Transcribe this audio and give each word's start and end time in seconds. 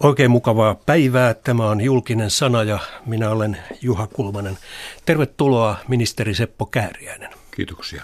Oikein 0.00 0.30
mukavaa 0.30 0.74
päivää. 0.74 1.34
Tämä 1.34 1.68
on 1.68 1.80
julkinen 1.80 2.30
sana 2.30 2.62
ja 2.62 2.78
minä 3.06 3.30
olen 3.30 3.58
Juha 3.82 4.06
Kulmanen. 4.06 4.58
Tervetuloa 5.04 5.76
ministeri 5.88 6.34
Seppo 6.34 6.66
Kääriäinen. 6.66 7.30
Kiitoksia. 7.50 8.02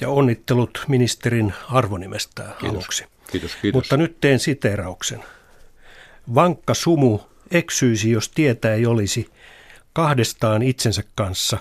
Ja 0.00 0.08
onnittelut 0.08 0.84
ministerin 0.88 1.54
arvonimestä 1.70 2.42
kiitos. 2.42 2.68
aluksi. 2.68 3.04
Kiitos, 3.30 3.56
kiitos. 3.62 3.76
Mutta 3.76 3.96
nyt 3.96 4.20
teen 4.20 4.38
siteerauksen. 4.38 5.24
Vankka 6.34 6.74
sumu 6.74 7.20
eksyisi, 7.50 8.10
jos 8.10 8.28
tietä 8.28 8.74
ei 8.74 8.86
olisi, 8.86 9.30
kahdestaan 9.92 10.62
itsensä 10.62 11.02
kanssa, 11.14 11.58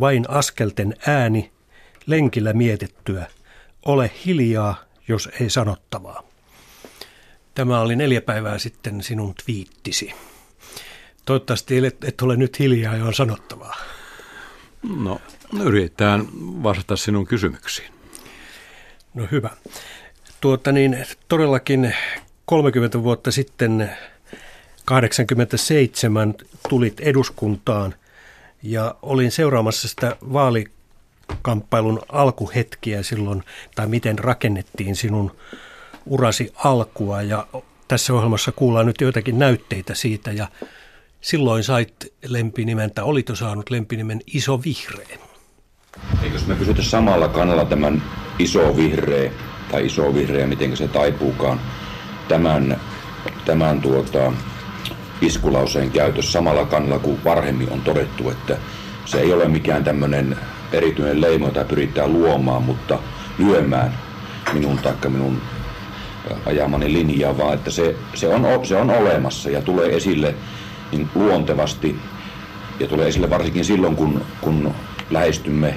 vain 0.00 0.30
askelten 0.30 0.94
ääni, 1.06 1.52
lenkillä 2.06 2.52
mietittyä, 2.52 3.26
ole 3.84 4.10
hiljaa, 4.26 4.84
jos 5.08 5.28
ei 5.40 5.50
sanottavaa. 5.50 6.31
Tämä 7.54 7.80
oli 7.80 7.96
neljä 7.96 8.20
päivää 8.20 8.58
sitten 8.58 9.02
sinun 9.02 9.34
twiittisi. 9.44 10.14
Toivottavasti 11.24 11.86
et, 11.86 12.04
et 12.04 12.22
ole 12.22 12.36
nyt 12.36 12.58
hiljaa 12.58 12.96
ja 12.96 13.04
on 13.04 13.14
sanottavaa. 13.14 13.76
No, 15.02 15.20
yritetään 15.60 16.26
vastata 16.62 16.96
sinun 16.96 17.26
kysymyksiin. 17.26 17.92
No 19.14 19.28
hyvä. 19.30 19.50
Tuota 20.40 20.72
niin, 20.72 21.06
todellakin 21.28 21.94
30 22.46 23.02
vuotta 23.02 23.30
sitten 23.30 23.90
87 24.84 26.34
tulit 26.68 27.00
eduskuntaan 27.00 27.94
ja 28.62 28.94
olin 29.02 29.30
seuraamassa 29.30 29.88
sitä 29.88 30.16
vaalikamppailun 30.32 32.00
alkuhetkiä 32.08 33.02
silloin, 33.02 33.42
tai 33.74 33.86
miten 33.86 34.18
rakennettiin 34.18 34.96
sinun 34.96 35.36
urasi 36.06 36.52
alkua 36.64 37.22
ja 37.22 37.46
tässä 37.88 38.12
ohjelmassa 38.12 38.52
kuullaan 38.52 38.86
nyt 38.86 39.00
joitakin 39.00 39.38
näytteitä 39.38 39.94
siitä 39.94 40.32
ja 40.32 40.48
silloin 41.20 41.64
sait 41.64 41.94
lempinimen, 42.26 42.90
tai 42.90 43.04
olit 43.04 43.28
jo 43.28 43.36
saanut 43.36 43.70
lempinimen 43.70 44.20
Iso 44.26 44.60
Vihreä. 44.64 45.18
Eikös 46.22 46.46
me 46.46 46.54
pysytä 46.54 46.82
samalla 46.82 47.28
kannalla 47.28 47.64
tämän 47.64 48.02
Iso 48.38 48.76
Vihreä, 48.76 49.30
tai 49.70 49.86
Iso 49.86 50.14
Vihreä, 50.14 50.46
miten 50.46 50.76
se 50.76 50.88
taipuukaan, 50.88 51.60
tämän, 52.28 52.80
tämän 53.44 53.80
tuota, 53.80 54.32
iskulauseen 55.20 55.90
käytössä 55.90 56.32
samalla 56.32 56.64
kannalla 56.64 56.98
kuin 56.98 57.24
varhemmin 57.24 57.72
on 57.72 57.80
todettu, 57.80 58.30
että 58.30 58.56
se 59.04 59.20
ei 59.20 59.32
ole 59.32 59.48
mikään 59.48 59.84
tämmöinen 59.84 60.36
erityinen 60.72 61.20
leimo, 61.20 61.46
jota 61.46 61.64
pyritään 61.64 62.12
luomaan, 62.12 62.62
mutta 62.62 62.98
lyömään 63.38 63.98
minun 64.52 64.78
taikka 64.78 65.08
minun 65.08 65.40
ajamani 66.46 66.92
linjaa, 66.92 67.38
vaan 67.38 67.54
että 67.54 67.70
se, 67.70 67.96
se, 68.14 68.28
on, 68.28 68.46
se 68.62 68.76
on 68.76 68.90
olemassa 68.90 69.50
ja 69.50 69.62
tulee 69.62 69.96
esille 69.96 70.34
niin 70.92 71.08
luontevasti 71.14 71.96
ja 72.80 72.86
tulee 72.86 73.08
esille 73.08 73.30
varsinkin 73.30 73.64
silloin, 73.64 73.96
kun, 73.96 74.24
kun 74.40 74.74
lähestymme 75.10 75.74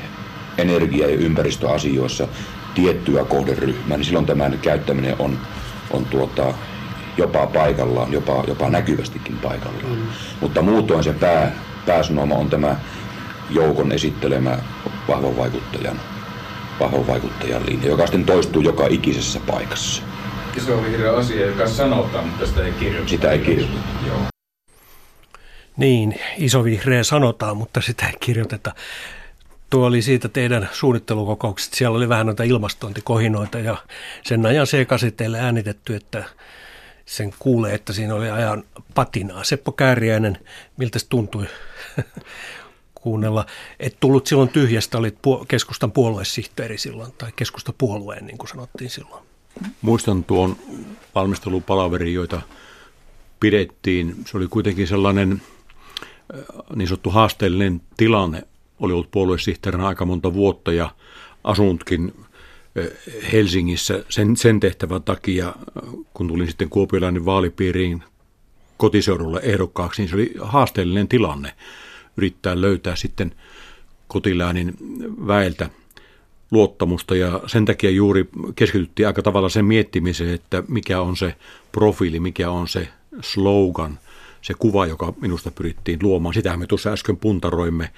energia- 0.58 1.10
ja 1.10 1.16
ympäristöasioissa 1.16 2.28
tiettyä 2.76 3.26
kohderyhmää, 3.26 3.98
niin 3.98 4.06
silloin 4.06 4.26
tämän 4.26 4.60
käyttäminen 4.62 5.16
on, 5.20 5.38
on 5.92 6.06
tuota, 6.06 6.54
jopa 7.18 7.48
paikallaan, 7.48 8.12
jopa, 8.12 8.44
jopa 8.48 8.70
näkyvästikin 8.70 9.38
paikallaan. 9.38 9.96
Mm. 9.96 10.08
Mutta 10.42 10.62
muutoin 10.62 11.04
se 11.04 11.14
pää, 11.14 11.52
pääsanoma 11.86 12.36
on 12.36 12.50
tämä 12.50 12.76
joukon 13.50 13.92
esittelemä 13.92 14.58
vahvan 15.08 15.38
vaikuttajan, 15.38 16.00
vahvan 16.80 17.08
vaikuttajan 17.08 17.66
linja, 17.66 17.88
joka 17.88 18.06
sitten 18.06 18.26
toistuu 18.26 18.62
joka 18.62 18.88
ikisessä 18.90 19.40
paikassa 19.48 20.04
iso 20.58 20.84
vihreä 20.84 21.16
asia, 21.16 21.46
joka 21.46 21.68
sanotaan, 21.68 22.28
mutta 22.28 22.46
sitä 22.46 22.66
ei 22.66 22.72
kirjoiteta. 22.72 23.10
Sitä 23.10 23.32
ei 23.32 23.40
kirjoiteta. 23.40 23.80
Joo. 24.08 24.20
Niin, 25.78 26.20
iso 26.38 26.64
vihreä 26.64 27.04
sanotaan, 27.04 27.58
mutta 27.58 27.82
sitä 27.82 28.08
ei 28.08 28.14
kirjoiteta. 28.20 28.76
Tuo 29.70 29.86
oli 29.86 30.02
siitä 30.02 30.30
teidän 30.30 30.70
suunnittelukokoukset. 30.72 31.74
Siellä 31.74 31.98
oli 31.98 32.10
vähän 32.10 32.26
noita 32.26 32.44
ilmastointikohinoita 32.44 33.60
ja 33.60 33.78
sen 34.24 34.46
ajan 34.46 34.68
sekaisin 34.68 35.14
teille 35.14 35.40
äänitetty, 35.40 35.96
että 35.96 36.24
sen 37.06 37.34
kuulee, 37.40 37.74
että 37.74 37.94
siinä 37.94 38.16
oli 38.16 38.30
ajan 38.30 38.64
patinaa. 38.94 39.44
Seppo 39.44 39.72
Kääriäinen, 39.72 40.38
miltä 40.78 41.00
se 41.00 41.06
tuntui 41.10 41.46
kuunnella? 43.02 43.46
Et 43.80 43.98
tullut 44.00 44.28
silloin 44.28 44.50
tyhjästä, 44.50 44.98
olit 44.98 45.18
keskustan 45.48 45.92
puoluesihteeri 45.92 46.78
silloin, 46.78 47.12
tai 47.18 47.32
keskustapuolueen, 47.36 48.26
niin 48.26 48.38
kuin 48.38 48.50
sanottiin 48.50 48.90
silloin. 48.90 49.25
Muistan 49.82 50.24
tuon 50.24 50.58
valmistelupalaverin, 51.16 52.14
joita 52.14 52.42
pidettiin. 53.40 54.16
Se 54.26 54.38
oli 54.38 54.48
kuitenkin 54.48 54.88
sellainen 54.88 55.32
äh, 55.32 56.44
niin 56.76 56.88
sanottu 56.88 57.10
haasteellinen 57.10 57.82
tilanne. 57.98 58.44
Oli 58.80 58.94
ollut 58.94 59.12
puoluesihteerinä 59.12 59.88
aika 59.88 60.06
monta 60.06 60.34
vuotta 60.34 60.74
ja 60.74 60.90
asuntkin 61.44 62.14
äh, 62.18 62.86
Helsingissä 63.32 64.04
sen, 64.10 64.38
sen 64.38 64.60
tehtävän 64.60 65.04
takia, 65.04 65.56
kun 66.14 66.28
tulin 66.28 66.48
sitten 66.48 66.70
Kuopiolainen 66.70 67.26
vaalipiiriin 67.26 68.04
kotiseudulle 68.78 69.40
ehdokkaaksi, 69.44 70.02
niin 70.02 70.10
se 70.10 70.16
oli 70.16 70.34
haasteellinen 70.42 71.08
tilanne 71.08 71.54
yrittää 72.18 72.62
löytää 72.62 72.96
sitten 72.96 73.36
kotiläänin 74.08 74.74
väeltä– 75.28 75.70
luottamusta 76.52 77.16
ja 77.16 77.42
sen 77.48 77.66
takia 77.66 77.90
juuri 77.90 78.30
keskityttiin 78.56 79.08
aika 79.08 79.22
tavalla 79.22 79.50
sen 79.50 79.66
miettimiseen, 79.66 80.34
että 80.34 80.64
mikä 80.68 81.02
on 81.02 81.18
se 81.18 81.36
profiili, 81.72 82.20
mikä 82.20 82.52
on 82.52 82.68
se 82.68 82.88
slogan, 83.22 84.00
se 84.42 84.54
kuva, 84.54 84.86
joka 84.86 85.14
minusta 85.22 85.52
pyrittiin 85.52 86.00
luomaan. 86.02 86.34
Sitä 86.34 86.58
me 86.58 86.68
tuossa 86.68 86.92
äsken 86.92 87.18
puntaroimme. 87.18 87.90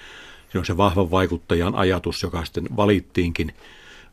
Se 0.51 0.59
on 0.59 0.65
se 0.65 0.77
vahvan 0.77 1.11
vaikuttajan 1.11 1.75
ajatus, 1.75 2.23
joka 2.23 2.45
sitten 2.45 2.67
valittiinkin 2.77 3.53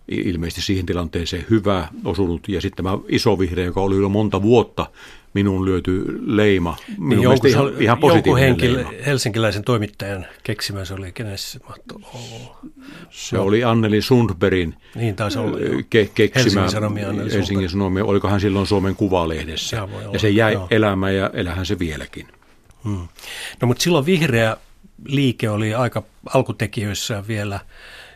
ilmeisesti 0.08 0.62
siihen 0.62 0.86
tilanteeseen 0.86 1.46
hyvä 1.50 1.88
osunut. 2.04 2.48
Ja 2.48 2.60
sitten 2.60 2.84
tämä 2.84 2.98
iso 3.08 3.38
vihreä, 3.38 3.64
joka 3.64 3.80
oli 3.80 3.96
jo 3.96 4.08
monta 4.08 4.42
vuotta 4.42 4.86
minun 5.34 5.64
lyöty 5.64 6.20
leima. 6.26 6.76
Minun 6.88 7.08
niin 7.08 7.22
jonkun, 7.22 7.50
ihan, 7.50 7.72
ihan 7.80 7.98
positiivinen 7.98 8.48
henki, 8.48 8.74
leima. 8.74 8.92
helsinkiläisen 9.06 9.64
toimittajan 9.64 10.26
keksimä 10.42 10.84
se 10.84 10.94
oli, 10.94 11.12
kenessä 11.12 11.60
mahtoi 11.68 11.98
olla? 12.14 12.58
Se 13.10 13.38
oli 13.38 13.64
Anneli 13.64 14.02
Sundbergin 14.02 14.74
niin, 14.94 15.16
taisi 15.16 15.38
olla, 15.38 15.58
ke- 15.58 16.10
keksimä 16.14 16.42
Helsingin 16.42 16.70
Sanomia, 16.70 17.08
Anneli 17.08 17.32
Helsingin 17.32 17.70
Sanomia. 17.70 18.04
Olikohan 18.04 18.40
silloin 18.40 18.66
Suomen 18.66 18.96
Kuvalehdessä. 18.96 19.76
Ja, 19.76 19.88
ja 20.12 20.18
se 20.18 20.30
jäi 20.30 20.52
joo. 20.52 20.66
elämään 20.70 21.16
ja 21.16 21.30
elähän 21.32 21.66
se 21.66 21.78
vieläkin. 21.78 22.28
Hmm. 22.84 23.08
No 23.60 23.66
mutta 23.66 23.82
silloin 23.82 24.06
vihreä 24.06 24.56
liike 25.06 25.50
oli 25.50 25.74
aika 25.74 26.02
alkutekijöissä 26.34 27.24
vielä 27.28 27.60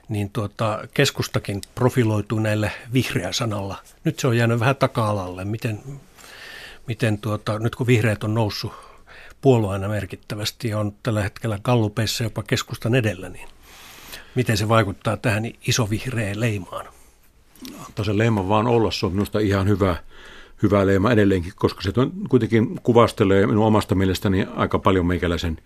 niin 0.09 0.31
tuota, 0.31 0.89
keskustakin 0.95 1.61
profiloituu 1.75 2.39
näille 2.39 2.73
vihreä 2.93 3.33
sanalla. 3.33 3.77
Nyt 4.05 4.19
se 4.19 4.27
on 4.27 4.37
jäänyt 4.37 4.61
vähän 4.61 4.77
taka-alalle. 4.77 5.45
Miten, 5.45 5.81
miten 6.87 7.19
tuota, 7.19 7.59
nyt 7.59 7.75
kun 7.75 7.87
vihreät 7.87 8.25
on 8.25 8.35
noussut 8.35 8.73
puolueena 9.41 9.89
merkittävästi 9.89 10.69
ja 10.69 10.79
on 10.79 10.93
tällä 11.03 11.23
hetkellä 11.23 11.59
gallupeissa 11.63 12.25
jopa 12.25 12.43
keskustan 12.43 12.95
edellä, 12.95 13.29
niin 13.29 13.49
miten 14.35 14.57
se 14.57 14.69
vaikuttaa 14.69 15.17
tähän 15.17 15.45
isovihreään 15.69 16.41
leimaan? 16.41 16.87
Antaa 17.87 18.05
se 18.05 18.19
leima 18.19 18.49
vaan 18.49 18.67
olla, 18.67 18.91
se 18.91 19.07
on 19.07 19.13
minusta 19.13 19.39
ihan 19.39 19.69
hyvä, 19.69 19.97
hyvä 20.63 20.87
leima 20.87 21.13
edelleenkin, 21.13 21.53
koska 21.57 21.83
se 21.83 21.93
kuitenkin 22.29 22.81
kuvastelee 22.83 23.47
minun 23.47 23.67
omasta 23.67 23.95
mielestäni 23.95 24.47
aika 24.57 24.79
paljon 24.79 25.07
meikäläisen 25.07 25.59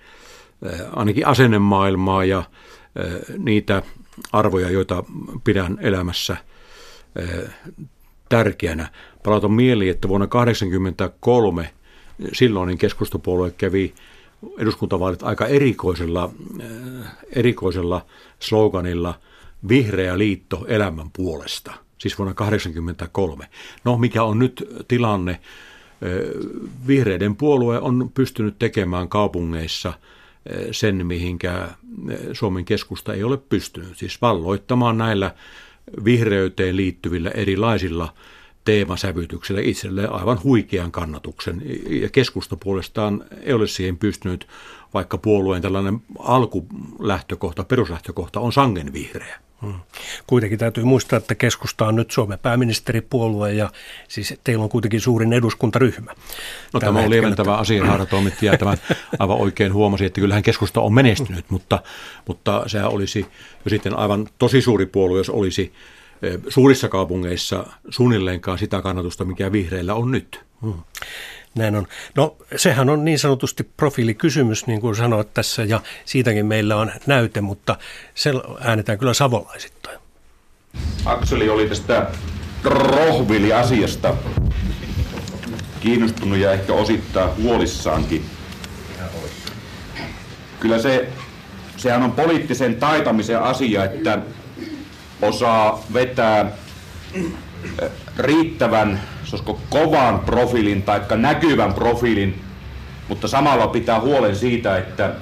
ainakin 0.96 1.26
asennemaailmaa 1.26 2.24
ja 2.24 2.42
niitä 3.38 3.82
arvoja, 4.32 4.70
joita 4.70 5.04
pidän 5.44 5.78
elämässä 5.80 6.36
eh, 7.16 7.50
tärkeänä. 8.28 8.90
Palautan 9.22 9.52
mieli, 9.52 9.88
että 9.88 10.08
vuonna 10.08 10.26
1983 10.26 11.72
silloinen 12.32 12.78
keskustapuolue 12.78 13.50
kävi 13.50 13.94
eduskuntavaalit 14.58 15.22
aika 15.22 15.46
erikoisella, 15.46 16.30
äh, 16.60 17.16
erikoisella 17.32 18.06
sloganilla 18.40 19.20
Vihreä 19.68 20.18
liitto 20.18 20.64
elämän 20.68 21.10
puolesta, 21.12 21.72
siis 21.98 22.18
vuonna 22.18 22.34
1983. 22.34 23.48
No 23.84 23.98
mikä 23.98 24.22
on 24.22 24.38
nyt 24.38 24.68
tilanne? 24.88 25.40
Vihreiden 26.86 27.36
puolue 27.36 27.78
on 27.78 28.10
pystynyt 28.14 28.58
tekemään 28.58 29.08
kaupungeissa 29.08 29.92
sen, 30.70 31.06
mihinkä 31.06 31.68
Suomen 32.32 32.64
keskusta 32.64 33.14
ei 33.14 33.24
ole 33.24 33.36
pystynyt, 33.36 33.96
siis 33.96 34.22
valloittamaan 34.22 34.98
näillä 34.98 35.34
vihreyteen 36.04 36.76
liittyvillä 36.76 37.30
erilaisilla 37.30 38.14
teemasävytyksellä 38.64 39.60
itselleen 39.60 40.12
aivan 40.12 40.42
huikean 40.44 40.92
kannatuksen. 40.92 41.62
Ja 41.86 42.08
keskusta 42.08 42.56
puolestaan 42.56 43.24
ei 43.40 43.52
ole 43.52 43.66
siihen 43.66 43.96
pystynyt, 43.96 44.46
vaikka 44.94 45.18
puolueen 45.18 45.62
tällainen 45.62 46.02
alkulähtökohta, 46.18 47.64
peruslähtökohta 47.64 48.40
on 48.40 48.52
sangen 48.52 48.92
vihreä. 48.92 49.40
Hmm. 49.62 49.74
Kuitenkin 50.26 50.58
täytyy 50.58 50.84
muistaa, 50.84 51.16
että 51.16 51.34
keskusta 51.34 51.86
on 51.86 51.96
nyt 51.96 52.10
Suomen 52.10 52.38
pääministeripuolue 52.38 53.52
ja 53.52 53.70
siis 54.08 54.34
teillä 54.44 54.64
on 54.64 54.70
kuitenkin 54.70 55.00
suurin 55.00 55.32
eduskuntaryhmä. 55.32 56.12
No 56.72 56.80
tämä 56.80 57.00
on 57.00 57.10
lieventävä 57.10 57.56
asia, 57.56 57.86
Haara 57.86 58.06
toimittaja 58.06 58.58
tämän 58.58 58.78
aivan 59.18 59.36
oikein 59.36 59.72
huomasi, 59.72 60.04
että 60.04 60.20
kyllähän 60.20 60.42
keskusta 60.42 60.80
on 60.80 60.94
menestynyt, 60.94 61.44
mutta, 61.50 61.82
mutta 62.28 62.62
sehän 62.66 62.90
olisi 62.90 63.26
jo 63.64 63.70
sitten 63.70 63.98
aivan 63.98 64.28
tosi 64.38 64.62
suuri 64.62 64.86
puolue, 64.86 65.18
jos 65.18 65.30
olisi 65.30 65.72
e, 66.22 66.38
suurissa 66.48 66.88
kaupungeissa 66.88 67.66
suunnilleenkaan 67.88 68.58
sitä 68.58 68.82
kannatusta, 68.82 69.24
mikä 69.24 69.52
vihreillä 69.52 69.94
on 69.94 70.10
nyt. 70.10 70.40
Hmm. 70.62 70.74
Näin 71.54 71.76
on. 71.76 71.86
No 72.16 72.36
sehän 72.56 72.88
on 72.88 73.04
niin 73.04 73.18
sanotusti 73.18 73.62
profiilikysymys, 73.76 74.66
niin 74.66 74.80
kuin 74.80 74.96
sanoit 74.96 75.34
tässä, 75.34 75.64
ja 75.64 75.80
siitäkin 76.04 76.46
meillä 76.46 76.76
on 76.76 76.92
näyte, 77.06 77.40
mutta 77.40 77.76
se 78.14 78.30
äänetään 78.60 78.98
kyllä 78.98 79.14
savolaisittain. 79.14 79.98
Akseli 81.04 81.48
oli 81.48 81.68
tästä 81.68 82.06
rohvili-asiasta 82.64 84.14
kiinnostunut 85.80 86.38
ja 86.38 86.52
ehkä 86.52 86.72
osittain 86.72 87.30
huolissaankin. 87.42 88.24
Kyllä 90.60 90.78
se, 90.78 91.08
sehän 91.76 92.02
on 92.02 92.12
poliittisen 92.12 92.76
taitamisen 92.76 93.42
asia, 93.42 93.84
että 93.84 94.18
osaa 95.22 95.84
vetää 95.92 96.52
riittävän 98.18 99.00
sanoisiko, 99.36 99.60
kovan 99.70 100.20
profiilin 100.20 100.82
tai 100.82 101.00
näkyvän 101.16 101.74
profiilin, 101.74 102.40
mutta 103.08 103.28
samalla 103.28 103.66
pitää 103.66 104.00
huolen 104.00 104.36
siitä, 104.36 104.78
että 104.78 105.14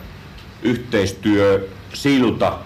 yhteistyö 0.63 1.69
silta 1.95 2.59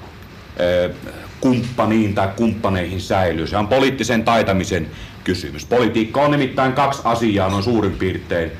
kumppaniin 1.41 2.15
tai 2.15 2.29
kumppaneihin 2.37 3.01
säilyy. 3.01 3.47
Se 3.47 3.57
on 3.57 3.69
poliittisen 3.69 4.25
taitamisen 4.25 4.91
kysymys. 5.25 5.67
Politiikka 5.67 6.21
on 6.21 6.31
nimittäin 6.31 6.73
kaksi 6.73 7.03
asiaa 7.05 7.49
noin 7.49 7.63
suurin 7.63 7.93
piirtein. 7.93 8.53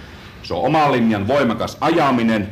Se 0.43 0.55
on 0.55 0.63
oman 0.63 0.93
linjan 0.93 1.29
voimakas 1.29 1.77
ajaminen 1.81 2.49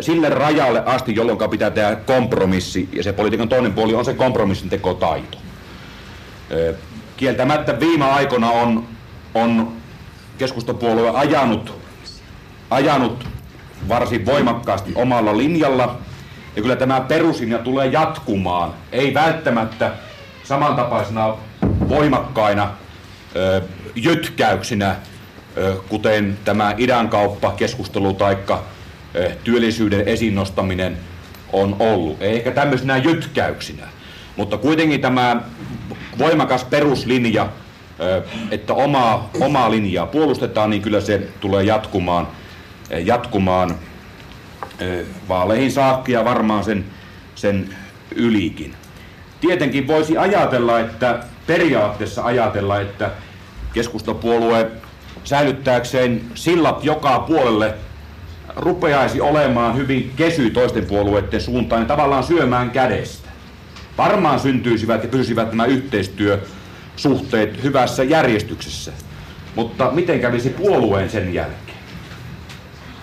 sille 0.00 0.28
rajalle 0.28 0.82
asti, 0.86 1.14
jolloin 1.14 1.50
pitää 1.50 1.70
tehdä 1.70 1.96
kompromissi, 1.96 2.88
ja 2.92 3.02
se 3.02 3.12
politiikan 3.12 3.48
toinen 3.48 3.72
puoli 3.72 3.94
on 3.94 4.04
se 4.04 4.14
kompromissin 4.14 4.70
tekotaito. 4.70 5.38
Kieltämättä 7.16 7.80
viime 7.80 8.04
aikoina 8.04 8.50
on 8.50 8.93
on 9.34 9.72
keskustapuolue 10.38 11.10
ajanut, 11.10 11.78
ajanut 12.70 13.28
varsin 13.88 14.26
voimakkaasti 14.26 14.92
omalla 14.94 15.36
linjalla. 15.36 15.98
Ja 16.56 16.62
kyllä 16.62 16.76
tämä 16.76 17.00
peruslinja 17.00 17.58
tulee 17.58 17.86
jatkumaan. 17.86 18.74
Ei 18.92 19.14
välttämättä 19.14 19.90
samantapaisena 20.44 21.36
voimakkaina 21.88 22.70
ö, 23.36 23.62
jytkäyksinä, 23.94 24.96
ö, 25.56 25.76
kuten 25.88 26.38
tämä 26.44 26.74
idänkauppa 26.78 27.50
keskustelu 27.50 28.14
tai 28.14 28.36
työllisyyden 29.44 30.08
esiin 30.08 30.34
nostaminen 30.34 30.96
on 31.52 31.76
ollut. 31.78 32.22
Ei 32.22 32.36
ehkä 32.36 32.50
tämmöisenä 32.50 32.96
jytkäyksinä, 32.96 33.88
mutta 34.36 34.56
kuitenkin 34.58 35.00
tämä 35.00 35.40
voimakas 36.18 36.64
peruslinja 36.64 37.48
että 38.50 38.74
omaa, 38.74 39.30
omaa 39.40 39.70
linjaa 39.70 40.06
puolustetaan, 40.06 40.70
niin 40.70 40.82
kyllä 40.82 41.00
se 41.00 41.28
tulee 41.40 41.62
jatkumaan, 41.62 42.28
jatkumaan 43.04 43.74
vaaleihin 45.28 45.72
saakka 45.72 46.12
ja 46.12 46.24
varmaan 46.24 46.64
sen, 46.64 46.84
sen 47.34 47.76
ylikin. 48.14 48.74
Tietenkin 49.40 49.86
voisi 49.86 50.16
ajatella, 50.16 50.80
että 50.80 51.18
periaatteessa 51.46 52.24
ajatella, 52.24 52.80
että 52.80 53.10
keskustapuolue 53.72 54.70
säilyttääkseen 55.24 56.20
sillat 56.34 56.84
joka 56.84 57.18
puolelle 57.18 57.74
rupeaisi 58.56 59.20
olemaan 59.20 59.76
hyvin 59.76 60.12
kesy 60.16 60.50
toisten 60.50 60.86
puolueiden 60.86 61.40
suuntaan 61.40 61.82
ja 61.82 61.88
tavallaan 61.88 62.24
syömään 62.24 62.70
kädestä. 62.70 63.28
Varmaan 63.98 64.40
syntyisivät 64.40 65.02
ja 65.02 65.08
pysyisivät 65.08 65.48
nämä 65.48 65.64
yhteistyö 65.64 66.40
suhteet 66.96 67.62
hyvässä 67.62 68.02
järjestyksessä. 68.02 68.92
Mutta 69.54 69.90
miten 69.90 70.20
kävisi 70.20 70.50
puolueen 70.50 71.10
sen 71.10 71.34
jälkeen? 71.34 71.78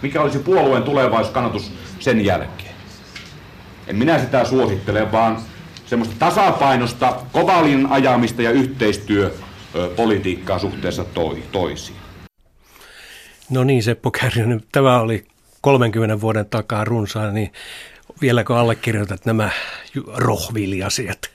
Mikä 0.02 0.22
olisi 0.22 0.40
puolueen 0.40 0.84
tulevaisuuskannatus 0.84 1.72
sen 2.00 2.26
jälkeen? 2.26 2.76
En 3.88 3.96
minä 3.96 4.20
sitä 4.20 4.46
suosittele, 4.46 5.12
vaan 5.12 5.38
semmoista 5.86 6.16
tasapainosta, 6.20 7.16
kovalin 7.32 7.86
ajamista 7.86 8.42
ja 8.42 8.52
yhteistyöpolitiikkaa 8.52 10.60
suhteessa 10.60 11.04
toi, 11.04 11.44
toisiin. 11.52 11.98
No 13.50 13.64
niin, 13.64 13.84
Seppo 13.84 14.12
Kärjänen, 14.12 14.62
tämä 14.72 15.02
oli 15.02 15.26
30 15.62 16.22
vuoden 16.22 16.46
takaa 16.46 16.86
runsaan, 16.86 17.34
niin 17.34 17.52
vieläkö 18.22 18.60
allekirjoitat 18.60 19.26
nämä 19.26 19.50
rohviliasiat? 20.16 21.31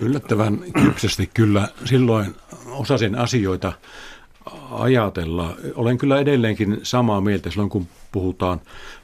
Yllättävän 0.00 0.58
kypsästi 0.84 1.30
kyllä 1.34 1.68
silloin 1.84 2.34
osasin 2.66 3.18
asioita 3.18 3.72
ajatella. 4.70 5.56
Olen 5.74 5.98
kyllä 5.98 6.18
edelleenkin 6.18 6.80
samaa 6.82 7.20
mieltä 7.20 7.50
silloin, 7.50 7.70
kun 7.70 7.86
puhutaan 8.12 8.60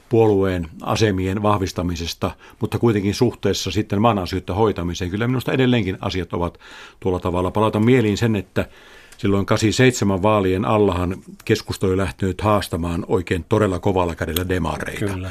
puolueen 0.09 0.67
asemien 0.81 1.43
vahvistamisesta, 1.43 2.31
mutta 2.59 2.79
kuitenkin 2.79 3.15
suhteessa 3.15 3.71
sitten 3.71 4.01
maan 4.01 4.19
asioita 4.19 4.53
hoitamiseen. 4.53 5.11
Kyllä 5.11 5.27
minusta 5.27 5.51
edelleenkin 5.51 5.97
asiat 6.01 6.33
ovat 6.33 6.59
tuolla 6.99 7.19
tavalla. 7.19 7.51
Palautan 7.51 7.85
mieliin 7.85 8.17
sen, 8.17 8.35
että 8.35 8.69
silloin 9.17 9.45
87 9.45 10.23
vaalien 10.23 10.65
allahan 10.65 11.15
keskusta 11.45 11.87
oli 11.87 11.97
lähtenyt 11.97 12.41
haastamaan 12.41 13.05
oikein 13.07 13.45
todella 13.49 13.79
kovalla 13.79 14.15
kädellä 14.15 14.49
demareita. 14.49 15.05
Kyllä. 15.05 15.29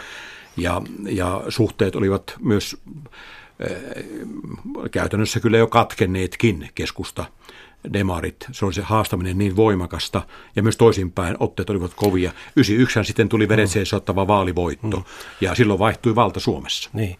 Ja, 0.56 0.82
ja 1.08 1.42
suhteet 1.48 1.96
olivat 1.96 2.34
myös 2.40 2.76
käytännössä 4.90 5.40
kyllä 5.40 5.58
jo 5.58 5.66
katkenneetkin 5.66 6.68
keskusta 6.74 7.24
demarit. 7.92 8.46
Se 8.52 8.64
oli 8.64 8.74
se 8.74 8.82
haastaminen 8.82 9.38
niin 9.38 9.56
voimakasta 9.56 10.22
ja 10.56 10.62
myös 10.62 10.76
toisinpäin 10.76 11.36
otteet 11.40 11.70
olivat 11.70 11.94
kovia. 11.94 12.32
91 12.56 13.04
sitten 13.04 13.28
tuli 13.28 13.48
vedet 13.48 13.70
seisottava 13.70 14.26
vaalivoitto 14.26 14.96
mm. 14.96 15.04
ja 15.40 15.54
silloin 15.54 15.78
vaihtui 15.78 16.14
valta 16.14 16.40
Suomessa. 16.40 16.90
Niin, 16.92 17.16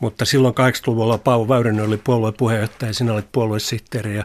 mutta 0.00 0.24
silloin 0.24 0.54
80-luvulla 0.54 1.18
Paavo 1.18 1.48
Väyrynen 1.48 1.86
oli 1.86 1.96
puolueen 1.96 2.34
puheenjohtaja, 2.34 2.94
sinä 2.94 3.12
olit 3.12 3.32
puoluesihteeri 3.32 4.16
ja 4.16 4.24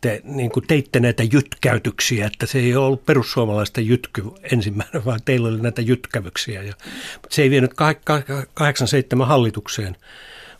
te 0.00 0.20
niin 0.24 0.50
kuin 0.50 0.66
teitte 0.66 1.00
näitä 1.00 1.22
jytkäytyksiä, 1.22 2.26
että 2.26 2.46
se 2.46 2.58
ei 2.58 2.76
ollut 2.76 3.06
perussuomalaisten 3.06 3.86
jytky 3.86 4.22
ensimmäinen, 4.52 5.04
vaan 5.04 5.20
teillä 5.24 5.48
oli 5.48 5.60
näitä 5.60 5.82
jytkävyksiä. 5.82 6.62
Ja, 6.62 6.72
mutta 7.14 7.34
se 7.34 7.42
ei 7.42 7.50
vienyt 7.50 7.74
87 8.54 9.28
hallitukseen 9.28 9.96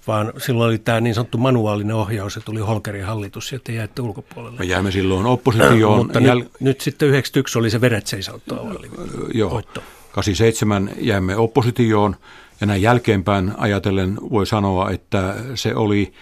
vaan 0.07 0.33
silloin 0.39 0.69
oli 0.69 0.79
tämä 0.79 1.01
niin 1.01 1.15
sanottu 1.15 1.39
manuaalinen 1.39 1.97
ohjaus, 1.97 2.37
että 2.37 2.45
tuli 2.45 2.61
Holkerin 2.61 3.05
hallitus 3.05 3.53
ja 3.53 3.59
te 3.65 3.73
jäitte 3.73 4.03
ulkopuolelle. 4.03 4.59
Me 4.59 4.65
jäimme 4.65 4.91
silloin 4.91 5.27
oppositioon. 5.27 5.99
Mutta 6.07 6.21
jäl... 6.21 6.39
nyt, 6.39 6.51
nyt 6.61 6.81
sitten 6.81 7.09
91 7.09 7.59
oli 7.59 7.71
se 7.71 7.81
veret 7.81 8.07
seisauttaa 8.07 8.59
Joo, 9.35 9.51
voitto. 9.51 9.83
87 10.13 10.91
jäimme 11.01 11.37
oppositioon 11.37 12.17
ja 12.61 12.67
näin 12.67 12.83
jälkeenpäin 12.83 13.53
ajatellen 13.57 14.17
voi 14.31 14.47
sanoa, 14.47 14.91
että 14.91 15.35
se 15.55 15.75
oli 15.75 16.13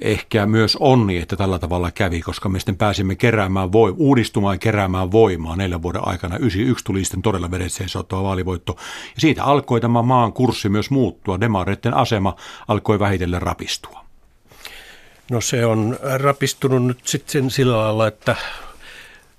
ehkä 0.00 0.46
myös 0.46 0.76
onni, 0.80 1.16
että 1.16 1.36
tällä 1.36 1.58
tavalla 1.58 1.90
kävi, 1.90 2.20
koska 2.20 2.48
me 2.48 2.58
sitten 2.58 2.76
pääsimme 2.76 3.16
keräämään 3.16 3.72
voi, 3.72 3.94
uudistumaan 3.96 4.54
ja 4.54 4.58
keräämään 4.58 5.12
voimaa 5.12 5.56
neljän 5.56 5.82
vuoden 5.82 6.08
aikana. 6.08 6.36
91 6.36 6.84
tuli 6.84 7.04
sitten 7.04 7.22
todella 7.22 7.50
vedet 7.50 7.72
seisottava 7.72 8.22
vaalivoitto. 8.22 8.76
Ja 9.14 9.20
siitä 9.20 9.44
alkoi 9.44 9.80
tämä 9.80 10.02
maan 10.02 10.32
kurssi 10.32 10.68
myös 10.68 10.90
muuttua. 10.90 11.40
Demareiden 11.40 11.94
asema 11.94 12.36
alkoi 12.68 12.98
vähitellen 12.98 13.42
rapistua. 13.42 14.04
No 15.30 15.40
se 15.40 15.66
on 15.66 15.98
rapistunut 16.18 16.86
nyt 16.86 16.98
sitten 17.04 17.50
sillä 17.50 17.78
lailla, 17.78 18.06
että 18.06 18.36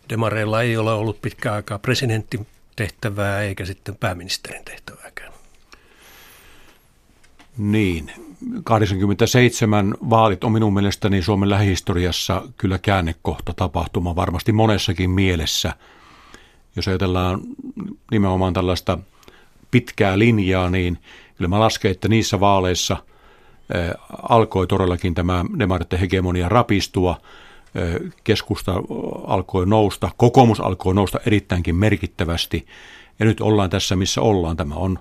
demareilla 0.10 0.62
ei 0.62 0.78
ole 0.78 0.94
ollut 0.94 1.22
pitkään 1.22 1.56
aikaa 1.56 1.80
presidentin 1.80 2.48
tehtävää 2.76 3.42
eikä 3.42 3.66
sitten 3.66 3.96
pääministerin 3.96 4.66
tehtävääkään. 4.66 5.34
Niin, 7.58 8.12
87 8.64 9.96
vaalit 10.10 10.44
on 10.44 10.52
minun 10.52 10.74
mielestäni 10.74 11.22
Suomen 11.22 11.50
lähihistoriassa 11.50 12.44
kyllä 12.58 12.78
käännekohta 12.78 13.54
tapahtuma 13.54 14.16
varmasti 14.16 14.52
monessakin 14.52 15.10
mielessä. 15.10 15.74
Jos 16.76 16.88
ajatellaan 16.88 17.42
nimenomaan 18.12 18.54
tällaista 18.54 18.98
pitkää 19.72 20.20
linjaa, 20.20 20.70
niin 20.70 20.98
kyllä 21.38 21.48
mä 21.48 21.60
lasken, 21.60 21.92
että 21.92 22.08
niissä 22.08 22.40
vaaleissa 22.40 22.98
alkoi 24.30 24.68
todellakin 24.68 25.14
tämä 25.14 25.46
demaritten 25.60 26.00
hegemonia 26.00 26.50
rapistua, 26.50 27.22
keskusta 28.24 28.74
alkoi 29.28 29.66
nousta, 29.66 30.10
kokoomus 30.18 30.60
alkoi 30.60 30.96
nousta 30.96 31.20
erittäinkin 31.26 31.76
merkittävästi 31.76 32.68
ja 33.20 33.26
nyt 33.26 33.42
ollaan 33.42 33.70
tässä, 33.70 33.96
missä 33.96 34.22
ollaan. 34.22 34.58
Tämä 34.58 34.76
on 34.76 35.00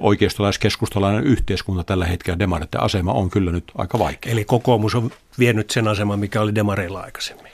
oikeistolaiskeskustalainen 0.00 1.24
yhteiskunta 1.24 1.84
tällä 1.84 2.06
hetkellä 2.06 2.38
demareiden 2.38 2.80
asema 2.80 3.12
on 3.12 3.30
kyllä 3.30 3.52
nyt 3.52 3.64
aika 3.78 3.98
vaikea. 3.98 4.32
Eli 4.32 4.44
kokoomus 4.44 4.94
on 4.94 5.10
vienyt 5.38 5.70
sen 5.70 5.88
aseman, 5.88 6.18
mikä 6.18 6.40
oli 6.40 6.54
demareilla 6.54 7.00
aikaisemmin. 7.00 7.52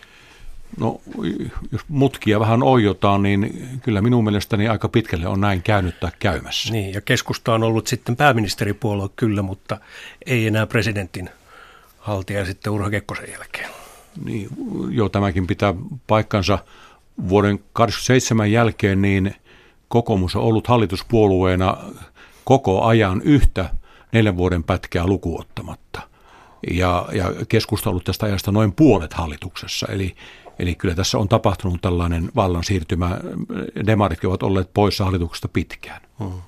No, 0.80 1.00
jos 1.72 1.82
mutkia 1.88 2.40
vähän 2.40 2.62
oijotaan, 2.62 3.22
niin 3.22 3.68
kyllä 3.82 4.02
minun 4.02 4.24
mielestäni 4.24 4.68
aika 4.68 4.88
pitkälle 4.88 5.26
on 5.26 5.40
näin 5.40 5.62
käynyt 5.62 6.00
tai 6.00 6.10
käymässä. 6.18 6.72
Niin, 6.72 6.94
ja 6.94 7.00
keskusta 7.00 7.54
on 7.54 7.62
ollut 7.62 7.86
sitten 7.86 8.16
pääministeripuolue 8.16 9.08
kyllä, 9.16 9.42
mutta 9.42 9.80
ei 10.26 10.46
enää 10.46 10.66
presidentin 10.66 11.30
haltija 11.98 12.44
sitten 12.44 12.72
Urho 12.72 12.90
Kekkosen 12.90 13.32
jälkeen. 13.32 13.70
Niin, 14.24 14.48
joo, 14.90 15.08
tämäkin 15.08 15.46
pitää 15.46 15.74
paikkansa. 16.06 16.58
Vuoden 17.28 17.58
1987 17.58 18.52
jälkeen 18.52 19.02
niin 19.02 19.34
kokoomus 19.88 20.36
on 20.36 20.42
ollut 20.42 20.66
hallituspuolueena 20.66 21.76
koko 22.44 22.84
ajan 22.84 23.22
yhtä 23.24 23.70
neljän 24.12 24.36
vuoden 24.36 24.64
pätkää 24.64 25.06
lukuottamatta. 25.06 26.00
Ja, 26.70 27.08
ja 27.12 27.32
keskusta 27.48 27.90
ollut 27.90 28.04
tästä 28.04 28.26
ajasta 28.26 28.52
noin 28.52 28.72
puolet 28.72 29.12
hallituksessa, 29.12 29.86
eli 29.90 30.16
Eli 30.58 30.74
kyllä 30.74 30.94
tässä 30.94 31.18
on 31.18 31.28
tapahtunut 31.28 31.80
tällainen 31.80 32.28
vallan 32.36 32.64
siirtymä. 32.64 33.20
Demaritkin 33.86 34.28
ovat 34.28 34.42
olleet 34.42 34.70
poissa 34.74 35.04
hallituksesta 35.04 35.48
pitkään. 35.48 36.00
Hmm. 36.18 36.42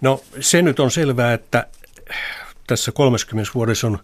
No 0.00 0.20
se 0.40 0.62
nyt 0.62 0.80
on 0.80 0.90
selvää, 0.90 1.32
että 1.32 1.66
tässä 2.66 2.92
30 2.92 3.50
vuodessa 3.54 3.86
on 3.86 3.98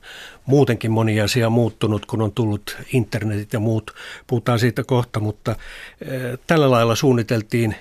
muutenkin 0.47 0.91
moni 0.91 1.21
asia 1.21 1.51
muuttunut, 1.51 2.07
kun 2.07 2.23
on 2.23 2.33
tullut 2.33 2.77
internetit 2.93 3.53
ja 3.53 3.61
muut. 3.61 3.91
Puhutaan 4.27 4.59
siitä 4.59 4.85
kohta, 4.85 5.21
mutta 5.21 5.57
eh, 6.01 6.39
tällä 6.47 6.71
lailla 6.71 6.95
suunniteltiin 6.95 7.77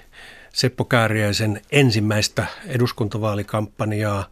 Seppo 0.54 0.86
Kääriäisen 0.86 1.62
ensimmäistä 1.72 2.46
eduskuntavaalikampanjaa 2.68 4.26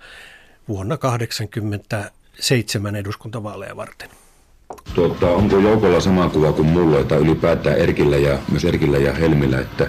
vuonna 0.68 0.98
1987 0.98 2.96
eduskuntavaaleja 2.96 3.76
varten. 3.76 4.10
Tuota, 4.96 5.28
onko 5.28 5.58
joukolla 5.58 6.00
sama 6.00 6.30
kuva 6.30 6.52
kuin 6.52 6.68
mulle, 6.68 7.04
tai 7.04 7.18
ylipäätään 7.18 7.78
Erkillä 7.78 8.18
ja 8.18 8.40
myös 8.52 8.66
Erkillä 8.66 8.98
ja 8.98 9.14
Helmillä, 9.14 9.60
että, 9.60 9.88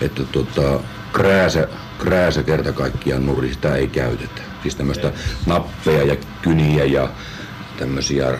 että 0.00 0.22
tuota, 0.24 0.80
krääsä, 1.12 1.68
krääsä 1.98 2.42
kerta 2.42 2.72
kaikkiaan 2.72 3.26
nuri, 3.26 3.54
sitä 3.54 3.74
ei 3.74 3.88
käytetä. 3.88 4.42
Siis 4.62 4.76
tämmöistä 4.76 5.12
nappeja 5.46 6.04
ja 6.04 6.16
kyniä 6.42 6.84
ja 6.84 7.08
tämmöisiä 7.78 8.38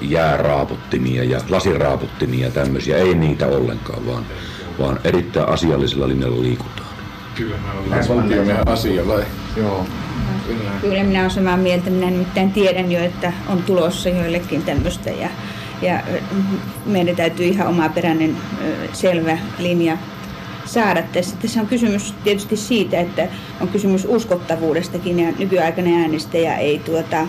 jääraaputtimia 0.00 1.24
ja 1.24 1.40
lasiraaputtimia 1.48 2.50
tämmöisiä, 2.50 2.96
ei 2.96 3.14
niitä 3.14 3.46
ollenkaan, 3.46 4.06
vaan, 4.06 4.26
vaan 4.80 5.00
erittäin 5.04 5.48
asiallisella 5.48 6.08
linjalla 6.08 6.42
liikutaan. 6.42 6.90
Kyllä, 7.34 7.56
mä 7.56 7.72
olen 8.08 8.68
asialla. 8.68 9.14
Joo. 9.56 9.86
Kyllä. 10.46 10.70
Kyllä 10.80 11.04
minä 11.04 11.20
olen 11.20 11.30
samaa 11.30 11.56
mieltä. 11.56 11.90
Minä 11.90 12.10
nimittäin 12.10 12.52
tiedän 12.52 12.92
jo, 12.92 13.00
että 13.00 13.32
on 13.48 13.62
tulossa 13.62 14.08
joillekin 14.08 14.62
tämmöistä 14.62 15.10
ja, 15.10 15.28
ja 15.82 16.02
meidän 16.86 17.16
täytyy 17.16 17.46
ihan 17.46 17.66
omaperäinen 17.66 18.36
selvä 18.92 19.38
linja 19.58 19.98
saada 20.64 21.02
tässä. 21.02 21.36
Tässä 21.42 21.60
on 21.60 21.66
kysymys 21.66 22.14
tietysti 22.24 22.56
siitä, 22.56 23.00
että 23.00 23.28
on 23.60 23.68
kysymys 23.68 24.06
uskottavuudestakin 24.08 25.20
ja 25.20 25.32
nykyaikainen 25.38 26.00
äänestäjä 26.00 26.56
ei 26.56 26.78
tuota, 26.78 27.26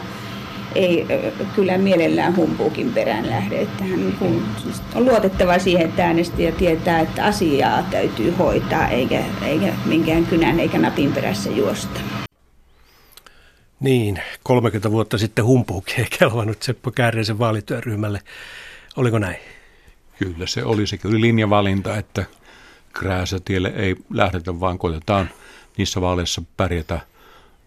ei 0.75 1.07
kyllä 1.55 1.77
mielellään 1.77 2.35
humpuukin 2.35 2.93
perään 2.93 3.29
lähde. 3.29 3.61
Että 3.61 3.83
hän 3.83 4.17
siis 4.63 4.81
on 4.95 5.05
luotettava 5.05 5.59
siihen, 5.59 5.89
että 5.89 6.05
äänestäjä 6.05 6.51
tietää, 6.51 6.99
että 6.99 7.25
asiaa 7.25 7.83
täytyy 7.83 8.31
hoitaa, 8.31 8.87
eikä, 8.87 9.23
eikä 9.41 9.73
minkään 9.85 10.25
kynän 10.25 10.59
eikä 10.59 10.77
napin 10.77 11.13
perässä 11.13 11.49
juosta. 11.49 11.99
Niin, 13.79 14.21
30 14.43 14.91
vuotta 14.91 15.17
sitten 15.17 15.45
humpuukin 15.45 15.99
ei 15.99 16.07
kelvannut 16.19 16.63
Seppo 16.63 16.91
Kääriäisen 16.91 17.39
vaalityöryhmälle. 17.39 18.21
Oliko 18.97 19.19
näin? 19.19 19.37
Kyllä 20.19 20.47
se 20.47 20.63
oli. 20.63 20.87
Se 20.87 20.99
oli 21.05 21.21
linjavalinta, 21.21 21.97
että 21.97 22.25
krääsätielle 22.93 23.73
ei 23.75 23.95
lähdetä, 24.09 24.59
vaan 24.59 24.77
koitetaan 24.77 25.29
niissä 25.77 26.01
vaaleissa 26.01 26.41
pärjätä 26.57 26.99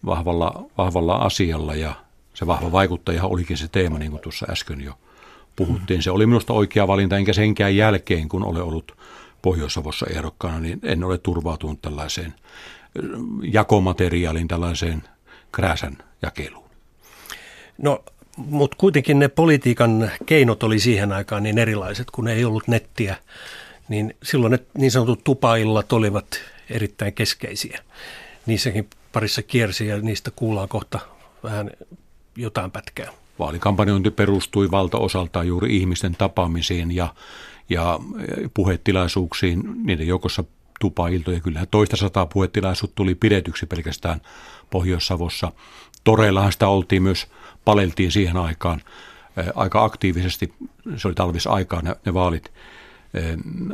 vahvalla, 0.05 0.63
vahvalla 0.77 1.15
asialla. 1.15 1.75
Ja 1.75 2.04
se 2.35 2.47
vahva 2.47 2.71
vaikuttaja 2.71 3.23
olikin 3.23 3.57
se 3.57 3.67
teema, 3.67 3.99
niin 3.99 4.11
kuin 4.11 4.21
tuossa 4.21 4.45
äsken 4.49 4.81
jo 4.81 4.93
puhuttiin. 5.55 6.03
Se 6.03 6.11
oli 6.11 6.25
minusta 6.25 6.53
oikea 6.53 6.87
valinta, 6.87 7.17
enkä 7.17 7.33
senkään 7.33 7.75
jälkeen, 7.75 8.29
kun 8.29 8.43
olen 8.43 8.63
ollut 8.63 8.97
Pohjois-Savossa 9.41 10.05
ehdokkaana, 10.09 10.59
niin 10.59 10.79
en 10.83 11.03
ole 11.03 11.17
turvautunut 11.17 11.81
tällaiseen 11.81 12.33
jakomateriaalin, 13.41 14.47
tällaiseen– 14.47 15.03
krääsän 15.55 15.97
jakeluun? 16.21 16.69
No, 17.77 18.03
mutta 18.37 18.77
kuitenkin 18.79 19.19
ne 19.19 19.27
politiikan 19.27 20.11
keinot 20.25 20.63
oli 20.63 20.79
siihen 20.79 21.11
aikaan 21.11 21.43
niin 21.43 21.57
erilaiset, 21.57 22.11
kun 22.11 22.27
ei 22.27 22.45
ollut 22.45 22.67
nettiä. 22.67 23.15
Niin 23.89 24.15
silloin 24.23 24.51
ne 24.51 24.59
niin 24.77 24.91
sanotut 24.91 25.23
tupaillat 25.23 25.93
olivat 25.93 26.27
erittäin 26.69 27.13
keskeisiä. 27.13 27.81
Niissäkin 28.45 28.89
parissa 29.13 29.41
kiersi 29.41 29.87
ja 29.87 29.97
niistä 29.97 30.31
kuullaan 30.35 30.69
kohta 30.69 30.99
vähän 31.43 31.71
jotain 32.37 32.71
pätkää. 32.71 33.11
Vaalikampanjointi 33.39 34.11
perustui 34.11 34.71
valtaosaltaan 34.71 35.47
juuri 35.47 35.77
ihmisten 35.77 36.15
tapaamisiin 36.15 36.91
ja, 36.91 37.13
ja 37.69 37.99
puhetilaisuuksiin. 38.53 39.63
Niiden 39.83 40.07
joukossa 40.07 40.43
tupailtoja. 40.79 41.39
Kyllähän 41.39 41.67
toista 41.71 41.97
sataa 41.97 42.25
puhetilaisuutta 42.25 42.95
tuli 42.95 43.15
pidetyksi 43.15 43.65
pelkästään 43.65 44.21
Pohjois-Savossa. 44.69 45.51
Toreillahan 46.03 46.51
sitä 46.51 46.67
oltiin 46.67 47.03
myös, 47.03 47.27
paleltiin 47.65 48.11
siihen 48.11 48.37
aikaan 48.37 48.81
aika 49.55 49.83
aktiivisesti. 49.83 50.53
Se 50.95 51.07
oli 51.07 51.15
talvis 51.15 51.47
aikaa 51.47 51.81
ne, 51.81 51.95
ne 52.05 52.13
vaalit. 52.13 52.51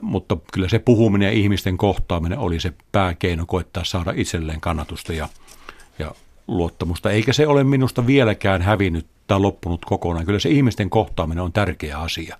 Mutta 0.01 0.37
kyllä 0.53 0.69
se 0.69 0.79
puhuminen 0.79 1.25
ja 1.25 1.31
ihmisten 1.31 1.77
kohtaaminen 1.77 2.39
oli 2.39 2.59
se 2.59 2.73
pääkeino 2.91 3.45
koettaa 3.45 3.83
saada 3.83 4.13
itselleen 4.15 4.61
kannatusta 4.61 5.13
ja, 5.13 5.29
ja 5.99 6.15
luottamusta. 6.51 7.11
Eikä 7.11 7.33
se 7.33 7.47
ole 7.47 7.63
minusta 7.63 8.07
vieläkään 8.07 8.61
hävinnyt 8.61 9.05
tai 9.27 9.39
loppunut 9.39 9.85
kokonaan. 9.85 10.25
Kyllä 10.25 10.39
se 10.39 10.49
ihmisten 10.49 10.89
kohtaaminen 10.89 11.43
on 11.43 11.53
tärkeä 11.53 11.97
asia. 11.97 12.37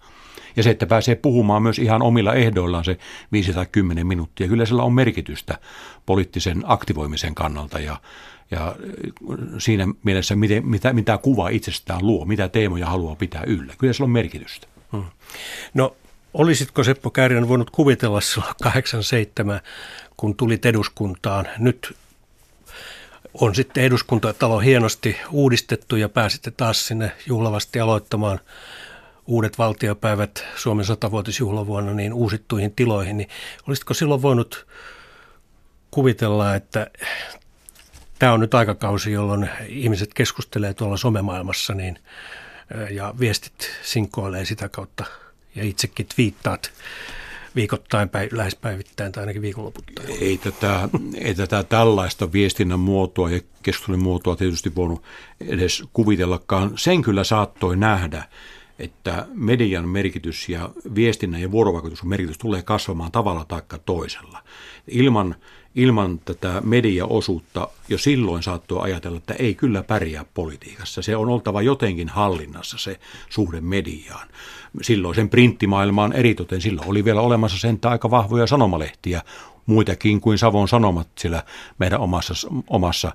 Ja 0.56 0.64
se, 0.64 0.70
että 0.70 0.86
pääsee 0.86 1.16
puhumaan 1.16 1.64
myös 1.64 1.80
ihan 1.80 2.02
omilla 2.02 2.34
ehdoillaan 2.34 2.86
se 2.86 2.98
5 3.32 3.54
tai 3.54 3.66
10 3.72 4.08
minuuttia, 4.08 4.48
kyllä 4.48 4.66
sillä 4.66 4.84
on 4.84 4.94
merkitystä 4.94 5.58
poliittisen 6.06 6.64
aktivoimisen 6.66 7.36
kannalta 7.36 7.80
ja, 7.80 7.98
ja 8.52 8.76
siinä 9.58 9.88
mielessä, 10.04 10.36
miten, 10.36 10.68
mitä, 10.68 10.94
mitä 10.94 11.18
kuva 11.18 11.50
itsestään 11.50 12.08
luo, 12.08 12.26
mitä 12.26 12.48
teemoja 12.48 12.86
haluaa 12.86 13.16
pitää 13.16 13.44
yllä. 13.48 13.74
Kyllä 13.78 13.94
sillä 13.94 14.04
on 14.04 14.12
merkitystä. 14.12 14.68
Hmm. 14.92 15.06
No 15.74 15.96
olisitko 16.34 16.84
Seppo 16.84 17.10
Kääriäinen 17.10 17.50
voinut 17.50 17.70
kuvitella 17.70 18.22
silloin 18.22 18.54
87, 18.64 19.62
kun 20.18 20.36
tulit 20.36 20.66
eduskuntaan? 20.66 21.48
Nyt 21.58 21.98
on 23.34 23.56
sitten 23.56 23.84
eduskuntatalo 23.84 24.60
hienosti 24.60 25.18
uudistettu 25.32 25.96
ja 25.96 26.10
pääsitte 26.10 26.52
taas 26.52 26.88
sinne 26.88 27.12
juhlavasti 27.28 27.80
aloittamaan 27.80 28.40
uudet 29.28 29.58
valtiopäivät 29.58 30.46
Suomen 30.56 30.86
satavuotisjuhlavuonna 30.86 31.94
niin 31.94 32.14
uusittuihin 32.14 32.72
tiloihin, 32.72 33.18
niin 33.18 33.30
olisitko 33.68 33.94
silloin 33.94 34.22
voinut 34.22 34.68
kuvitella, 35.92 36.56
että 36.56 36.88
tämä 38.20 38.34
on 38.34 38.40
nyt 38.40 38.54
aikakausi, 38.54 39.12
jolloin 39.12 39.50
ihmiset 39.68 40.14
keskustelee 40.14 40.74
tuolla 40.74 40.98
somemaailmassa 40.98 41.74
niin, 41.74 42.00
ja 42.90 43.14
viestit 43.20 43.70
sinkoilee 43.84 44.46
sitä 44.46 44.70
kautta 44.70 45.06
ja 45.56 45.64
itsekin 45.64 46.08
twiittaat 46.16 46.72
viikoittain, 47.56 48.10
päiv- 48.10 48.38
lähes 48.38 48.56
päivittäin 48.56 49.12
tai 49.12 49.22
ainakin 49.22 49.42
viikonloputtain. 49.42 50.10
Ei 50.22 50.38
tätä, 50.38 50.90
ei 51.16 51.36
tätä 51.36 51.64
tällaista 51.64 52.32
viestinnän 52.32 52.80
muotoa 52.80 53.30
ja 53.30 53.42
keskustelun 53.64 54.04
muotoa 54.04 54.36
tietysti 54.36 54.76
voinut 54.76 55.04
edes 55.40 55.84
kuvitellakaan. 55.94 56.72
Sen 56.76 57.02
kyllä 57.02 57.24
saattoi 57.24 57.78
nähdä, 57.78 58.24
että 58.80 59.28
median 59.34 59.90
merkitys 59.90 60.50
ja 60.50 60.70
viestinnän 60.96 61.42
ja 61.42 61.52
vuorovaikutuksen 61.52 62.10
merkitys 62.10 62.38
tulee 62.38 62.62
kasvamaan 62.62 63.12
tavalla 63.12 63.46
tai 63.46 63.62
toisella. 63.86 64.44
Ilman, 64.88 65.36
ilman 65.76 66.20
tätä 66.20 66.62
mediaosuutta 66.64 67.68
jo 67.90 67.98
silloin 67.98 68.44
saattoi 68.44 68.82
ajatella, 68.82 69.18
että 69.18 69.34
ei 69.34 69.56
kyllä 69.56 69.84
pärjää 69.84 70.26
politiikassa. 70.34 71.02
Se 71.02 71.16
on 71.16 71.30
oltava 71.30 71.62
jotenkin 71.62 72.10
hallinnassa 72.10 72.78
se 72.78 73.00
suhde 73.30 73.62
mediaan. 73.62 74.28
Silloin 74.82 75.16
sen 75.16 75.30
printtimaailmaan 75.30 76.14
eritoten, 76.14 76.62
silloin 76.62 76.88
oli 76.88 77.06
vielä 77.06 77.22
olemassa 77.22 77.58
sen 77.58 77.80
aika 77.84 78.12
vahvoja 78.12 78.48
sanomalehtiä, 78.48 79.22
muitakin 79.66 80.22
kuin 80.22 80.38
Savon 80.38 80.68
Sanomat 80.68 81.08
sillä 81.18 81.44
meidän 81.78 82.00
omassa, 82.00 82.34
omassa, 82.68 83.12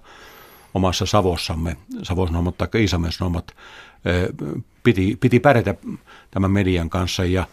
omassa 0.74 1.06
Savossamme, 1.06 1.76
Savon 2.02 2.28
Sanomat 2.28 2.58
tai 2.58 2.68
Iisalmen 2.78 3.12
Sanomat 3.12 3.54
piti, 4.82 5.16
piti 5.20 5.40
pärjätä 5.40 5.74
tämän 6.30 6.50
median 6.50 6.90
kanssa 6.90 7.24
ja 7.24 7.46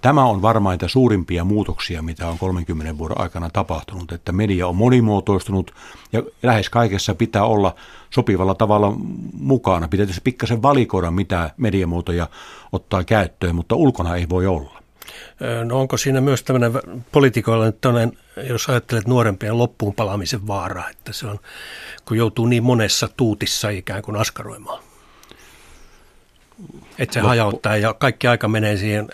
Tämä 0.00 0.24
on 0.24 0.42
varmaan 0.42 0.72
niitä 0.72 0.88
suurimpia 0.88 1.44
muutoksia, 1.44 2.02
mitä 2.02 2.28
on 2.28 2.38
30 2.38 2.98
vuoden 2.98 3.20
aikana 3.20 3.50
tapahtunut, 3.50 4.12
että 4.12 4.32
media 4.32 4.66
on 4.66 4.76
monimuotoistunut 4.76 5.74
ja 6.12 6.22
lähes 6.42 6.70
kaikessa 6.70 7.14
pitää 7.14 7.44
olla 7.44 7.74
sopivalla 8.10 8.54
tavalla 8.54 8.92
mukana. 9.32 9.88
Pitää 9.88 10.06
tietysti 10.06 10.20
pikkasen 10.24 10.62
valikoida, 10.62 11.10
mitä 11.10 11.50
mediamuotoja 11.56 12.28
ottaa 12.72 13.04
käyttöön, 13.04 13.54
mutta 13.54 13.76
ulkona 13.76 14.16
ei 14.16 14.28
voi 14.28 14.46
olla. 14.46 14.82
No 15.64 15.80
onko 15.80 15.96
siinä 15.96 16.20
myös 16.20 16.42
tämmöinen 16.42 16.72
poliitikoilla 17.12 17.66
nyt 17.66 17.80
tämmöinen, 17.80 18.18
jos 18.48 18.68
ajattelet 18.68 19.06
nuorempien 19.06 19.58
loppuun 19.58 19.94
palaamisen 19.94 20.46
vaara, 20.46 20.90
että 20.90 21.12
se 21.12 21.26
on, 21.26 21.38
kun 22.08 22.16
joutuu 22.16 22.46
niin 22.46 22.64
monessa 22.64 23.08
tuutissa 23.16 23.68
ikään 23.68 24.02
kuin 24.02 24.16
askaroimaan? 24.16 24.82
Että 26.98 27.14
se 27.14 27.20
Loppu. 27.20 27.28
hajauttaa 27.28 27.76
ja 27.76 27.94
kaikki 27.94 28.26
aika 28.26 28.48
menee 28.48 28.76
siihen 28.76 29.08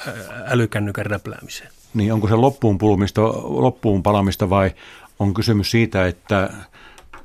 älykännykän 0.47 1.07
räpläämiseen. 1.07 1.71
Niin, 1.95 2.13
onko 2.13 2.29
se 2.29 2.35
loppuun, 2.35 2.79
pulumista, 2.79 3.23
loppuun 3.43 4.03
palamista 4.03 4.51
vai 4.51 4.71
on 5.19 5.35
kysymys 5.35 5.71
siitä, 5.71 6.07
että 6.07 6.51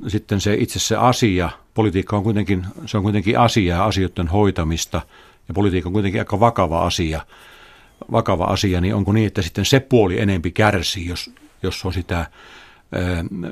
sitten 0.08 0.42
se 0.42 0.54
itse 0.54 0.80
se 0.80 0.96
asia, 0.96 1.50
politiikka 1.74 2.18
on 2.18 2.24
kuitenkin, 2.24 2.66
se 2.86 2.98
on 2.98 3.04
kuitenkin 3.04 3.40
asia 3.40 3.86
asioiden 3.86 4.28
hoitamista 4.28 5.02
ja 5.48 5.54
politiikka 5.54 5.90
on 5.90 5.94
kuitenkin 5.94 6.22
aika 6.22 6.40
vakava 6.40 6.86
asia, 6.86 7.22
vakava 8.12 8.44
asia, 8.44 8.82
niin 8.82 8.96
onko 8.96 9.14
niin, 9.14 9.28
että 9.28 9.42
sitten 9.42 9.66
se 9.66 9.80
puoli 9.80 10.20
enempi 10.20 10.52
kärsii, 10.52 11.08
jos, 11.08 11.32
jos 11.64 11.86
on 11.86 11.94
sitä 11.94 12.26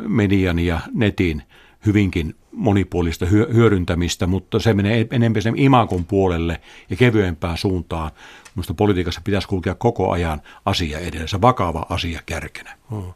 median 0.07 0.59
ja 0.59 0.79
netin 0.93 1.43
hyvinkin 1.85 2.35
monipuolista 2.51 3.25
hyödyntämistä, 3.25 4.27
mutta 4.27 4.59
se 4.59 4.73
menee 4.73 5.07
enemmän 5.11 5.41
sen 5.41 5.59
imakon 5.59 6.05
puolelle 6.05 6.61
ja 6.89 6.95
kevyempään 6.95 7.57
suuntaan. 7.57 8.11
Minusta 8.55 8.73
politiikassa 8.73 9.21
pitäisi 9.23 9.47
kulkea 9.47 9.75
koko 9.75 10.11
ajan 10.11 10.41
asia 10.65 10.99
edessä, 10.99 11.41
vakava 11.41 11.85
asia 11.89 12.21
kärkenä. 12.25 12.77
Hmm. 12.89 13.13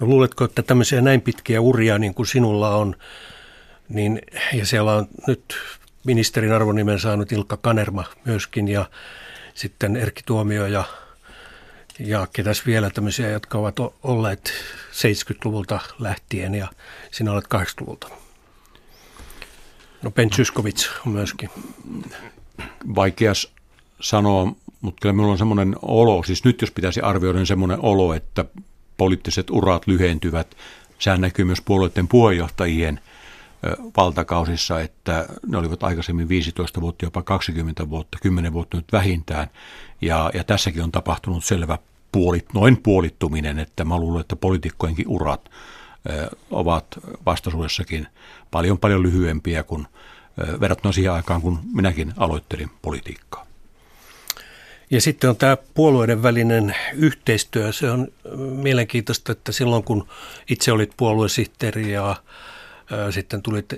No 0.00 0.06
luuletko, 0.06 0.44
että 0.44 0.62
tämmöisiä 0.62 1.00
näin 1.00 1.20
pitkiä 1.20 1.60
uria 1.60 1.98
niin 1.98 2.14
kuin 2.14 2.26
sinulla 2.26 2.76
on, 2.76 2.96
niin, 3.88 4.22
ja 4.52 4.66
siellä 4.66 4.92
on 4.92 5.08
nyt 5.26 5.54
ministerin 6.04 6.52
arvonimen 6.52 6.98
saanut 6.98 7.32
Ilkka 7.32 7.56
Kanerma 7.56 8.04
myöskin 8.24 8.68
ja 8.68 8.90
sitten 9.54 9.96
Erkki 9.96 10.22
Tuomio 10.26 10.66
ja, 10.66 10.84
ja 11.98 12.26
ketäs 12.32 12.66
vielä 12.66 12.90
tämmöisiä, 12.90 13.30
jotka 13.30 13.58
ovat 13.58 13.76
olleet 14.02 14.52
70-luvulta 14.92 15.80
lähtien 15.98 16.54
ja 16.54 16.68
sinä 17.10 17.32
olet 17.32 17.44
80-luvulta. 17.44 18.08
No 20.02 20.10
Ben 20.10 20.30
Zyskovic 20.30 20.88
on 21.06 21.12
myöskin. 21.12 21.50
Vaikea 22.94 23.32
sanoa, 24.00 24.52
mutta 24.80 25.00
kyllä 25.00 25.12
minulla 25.12 25.32
on 25.32 25.38
semmoinen 25.38 25.76
olo, 25.82 26.22
siis 26.22 26.44
nyt 26.44 26.60
jos 26.60 26.70
pitäisi 26.70 27.00
arvioida, 27.00 27.38
niin 27.38 27.46
semmoinen 27.46 27.80
olo, 27.80 28.14
että 28.14 28.44
poliittiset 28.96 29.50
urat 29.50 29.86
lyhentyvät. 29.86 30.56
Sehän 30.98 31.20
näkyy 31.20 31.44
myös 31.44 31.60
puolueiden 31.60 32.08
puheenjohtajien 32.08 33.00
valtakausissa, 33.96 34.80
että 34.80 35.28
ne 35.46 35.58
olivat 35.58 35.82
aikaisemmin 35.82 36.28
15 36.28 36.80
vuotta, 36.80 37.04
jopa 37.04 37.22
20 37.22 37.90
vuotta, 37.90 38.18
10 38.22 38.52
vuotta 38.52 38.76
nyt 38.76 38.92
vähintään. 38.92 39.50
Ja, 40.00 40.30
ja 40.34 40.44
tässäkin 40.44 40.82
on 40.82 40.92
tapahtunut 40.92 41.44
selvä 41.44 41.78
puolit, 42.12 42.54
noin 42.54 42.76
puolittuminen, 42.82 43.58
että 43.58 43.84
mä 43.84 43.98
luulen, 43.98 44.20
että 44.20 44.36
poliitikkojenkin 44.36 45.08
urat 45.08 45.50
ovat 46.50 46.86
vastaisuudessakin 47.26 48.06
paljon 48.50 48.78
paljon 48.78 49.02
lyhyempiä 49.02 49.62
kuin 49.62 49.86
verrattuna 50.60 50.92
siihen 50.92 51.12
aikaan, 51.12 51.42
kun 51.42 51.58
minäkin 51.72 52.12
aloittelin 52.16 52.70
politiikkaa. 52.82 53.46
Ja 54.90 55.00
sitten 55.00 55.30
on 55.30 55.36
tämä 55.36 55.56
puolueiden 55.74 56.22
välinen 56.22 56.74
yhteistyö. 56.94 57.72
Se 57.72 57.90
on 57.90 58.08
mielenkiintoista, 58.36 59.32
että 59.32 59.52
silloin 59.52 59.84
kun 59.84 60.08
itse 60.50 60.72
olit 60.72 60.92
puoluesihteeri 60.96 61.92
ja 61.92 62.16
sitten 63.10 63.42
tulit 63.42 63.74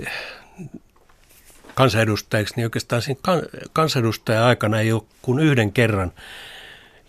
kansanedustajiksi, 1.74 2.54
niin 2.56 2.66
oikeastaan 2.66 3.02
siinä 3.02 3.20
kansanedustaja-aikana 3.72 4.80
ei 4.80 4.92
ole 4.92 5.02
kuin 5.22 5.38
yhden 5.38 5.72
kerran. 5.72 6.12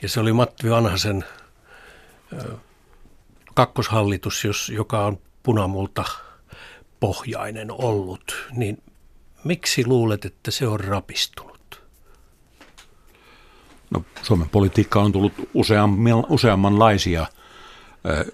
Ja 0.02 0.10
se 0.10 0.20
oli 0.20 0.34
Matti 0.34 0.70
Vanhasen 0.70 1.26
kakkoshallitus, 3.54 4.44
jos, 4.44 4.70
joka 4.70 5.06
on 5.06 5.20
punamulta 5.44 6.04
pohjainen 7.00 7.72
ollut, 7.72 8.48
niin 8.52 8.84
miksi 9.44 9.86
luulet, 9.86 10.26
että 10.26 10.52
se 10.52 10.68
on 10.68 10.80
rapistunut? 10.80 11.82
No, 13.90 14.06
Suomen 14.22 14.50
politiikka 14.50 15.02
on 15.02 15.12
tullut 15.12 15.34
useamman, 15.54 16.26
useammanlaisia 16.30 17.28
ö, 18.06 18.26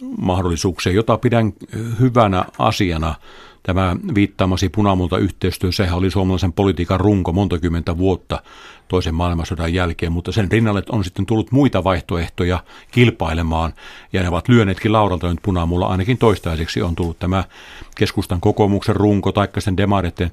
yhteistyömahdollisuuksia, 0.00 0.92
jota 0.92 1.18
pidän 1.18 1.52
hyvänä 2.00 2.44
asiana– 2.58 3.14
Tämä 3.62 3.96
viittaamasi 4.14 4.68
punamulta 4.68 5.18
yhteistyö, 5.18 5.72
sehän 5.72 5.98
oli 5.98 6.10
suomalaisen 6.10 6.52
politiikan 6.52 7.00
runko 7.00 7.32
monta 7.32 7.58
kymmentä 7.58 7.98
vuotta 7.98 8.42
toisen 8.88 9.14
maailmansodan 9.14 9.74
jälkeen, 9.74 10.12
mutta 10.12 10.32
sen 10.32 10.52
rinnalle 10.52 10.82
on 10.92 11.04
sitten 11.04 11.26
tullut 11.26 11.52
muita 11.52 11.84
vaihtoehtoja 11.84 12.64
kilpailemaan, 12.90 13.74
ja 14.12 14.22
ne 14.22 14.28
ovat 14.28 14.48
lyöneetkin 14.48 14.92
lauralta 14.92 15.28
nyt 15.28 15.38
punamulla, 15.42 15.86
ainakin 15.86 16.18
toistaiseksi 16.18 16.82
on 16.82 16.94
tullut 16.94 17.18
tämä 17.18 17.44
keskustan 17.96 18.40
kokoomuksen 18.40 18.96
runko, 18.96 19.32
taikka 19.32 19.60
sitten 19.60 19.76
demareiden 19.76 20.30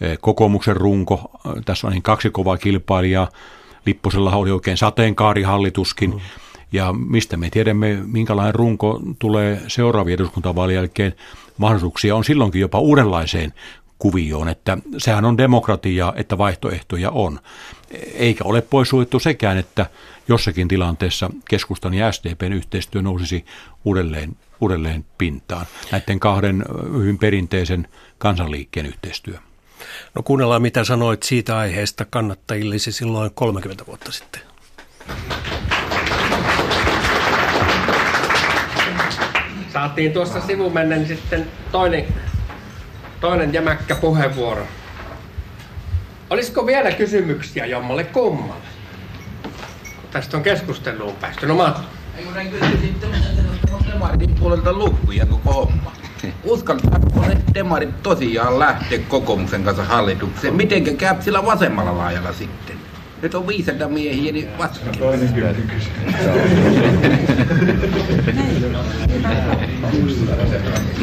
eh, 0.00 0.18
kokoomuksen 0.20 0.76
runko, 0.76 1.30
tässä 1.64 1.86
on 1.86 1.92
niin 1.92 2.02
kaksi 2.02 2.30
kovaa 2.30 2.56
kilpailijaa, 2.56 3.28
Lipposella 3.86 4.36
oli 4.36 4.50
oikein 4.50 4.76
sateenkaarihallituskin, 4.76 6.10
mm. 6.10 6.20
Ja 6.72 6.92
mistä 6.92 7.36
me 7.36 7.50
tiedämme, 7.50 7.98
minkälainen 8.06 8.54
runko 8.54 9.00
tulee 9.18 9.62
seuraavien 9.68 10.14
eduskuntavaalien 10.14 10.76
jälkeen. 10.76 11.14
Mahdollisuuksia 11.58 12.16
on 12.16 12.24
silloinkin 12.24 12.60
jopa 12.60 12.78
uudenlaiseen 12.78 13.52
kuvioon, 13.98 14.48
että 14.48 14.78
sehän 14.98 15.24
on 15.24 15.38
demokratia, 15.38 16.12
että 16.16 16.38
vaihtoehtoja 16.38 17.10
on. 17.10 17.40
Eikä 18.14 18.44
ole 18.44 18.60
poissuljettu 18.60 19.18
sekään, 19.18 19.58
että 19.58 19.86
jossakin 20.28 20.68
tilanteessa 20.68 21.30
keskustan 21.48 21.94
ja 21.94 22.12
SDPn 22.12 22.52
yhteistyö 22.52 23.02
nousisi 23.02 23.44
uudelleen, 23.84 24.36
uudelleen 24.60 25.04
pintaan. 25.18 25.66
Näiden 25.92 26.20
kahden 26.20 26.64
hyvin 26.98 27.18
perinteisen 27.18 27.88
kansanliikkeen 28.18 28.86
yhteistyö. 28.86 29.38
No 30.14 30.22
kuunnellaan, 30.22 30.62
mitä 30.62 30.84
sanoit 30.84 31.22
siitä 31.22 31.58
aiheesta 31.58 32.04
kannattajillesi 32.04 32.92
silloin 32.92 33.30
30 33.34 33.86
vuotta 33.86 34.12
sitten. 34.12 34.42
Saatiin 39.72 40.12
tuossa 40.12 40.40
sivumennen 40.40 41.06
sitten 41.06 41.46
toinen, 41.72 42.04
toinen 43.20 43.52
jämäkkä 43.52 43.94
puheenvuoro. 43.94 44.66
Olisiko 46.30 46.66
vielä 46.66 46.92
kysymyksiä 46.92 47.66
jommalle 47.66 48.04
kummalle? 48.04 48.64
Tästä 50.10 50.36
on 50.36 50.42
keskusteluun 50.42 51.16
päästy. 51.16 51.46
No 51.46 51.54
Matti. 51.54 51.82
Ei 52.18 52.24
kun 52.24 52.34
kysyisin 52.60 52.96
demarin 53.92 54.34
puolelta 54.34 54.72
lukuja 54.72 55.26
koko 55.26 55.52
homma. 55.52 55.92
Uskaltaako 56.44 57.20
ne 57.28 57.36
demarit 57.54 58.02
tosiaan 58.02 58.58
lähteä 58.58 58.98
kokoomuksen 59.08 59.64
kanssa 59.64 59.84
hallitukseen? 59.84 60.54
Mitenkä 60.54 60.94
käy 60.94 61.22
sillä 61.22 61.44
vasemmalla 61.44 61.98
laajalla 61.98 62.32
sitten? 62.32 62.71
Nyt 63.22 63.34
on 63.34 63.46
viisaita 63.46 63.88
miehiä, 63.88 64.32
niin 64.32 64.48
vastatkin. 64.58 64.98
Toinen 64.98 65.34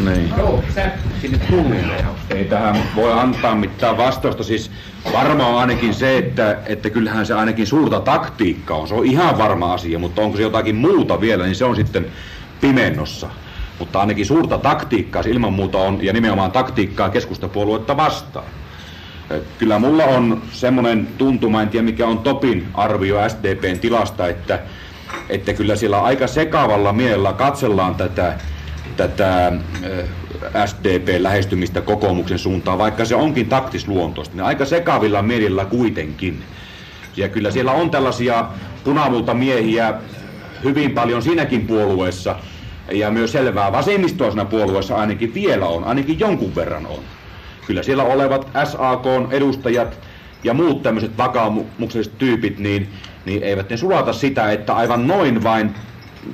niin. 0.05 0.33
Ei 2.29 2.45
tähän 2.45 2.83
voi 2.95 3.13
antaa 3.13 3.55
mitään 3.55 3.97
vastausta. 3.97 4.43
Siis 4.43 4.71
varmaan 5.13 5.55
ainakin 5.55 5.93
se, 5.93 6.17
että, 6.17 6.57
että 6.65 6.89
kyllähän 6.89 7.25
se 7.25 7.33
ainakin 7.33 7.67
suurta 7.67 7.99
taktiikka 7.99 8.75
on. 8.75 8.87
Se 8.87 8.93
on 8.93 9.05
ihan 9.05 9.37
varma 9.37 9.73
asia, 9.73 9.99
mutta 9.99 10.21
onko 10.21 10.37
se 10.37 10.43
jotakin 10.43 10.75
muuta 10.75 11.21
vielä, 11.21 11.43
niin 11.43 11.55
se 11.55 11.65
on 11.65 11.75
sitten 11.75 12.05
pimennossa. 12.61 13.29
Mutta 13.79 13.99
ainakin 13.99 14.25
suurta 14.25 14.57
taktiikkaa 14.57 15.23
ilman 15.27 15.53
muuta 15.53 15.77
on, 15.77 16.03
ja 16.03 16.13
nimenomaan 16.13 16.51
taktiikkaa 16.51 17.09
keskustapuoluetta 17.09 17.97
vastaan. 17.97 18.45
Kyllä 19.57 19.79
mulla 19.79 20.03
on 20.03 20.41
semmoinen 20.51 21.07
tuntuma, 21.17 21.61
en 21.61 21.69
tiedä 21.69 21.85
mikä 21.85 22.07
on 22.07 22.19
Topin 22.19 22.67
arvio 22.73 23.29
SDPn 23.29 23.79
tilasta, 23.79 24.27
että, 24.27 24.59
että 25.29 25.53
kyllä 25.53 25.75
siellä 25.75 26.01
aika 26.01 26.27
sekavalla 26.27 26.93
mielellä 26.93 27.33
katsellaan 27.33 27.95
tätä, 27.95 28.33
tätä 28.97 29.51
SDP-lähestymistä 30.65 31.81
kokoomuksen 31.81 32.39
suuntaan, 32.39 32.77
vaikka 32.77 33.05
se 33.05 33.15
onkin 33.15 33.49
taktisluontoista, 33.49 34.35
niin 34.35 34.45
aika 34.45 34.65
sekavilla 34.65 35.21
mielillä 35.21 35.65
kuitenkin. 35.65 36.43
Ja 37.17 37.29
kyllä 37.29 37.51
siellä 37.51 37.71
on 37.71 37.89
tällaisia 37.89 38.45
punavulta 38.83 39.33
miehiä 39.33 39.93
hyvin 40.63 40.91
paljon 40.91 41.21
siinäkin 41.21 41.67
puolueessa, 41.67 42.35
ja 42.91 43.11
myös 43.11 43.31
selvää 43.31 43.71
vasemmistoisena 43.71 44.45
puolueessa 44.45 44.95
ainakin 44.95 45.33
vielä 45.33 45.65
on, 45.65 45.83
ainakin 45.83 46.19
jonkun 46.19 46.55
verran 46.55 46.85
on 46.85 46.99
kyllä 47.69 47.83
siellä 47.83 48.03
olevat 48.03 48.47
SAK 48.63 49.05
edustajat 49.31 49.99
ja 50.43 50.53
muut 50.53 50.83
tämmöiset 50.83 51.17
vakaumukselliset 51.17 52.17
tyypit, 52.17 52.59
niin, 52.59 52.89
niin 53.25 53.43
eivät 53.43 53.69
ne 53.69 53.77
sulata 53.77 54.13
sitä, 54.13 54.51
että 54.51 54.75
aivan 54.75 55.07
noin 55.07 55.43
vain 55.43 55.75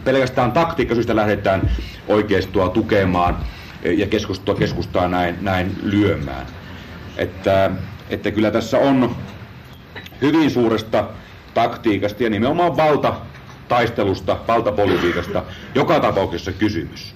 pelkästään 0.04 0.52
taktiikkasyistä 0.52 1.16
lähdetään 1.16 1.72
oikeistoa 2.08 2.70
tukemaan 2.70 3.38
ja 3.84 4.08
keskustaa, 4.08 4.56
keskustaa 4.56 5.08
näin, 5.08 5.36
näin 5.42 5.76
lyömään. 5.84 6.46
Että, 7.18 7.72
että 8.10 8.32
kyllä 8.32 8.52
tässä 8.52 8.78
on 8.78 9.16
hyvin 10.22 10.52
suuresta 10.52 11.06
taktiikasta 11.54 12.24
ja 12.24 12.30
nimenomaan 12.30 12.78
valtataistelusta, 12.78 14.38
valtapolitiikasta 14.48 15.44
joka 15.76 16.00
tapauksessa 16.00 16.52
kysymys. 16.52 17.16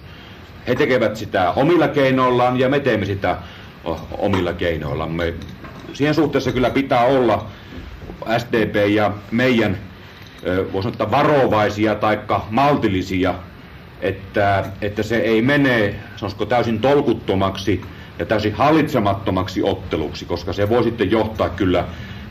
He 0.67 0.75
tekevät 0.75 1.15
sitä 1.15 1.51
omilla 1.51 1.88
keinoillaan 1.88 2.60
ja 2.60 2.69
me 2.69 2.79
teemme 2.79 3.05
sitä 3.05 3.38
omilla 4.17 4.53
keinoillamme. 4.53 5.33
Siihen 5.93 6.15
suhteessa 6.15 6.51
kyllä 6.51 6.69
pitää 6.69 7.03
olla 7.05 7.45
SDP 8.37 8.75
ja 8.89 9.11
meidän, 9.31 9.77
voisi 10.73 10.89
sanoa, 10.91 11.11
varovaisia 11.11 11.95
tai 11.95 12.19
maltillisia, 12.49 13.35
että, 14.01 14.65
että 14.81 15.03
se 15.03 15.17
ei 15.17 15.41
mene, 15.41 15.95
sanoisiko 16.15 16.45
täysin 16.45 16.79
tolkuttomaksi 16.79 17.81
ja 18.19 18.25
täysin 18.25 18.53
hallitsemattomaksi 18.53 19.63
otteluksi, 19.63 20.25
koska 20.25 20.53
se 20.53 20.69
voi 20.69 20.83
sitten 20.83 21.11
johtaa 21.11 21.49
kyllä 21.49 21.85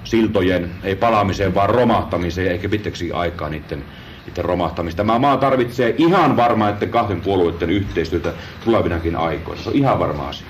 siltojen, 0.05 0.71
ei 0.85 0.97
palaamiseen, 0.97 1.55
vaan 1.55 1.71
romahtamiseen, 1.71 2.53
eikä 2.53 2.69
pitkäksi 2.69 3.13
aikaa 3.13 3.49
niiden, 3.49 3.85
niiden 4.27 4.45
romahtamista. 4.45 4.97
Tämä 4.97 5.19
maa 5.19 5.37
tarvitsee 5.37 5.95
ihan 5.99 6.37
varmaan 6.37 6.73
että 6.73 6.87
kahden 6.87 7.21
puolueiden 7.21 7.71
yhteistyötä 7.71 8.33
tulevinakin 8.65 9.17
aikoina. 9.17 9.63
Se 9.63 9.69
on 9.69 9.77
ihan 9.77 9.99
varma 9.99 10.29
asia. 10.29 10.47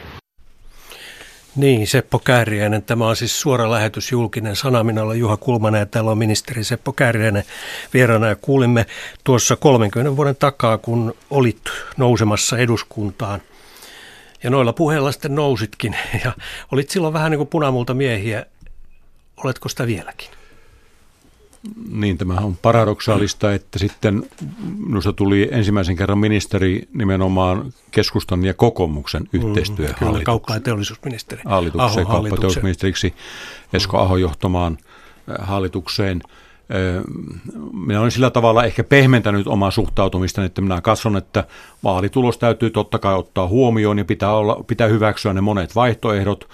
Niin, 1.59 1.87
Seppo 1.87 2.19
Kääriäinen. 2.19 2.83
Tämä 2.83 3.09
on 3.09 3.17
siis 3.17 3.41
suora 3.41 3.71
lähetys 3.71 4.13
julkinen 4.13 4.57
sana. 4.57 4.85
Minä 4.85 5.03
olen 5.03 5.19
Juha 5.19 5.37
Kulmanen 5.37 5.79
ja 5.79 5.87
täällä 5.87 6.11
on 6.11 6.19
ministeri 6.19 6.65
Seppo 6.65 6.93
Kääriäinen 6.93 7.45
vieraana. 7.95 8.27
Ja 8.27 8.37
kuulimme 8.37 8.87
tuossa 9.25 9.57
30 9.57 10.17
vuoden 10.17 10.37
takaa, 10.37 10.79
kun 10.79 11.15
olit 11.31 11.61
nousemassa 11.97 12.59
eduskuntaan. 12.59 13.41
Ja 14.43 14.51
noilla 14.51 14.73
puheilla 14.73 15.13
sitten 15.13 15.35
nousitkin. 15.35 15.97
Ja 16.25 16.33
olit 16.73 16.91
silloin 16.91 17.15
vähän 17.15 17.31
niin 17.31 17.39
kuin 17.39 17.49
punamulta 17.49 17.95
miehiä. 17.95 18.47
Oletko 19.45 19.69
sitä 19.69 19.87
vieläkin? 19.87 20.38
Niin, 21.91 22.19
tämä 22.19 22.35
on 22.35 22.57
paradoksaalista, 22.63 23.55
että 23.55 23.79
sitten 23.79 24.23
minusta 24.79 25.13
tuli 25.13 25.49
ensimmäisen 25.53 25.97
kerran 25.97 26.19
ministeri 26.19 26.89
nimenomaan 26.95 27.73
keskustan 27.91 28.45
ja 28.45 28.55
kokoomuksen 28.55 29.23
mm, 29.23 29.29
yhteistyöhallitukseen. 29.33 30.13
Kyllä, 30.13 30.25
kauppa- 30.25 30.55
ja 30.55 30.61
teollisuusministeri. 30.61 31.43
Hallitukseen, 31.45 32.07
kauppa- 32.07 32.29
ja 32.29 32.37
teollisuusministeriksi 32.37 33.15
Esko 33.73 33.99
Aho 33.99 34.17
johtamaan 34.17 34.79
hallitukseen. 35.39 36.23
Minä 37.73 38.01
olen 38.01 38.11
sillä 38.11 38.31
tavalla 38.31 38.65
ehkä 38.65 38.85
pehmentänyt 38.85 39.47
omaa 39.47 39.71
suhtautumista, 39.71 40.45
että 40.45 40.61
minä 40.61 40.81
katson, 40.81 41.17
että 41.17 41.45
vaalitulos 41.85 42.39
täytyy 42.39 42.71
totta 42.71 42.99
kai 42.99 43.15
ottaa 43.15 43.49
huomioon 43.49 43.99
ja 43.99 44.05
pitää, 44.05 44.33
olla, 44.33 44.65
pitää 44.67 44.89
hyväksyä 44.89 45.33
ne 45.33 45.41
monet 45.41 45.75
vaihtoehdot, 45.75 46.49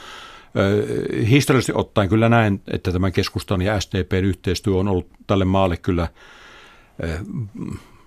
Historiallisesti 1.29 1.73
ottaen 1.75 2.09
kyllä 2.09 2.29
näen, 2.29 2.61
että 2.71 2.93
tämä 2.93 3.11
keskustan 3.11 3.63
ja 3.63 3.81
SDPn 3.81 4.25
yhteistyö 4.25 4.75
on 4.75 4.89
ollut 4.89 5.09
tälle 5.27 5.45
maalle 5.45 5.77
kyllä, 5.77 6.09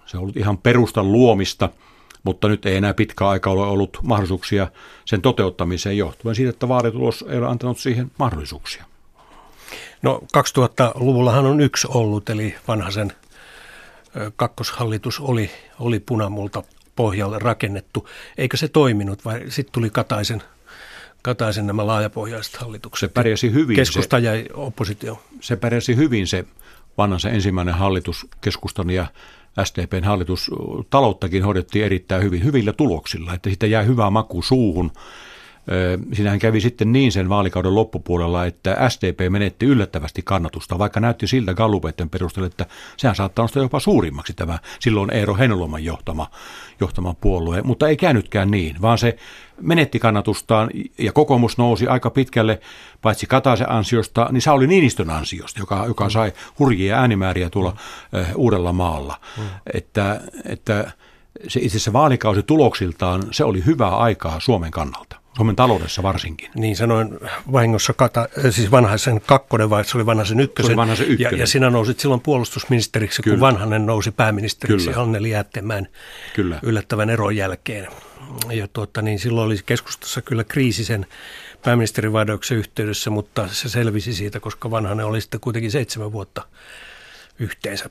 se 0.05 0.17
on 0.17 0.21
ollut 0.21 0.37
ihan 0.37 0.57
perustan 0.57 1.11
luomista, 1.11 1.69
mutta 2.23 2.47
nyt 2.47 2.65
ei 2.65 2.75
enää 2.75 2.93
pitkä 2.93 3.27
aika 3.27 3.49
ole 3.49 3.67
ollut 3.67 3.99
mahdollisuuksia 4.03 4.67
sen 5.05 5.21
toteuttamiseen 5.21 5.97
johtuen 5.97 6.35
siitä, 6.35 6.49
että 6.49 6.67
vaalitulos 6.67 7.25
ei 7.29 7.37
ole 7.37 7.47
antanut 7.47 7.79
siihen 7.79 8.11
mahdollisuuksia. 8.19 8.85
No 10.01 10.21
2000-luvullahan 10.37 11.45
on 11.45 11.61
yksi 11.61 11.87
ollut, 11.91 12.29
eli 12.29 12.55
vanhaisen 12.67 13.13
kakkoshallitus 14.35 15.19
oli, 15.19 15.49
oli 15.79 15.99
punamulta 15.99 16.63
pohjalle 16.95 17.39
rakennettu. 17.39 18.09
Eikö 18.37 18.57
se 18.57 18.67
toiminut 18.67 19.25
vai 19.25 19.41
sitten 19.49 19.73
tuli 19.73 19.89
Kataisen 19.89 20.43
Kataisen 21.27 21.67
nämä 21.67 21.87
laajapohjaiset 21.87 22.55
hallitukset. 22.55 23.09
Se 23.09 23.13
pärjäsi 23.13 23.51
hyvin. 23.53 23.75
Keskusta 23.75 24.19
se, 24.19 24.25
ja 24.25 24.31
oppositio. 24.53 25.21
Se 25.41 25.55
pärjäsi 25.55 25.95
hyvin 25.95 26.27
se 26.27 26.45
vanhan 26.97 27.19
se 27.19 27.29
ensimmäinen 27.29 27.73
hallitus, 27.73 28.27
keskustan 28.41 28.89
ja 28.89 29.07
SDPn 29.63 30.03
hallitus. 30.03 30.51
Talouttakin 30.89 31.43
hoidettiin 31.43 31.85
erittäin 31.85 32.23
hyvin, 32.23 32.43
hyvillä 32.43 32.73
tuloksilla, 32.73 33.33
että 33.33 33.49
siitä 33.49 33.67
jää 33.67 33.83
hyvä 33.83 34.09
maku 34.09 34.41
suuhun. 34.41 34.91
Siinähän 36.13 36.39
kävi 36.39 36.61
sitten 36.61 36.91
niin 36.91 37.11
sen 37.11 37.29
vaalikauden 37.29 37.75
loppupuolella, 37.75 38.45
että 38.45 38.89
SDP 38.89 39.19
menetti 39.29 39.65
yllättävästi 39.65 40.21
kannatusta, 40.21 40.79
vaikka 40.79 40.99
näytti 40.99 41.27
siltä 41.27 41.53
Gallupeiden 41.53 42.09
perusteella, 42.09 42.47
että 42.47 42.65
sehän 42.97 43.15
saattaa 43.15 43.43
nostaa 43.43 43.63
jopa 43.63 43.79
suurimmaksi 43.79 44.33
tämä 44.33 44.59
silloin 44.79 45.13
Eero 45.13 45.35
Henloman 45.35 45.83
johtama, 45.83 46.29
johtama 46.79 47.13
puolue. 47.13 47.61
Mutta 47.61 47.87
ei 47.87 47.97
käynytkään 47.97 48.51
niin, 48.51 48.81
vaan 48.81 48.97
se 48.97 49.17
menetti 49.61 49.99
kannatustaan 49.99 50.69
ja 50.97 51.11
kokoomus 51.11 51.57
nousi 51.57 51.87
aika 51.87 52.09
pitkälle, 52.09 52.59
paitsi 53.01 53.25
Kataisen 53.27 53.71
ansiosta, 53.71 54.27
niin 54.31 54.41
Sauli 54.41 54.67
Niinistön 54.67 55.09
ansiosta, 55.09 55.59
joka, 55.59 55.83
joka 55.87 56.03
mm. 56.03 56.09
sai 56.09 56.33
hurjia 56.59 56.99
äänimääriä 56.99 57.49
tuolla 57.49 57.77
mm. 58.11 58.25
uudella 58.35 58.73
maalla. 58.73 59.19
Mm. 59.37 59.43
Että, 59.73 60.21
että 60.45 60.91
se 61.47 61.59
itse 61.59 61.77
asiassa 61.77 61.93
vaalikausi 61.93 62.43
tuloksiltaan, 62.43 63.23
se 63.31 63.43
oli 63.43 63.65
hyvää 63.65 63.97
aikaa 63.97 64.39
Suomen 64.39 64.71
kannalta. 64.71 65.26
Suomen 65.37 65.55
taloudessa 65.55 66.03
varsinkin. 66.03 66.49
Niin 66.55 66.75
sanoin 66.75 67.19
vahingossa, 67.51 67.93
kata, 67.93 68.29
siis 68.49 68.71
vanhaisen 68.71 69.21
kakkonen 69.21 69.69
vai 69.69 69.85
se 69.85 69.97
oli 69.97 70.05
vanhaisen 70.05 70.39
ykkösen. 70.39 70.67
Se 70.67 70.71
oli 70.71 70.77
vanhaisen 70.77 71.07
ykkönen. 71.07 71.37
Ja, 71.37 71.43
ja 71.43 71.47
sinä 71.47 71.69
nousit 71.69 71.99
silloin 71.99 72.21
puolustusministeriksi, 72.21 73.21
Kyllä. 73.21 73.35
kun 73.35 73.41
vanhanen 73.41 73.85
nousi 73.85 74.11
pääministeriksi 74.11 74.87
Kyllä. 74.87 75.01
Anneli 75.01 75.29
Jäättemään 75.29 75.87
Kyllä. 76.35 76.59
yllättävän 76.63 77.09
eron 77.09 77.35
jälkeen. 77.35 77.87
Ja 78.51 78.67
tuota, 78.67 79.01
niin 79.01 79.19
silloin 79.19 79.45
oli 79.45 79.57
keskustassa 79.65 80.21
kyllä 80.21 80.43
kriisi 80.43 80.85
sen 80.85 81.05
pääministerivaihdouksen 81.63 82.57
yhteydessä, 82.57 83.09
mutta 83.09 83.47
se 83.51 83.69
selvisi 83.69 84.13
siitä, 84.13 84.39
koska 84.39 84.71
vanhanen 84.71 85.05
oli 85.05 85.21
sitten 85.21 85.39
kuitenkin 85.39 85.71
seitsemän 85.71 86.11
vuotta 86.11 86.47
yhteensä 87.39 87.89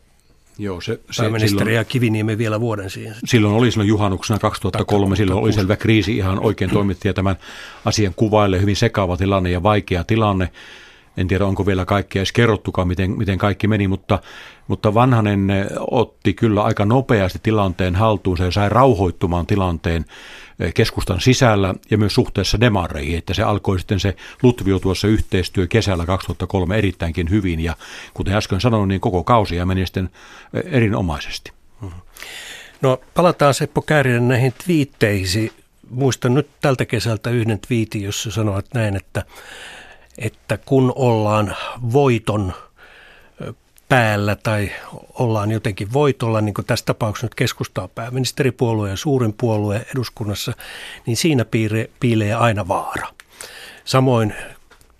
Joo, 0.59 0.81
se, 0.81 1.01
se 1.11 1.23
Pääministeri 1.23 1.59
silloin, 1.59 1.75
ja 1.75 1.85
Kiviniemi 1.85 2.38
vielä 2.38 2.61
vuoden 2.61 2.90
siihen. 2.90 3.16
Silloin 3.25 3.55
oli 3.55 3.71
silloin 3.71 3.88
juhannuksena 3.88 4.38
2003, 4.38 5.16
silloin 5.16 5.40
oli 5.40 5.53
selvä 5.53 5.77
kriisi, 5.77 6.16
ihan 6.16 6.38
oikein 6.38 6.71
toimittaja 6.71 7.14
tämän 7.14 7.37
asian 7.85 8.14
kuvaille, 8.16 8.61
hyvin 8.61 8.77
sekaava 8.77 9.16
tilanne 9.16 9.51
ja 9.51 9.62
vaikea 9.62 10.05
tilanne. 10.05 10.51
En 11.16 11.29
tiedä, 11.29 11.46
onko 11.46 11.66
vielä 11.66 11.85
kaikkea 11.85 12.20
edes 12.20 12.33
kerrottukaan, 12.33 12.88
miten, 12.88 13.11
miten 13.11 13.38
kaikki 13.38 13.68
meni, 13.68 13.88
mutta, 13.88 14.18
mutta 14.68 14.94
Vanhanen 14.94 15.48
otti 15.90 16.35
kyllä 16.35 16.62
aika 16.62 16.85
nopeasti 16.85 17.38
tilanteen 17.42 17.94
haltuunsa 17.94 18.44
ja 18.44 18.50
sai 18.50 18.68
rauhoittumaan 18.68 19.46
tilanteen 19.46 20.05
eh, 20.61 20.74
keskustan 20.74 21.20
sisällä 21.20 21.74
ja 21.90 21.98
myös 21.98 22.14
suhteessa 22.14 22.61
demareihin, 22.61 23.18
että 23.18 23.35
se 23.35 23.42
alkoi 23.42 23.79
sitten 23.79 24.00
se 24.00 24.16
Lutvio 24.42 24.79
tuossa 24.79 25.09
yhteistyö 25.09 25.66
kesällä 25.66 26.07
2003 26.07 26.79
erittäinkin 26.79 27.31
hyvin 27.31 27.61
ja 27.61 27.76
kuten 28.14 28.35
äsken 28.35 28.61
sanoin, 28.61 28.88
niin 28.88 29.00
koko 29.00 29.24
kausi 29.24 29.57
ja 29.57 29.66
meni 29.66 29.87
sitten 29.87 30.11
eh, 30.55 30.62
erinomaisesti. 30.66 31.52
Mm-hmm. 31.81 32.00
No 32.83 33.00
palataan 33.14 33.55
Seppo 33.55 33.83
Käärinen 33.83 34.29
näihin 34.29 34.55
twiitteisi. 34.64 35.52
Muistan 35.90 36.35
nyt 36.35 36.48
tältä 36.61 36.85
kesältä 36.85 37.31
yhden 37.31 37.61
twiitin, 37.61 38.02
jossa 38.02 38.31
sanoit 38.31 38.66
näin, 38.74 38.96
että 38.96 39.22
että 40.18 40.59
kun 40.59 40.92
ollaan 40.96 41.57
voiton 41.92 42.52
päällä 43.88 44.37
tai 44.37 44.70
ollaan 45.14 45.50
jotenkin 45.50 45.92
voitolla, 45.92 46.40
niin 46.40 46.55
kuin 46.55 46.66
tässä 46.66 46.85
tapauksessa 46.85 47.26
nyt 47.26 47.35
keskustaa 47.35 47.88
pääministeripuolue 47.88 48.90
ja 48.90 48.96
suurin 48.96 49.33
puolue 49.33 49.87
eduskunnassa, 49.94 50.52
niin 51.07 51.16
siinä 51.16 51.44
piire, 51.44 51.90
piilee 52.00 52.35
aina 52.35 52.68
vaara. 52.68 53.09
Samoin 53.85 54.35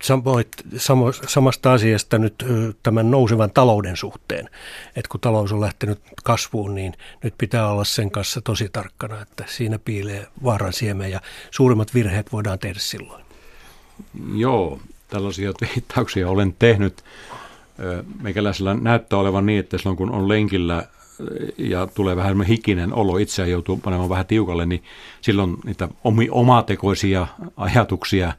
samoit, 0.03 0.47
samo, 0.77 1.11
samasta 1.11 1.73
asiasta 1.73 2.17
nyt 2.17 2.45
tämän 2.83 3.11
nousevan 3.11 3.51
talouden 3.51 3.97
suhteen, 3.97 4.49
että 4.95 5.09
kun 5.09 5.19
talous 5.19 5.51
on 5.51 5.61
lähtenyt 5.61 5.99
kasvuun, 6.23 6.75
niin 6.75 6.93
nyt 7.23 7.33
pitää 7.37 7.71
olla 7.71 7.83
sen 7.83 8.11
kanssa 8.11 8.41
tosi 8.41 8.69
tarkkana, 8.69 9.21
että 9.21 9.43
siinä 9.47 9.79
piilee 9.79 10.27
vaaran 10.43 10.73
siemen 10.73 11.11
ja 11.11 11.21
suurimmat 11.51 11.93
virheet 11.93 12.31
voidaan 12.31 12.59
tehdä 12.59 12.79
silloin. 12.79 13.25
Joo, 14.35 14.79
tällaisia 15.07 15.51
viittauksia 15.61 16.29
olen 16.29 16.55
tehnyt. 16.59 17.03
Meikäläisellä 18.21 18.73
näyttää 18.73 19.19
olevan 19.19 19.45
niin, 19.45 19.59
että 19.59 19.77
silloin 19.77 19.97
kun 19.97 20.11
on 20.11 20.27
lenkillä 20.27 20.87
ja 21.57 21.87
tulee 21.87 22.15
vähän 22.15 22.41
hikinen 22.41 22.93
olo, 22.93 23.17
itseään 23.17 23.51
joutuu 23.51 23.77
panemaan 23.77 24.09
vähän 24.09 24.25
tiukalle, 24.25 24.65
niin 24.65 24.83
silloin 25.21 25.57
niitä 25.65 25.89
omatekoisia 26.31 27.27
ajatuksia 27.57 28.33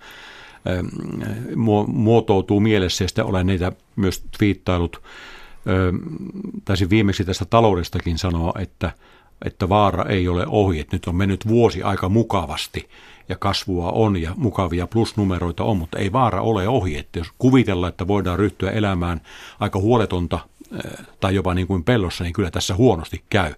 muotoutuu 1.87 2.61
mielessä 2.61 3.05
ja 3.05 3.09
sitten 3.09 3.25
olen 3.25 3.47
niitä 3.47 3.73
myös 3.97 4.25
twiittailut. 4.39 5.03
Taisin 6.65 6.91
viimeksi 6.91 7.25
tästä 7.25 7.45
taloudestakin 7.45 8.19
sanoa, 8.19 8.53
että 8.59 8.93
että 9.45 9.69
vaara 9.69 10.05
ei 10.05 10.29
ole 10.29 10.45
ohi, 10.47 10.81
että 10.81 10.97
nyt 10.97 11.07
on 11.07 11.17
mennyt 11.17 11.49
vuosi 11.49 11.83
aika 11.83 12.09
mukavasti 12.09 12.89
ja 13.29 13.37
kasvua 13.37 13.91
on 13.91 14.17
ja 14.17 14.33
mukavia 14.37 14.87
plusnumeroita 14.87 15.65
on, 15.65 15.77
mutta 15.77 15.99
ei 15.99 16.13
vaara 16.13 16.43
ole 16.43 16.69
ohi. 16.69 16.99
Että 16.99 17.19
jos 17.19 17.29
kuvitellaan, 17.39 17.89
että 17.89 18.09
voidaan 18.09 18.39
ryhtyä 18.39 18.71
elämään 18.71 19.21
aika 19.61 19.79
huoletonta 19.79 20.39
eh, 20.73 21.07
tai 21.21 21.35
jopa 21.35 21.55
niin 21.55 21.67
kuin 21.67 21.85
pellossa, 21.85 22.25
niin 22.25 22.33
kyllä 22.33 22.51
tässä 22.51 22.75
huonosti 22.75 23.25
käy. 23.31 23.55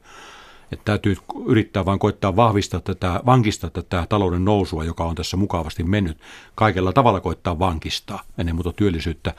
Että 0.73 0.85
täytyy 0.85 1.17
yrittää 1.47 1.85
vain 1.85 1.99
koittaa 1.99 2.37
vahvistaa 2.37 2.81
tätä, 2.81 3.21
vankistaa 3.27 3.71
tätä 3.71 4.07
talouden 4.09 4.45
nousua, 4.45 4.85
joka 4.85 5.05
on 5.05 5.15
tässä 5.15 5.37
mukavasti 5.37 5.85
mennyt. 5.85 6.19
Kaikella 6.55 6.93
tavalla 6.93 7.21
koittaa 7.21 7.59
vankistaa, 7.59 8.23
ennen 8.39 8.55
muuta 8.55 8.73
työllisyyttä. 8.73 9.35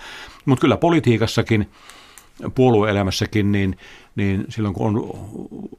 Mutta 0.46 0.62
kyllä 0.62 0.78
politiikassakin, 0.78 1.70
puolueelämässäkin, 2.56 3.52
niin, 3.52 3.78
niin 4.16 4.46
silloin 4.50 4.74
kun 4.74 4.88
on 4.88 5.10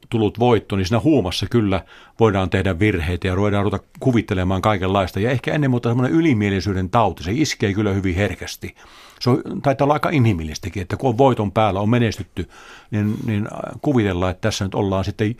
tullut 0.09 0.39
voitto, 0.39 0.75
niin 0.75 0.85
siinä 0.85 0.99
huumassa 0.99 1.45
kyllä 1.49 1.85
voidaan 2.19 2.49
tehdä 2.49 2.79
virheitä 2.79 3.27
ja 3.27 3.37
voidaan 3.37 3.63
ruveta 3.63 3.83
kuvittelemaan 3.99 4.61
kaikenlaista. 4.61 5.19
Ja 5.19 5.31
ehkä 5.31 5.53
ennen 5.53 5.71
muuta 5.71 5.89
semmoinen 5.89 6.17
ylimielisyyden 6.17 6.89
tauti, 6.89 7.23
se 7.23 7.31
iskee 7.33 7.73
kyllä 7.73 7.93
hyvin 7.93 8.15
herkästi 8.15 8.75
se 9.23 9.29
on, 9.29 9.41
taitaa 9.61 9.85
olla 9.85 9.93
aika 9.93 10.09
inhimillistäkin, 10.09 10.81
että 10.81 10.97
kun 10.97 11.09
on 11.09 11.17
voiton 11.17 11.51
päällä, 11.51 11.79
on 11.79 11.89
menestytty, 11.89 12.49
niin, 12.91 13.15
niin 13.25 13.47
kuvitellaan, 13.81 14.31
että 14.31 14.41
tässä 14.41 14.65
nyt 14.65 14.75
ollaan 14.75 15.05
sitten 15.05 15.35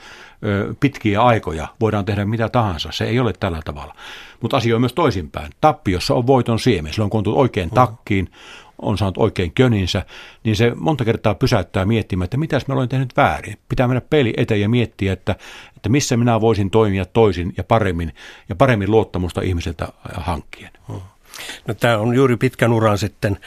ö, 0.46 0.76
pitkiä 0.80 1.22
aikoja, 1.22 1.68
voidaan 1.80 2.06
tehdä 2.06 2.26
mitä 2.26 2.50
tahansa. 2.50 2.90
Se 2.92 3.06
ei 3.06 3.20
ole 3.20 3.34
tällä 3.34 3.60
tavalla. 3.66 3.96
Mutta 4.42 4.58
asia 4.58 4.76
on 4.76 4.82
myös 4.82 4.94
toisinpäin. 4.94 5.52
Tappiossa 5.62 6.14
on 6.14 6.28
voiton 6.28 6.60
siemen. 6.60 6.94
Silloin 6.94 7.10
kun 7.10 7.18
on 7.18 7.24
tullut 7.24 7.40
oikein 7.40 7.70
takkiin, 7.70 8.30
on 8.84 8.98
saanut 8.98 9.18
oikein 9.18 9.52
köninsä, 9.52 10.06
niin 10.44 10.56
se 10.56 10.72
monta 10.76 11.06
kertaa 11.06 11.36
pysäyttää 11.36 11.86
miettimään, 11.86 12.26
että 12.26 12.38
mitä 12.38 12.62
mä 12.68 12.74
olen 12.76 12.90
tehnyt 12.90 13.18
väärin. 13.18 13.58
Pitää 13.70 13.88
mennä 13.88 14.02
peli 14.02 14.34
eteen 14.38 14.62
ja 14.62 14.70
miettiä, 14.70 15.14
että, 15.14 15.36
että 15.76 15.90
missä 15.90 16.18
minä 16.18 16.42
voisin 16.42 16.70
toimia 16.70 17.06
toisin 17.06 17.54
ja 17.58 17.64
paremmin, 17.64 18.14
ja 18.50 18.56
paremmin 18.56 18.92
luottamusta 18.92 19.42
ihmiseltä 19.42 19.88
hankkien. 20.14 20.72
Hmm. 20.88 21.02
No, 21.68 21.74
tämä 21.74 21.98
on 21.98 22.16
juuri 22.16 22.38
pitkän 22.38 22.74
uran 22.74 22.98
sitten 22.98 23.38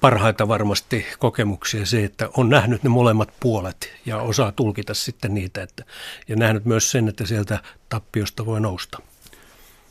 parhaita 0.00 0.48
varmasti 0.48 1.06
kokemuksia 1.18 1.86
se, 1.86 2.04
että 2.04 2.28
on 2.36 2.48
nähnyt 2.48 2.82
ne 2.82 2.88
molemmat 2.88 3.28
puolet 3.40 3.92
ja 4.06 4.18
osaa 4.18 4.52
tulkita 4.52 4.94
sitten 4.94 5.34
niitä. 5.34 5.62
Että, 5.62 5.84
ja 6.28 6.36
nähnyt 6.36 6.64
myös 6.64 6.90
sen, 6.90 7.08
että 7.08 7.26
sieltä 7.26 7.58
tappiosta 7.88 8.46
voi 8.46 8.60
nousta. 8.60 8.98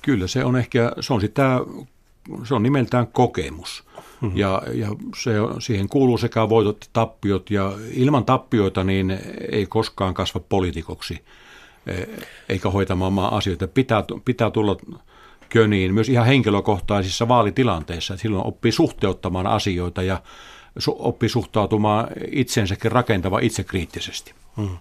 Kyllä, 0.01 0.27
se 0.27 0.45
on 0.45 0.55
ehkä, 0.55 0.91
se 0.99 1.13
on 1.13 1.21
sitä, 1.21 1.59
se 2.43 2.55
on 2.55 2.63
nimeltään 2.63 3.07
kokemus. 3.07 3.83
Mm-hmm. 4.21 4.37
Ja, 4.37 4.61
ja 4.73 4.87
se, 5.17 5.31
siihen 5.59 5.89
kuuluu 5.89 6.17
sekä 6.17 6.49
voitot 6.49 6.75
että 6.75 6.89
tappiot. 6.93 7.51
Ja 7.51 7.73
ilman 7.93 8.25
tappioita 8.25 8.83
niin 8.83 9.19
ei 9.51 9.65
koskaan 9.65 10.13
kasva 10.13 10.39
poliitikoksi 10.49 11.19
e, 11.87 11.93
eikä 12.49 12.69
hoitamaan 12.69 13.13
maan 13.13 13.33
asioita. 13.33 13.67
Pitää, 13.67 14.03
pitää 14.25 14.51
tulla 14.51 14.77
köniin 15.49 15.93
myös 15.93 16.09
ihan 16.09 16.25
henkilökohtaisissa 16.25 17.27
vaalitilanteissa. 17.27 18.17
Silloin 18.17 18.47
oppii 18.47 18.71
suhteuttamaan 18.71 19.47
asioita 19.47 20.03
ja 20.03 20.21
oppii 20.87 21.29
suhtautumaan 21.29 22.07
itsensäkin 22.31 22.91
rakentava 22.91 23.39
itsekriittisesti. 23.39 24.33
Hmm. 24.57 24.77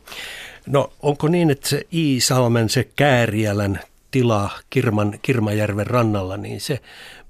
No 0.66 0.90
onko 1.02 1.28
niin, 1.28 1.50
että 1.50 1.68
se 1.68 1.86
Iisalmen, 1.92 2.68
se 2.68 2.88
Kääriälän 2.96 3.80
tila 4.10 4.50
Kirman, 4.70 5.18
Kirmajärven 5.22 5.86
rannalla, 5.86 6.36
niin 6.36 6.60
se 6.60 6.80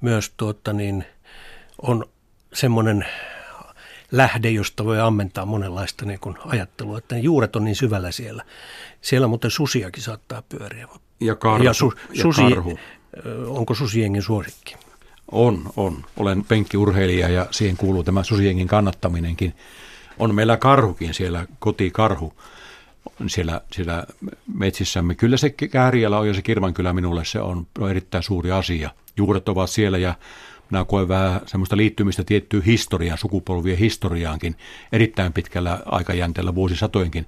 myös 0.00 0.32
tuota, 0.36 0.72
niin 0.72 1.04
on 1.82 2.04
semmoinen 2.54 3.06
lähde, 4.12 4.50
josta 4.50 4.84
voi 4.84 5.00
ammentaa 5.00 5.46
monenlaista 5.46 6.04
niin 6.04 6.20
kuin 6.20 6.36
ajattelua, 6.44 6.98
että 6.98 7.14
ne 7.14 7.20
juuret 7.20 7.56
on 7.56 7.64
niin 7.64 7.76
syvällä 7.76 8.10
siellä. 8.10 8.44
Siellä 9.00 9.28
muuten 9.28 9.50
susiakin 9.50 10.02
saattaa 10.02 10.42
pyöriä. 10.42 10.88
Ja 11.20 11.34
karhu. 11.34 11.64
Ja, 11.64 11.72
su, 11.72 11.92
susi, 12.22 12.42
ja 12.42 12.48
karhu 12.48 12.78
onko 13.46 13.74
susiengin 13.74 14.22
suosikki? 14.22 14.76
On, 15.30 15.70
on. 15.76 16.04
Olen 16.16 16.44
penkkiurheilija 16.44 17.28
ja 17.28 17.46
siihen 17.50 17.76
kuuluu 17.76 18.04
tämä 18.04 18.22
susiengin 18.22 18.68
kannattaminenkin. 18.68 19.54
On 20.18 20.34
meillä 20.34 20.56
karhukin 20.56 21.14
siellä, 21.14 21.46
kotikarhu 21.58 22.32
siellä, 23.26 23.60
siellä 23.72 24.04
metsissämme. 24.54 25.14
Kyllä 25.14 25.36
se 25.36 25.50
Kääriällä 25.50 26.18
on 26.18 26.28
ja 26.28 26.34
se 26.34 26.42
Kirvankylä 26.42 26.92
minulle 26.92 27.24
se 27.24 27.40
on, 27.40 27.66
on 27.78 27.90
erittäin 27.90 28.24
suuri 28.24 28.50
asia. 28.50 28.90
Juuret 29.16 29.48
ovat 29.48 29.70
siellä 29.70 29.98
ja 29.98 30.14
minä 30.70 30.84
koen 30.84 31.08
vähän 31.08 31.40
semmoista 31.46 31.76
liittymistä 31.76 32.24
tiettyyn 32.24 32.62
historiaan, 32.62 33.18
sukupolvien 33.18 33.78
historiaankin 33.78 34.56
erittäin 34.92 35.32
pitkällä 35.32 35.78
aikajänteellä, 35.86 36.54
vuosisatojenkin 36.54 37.26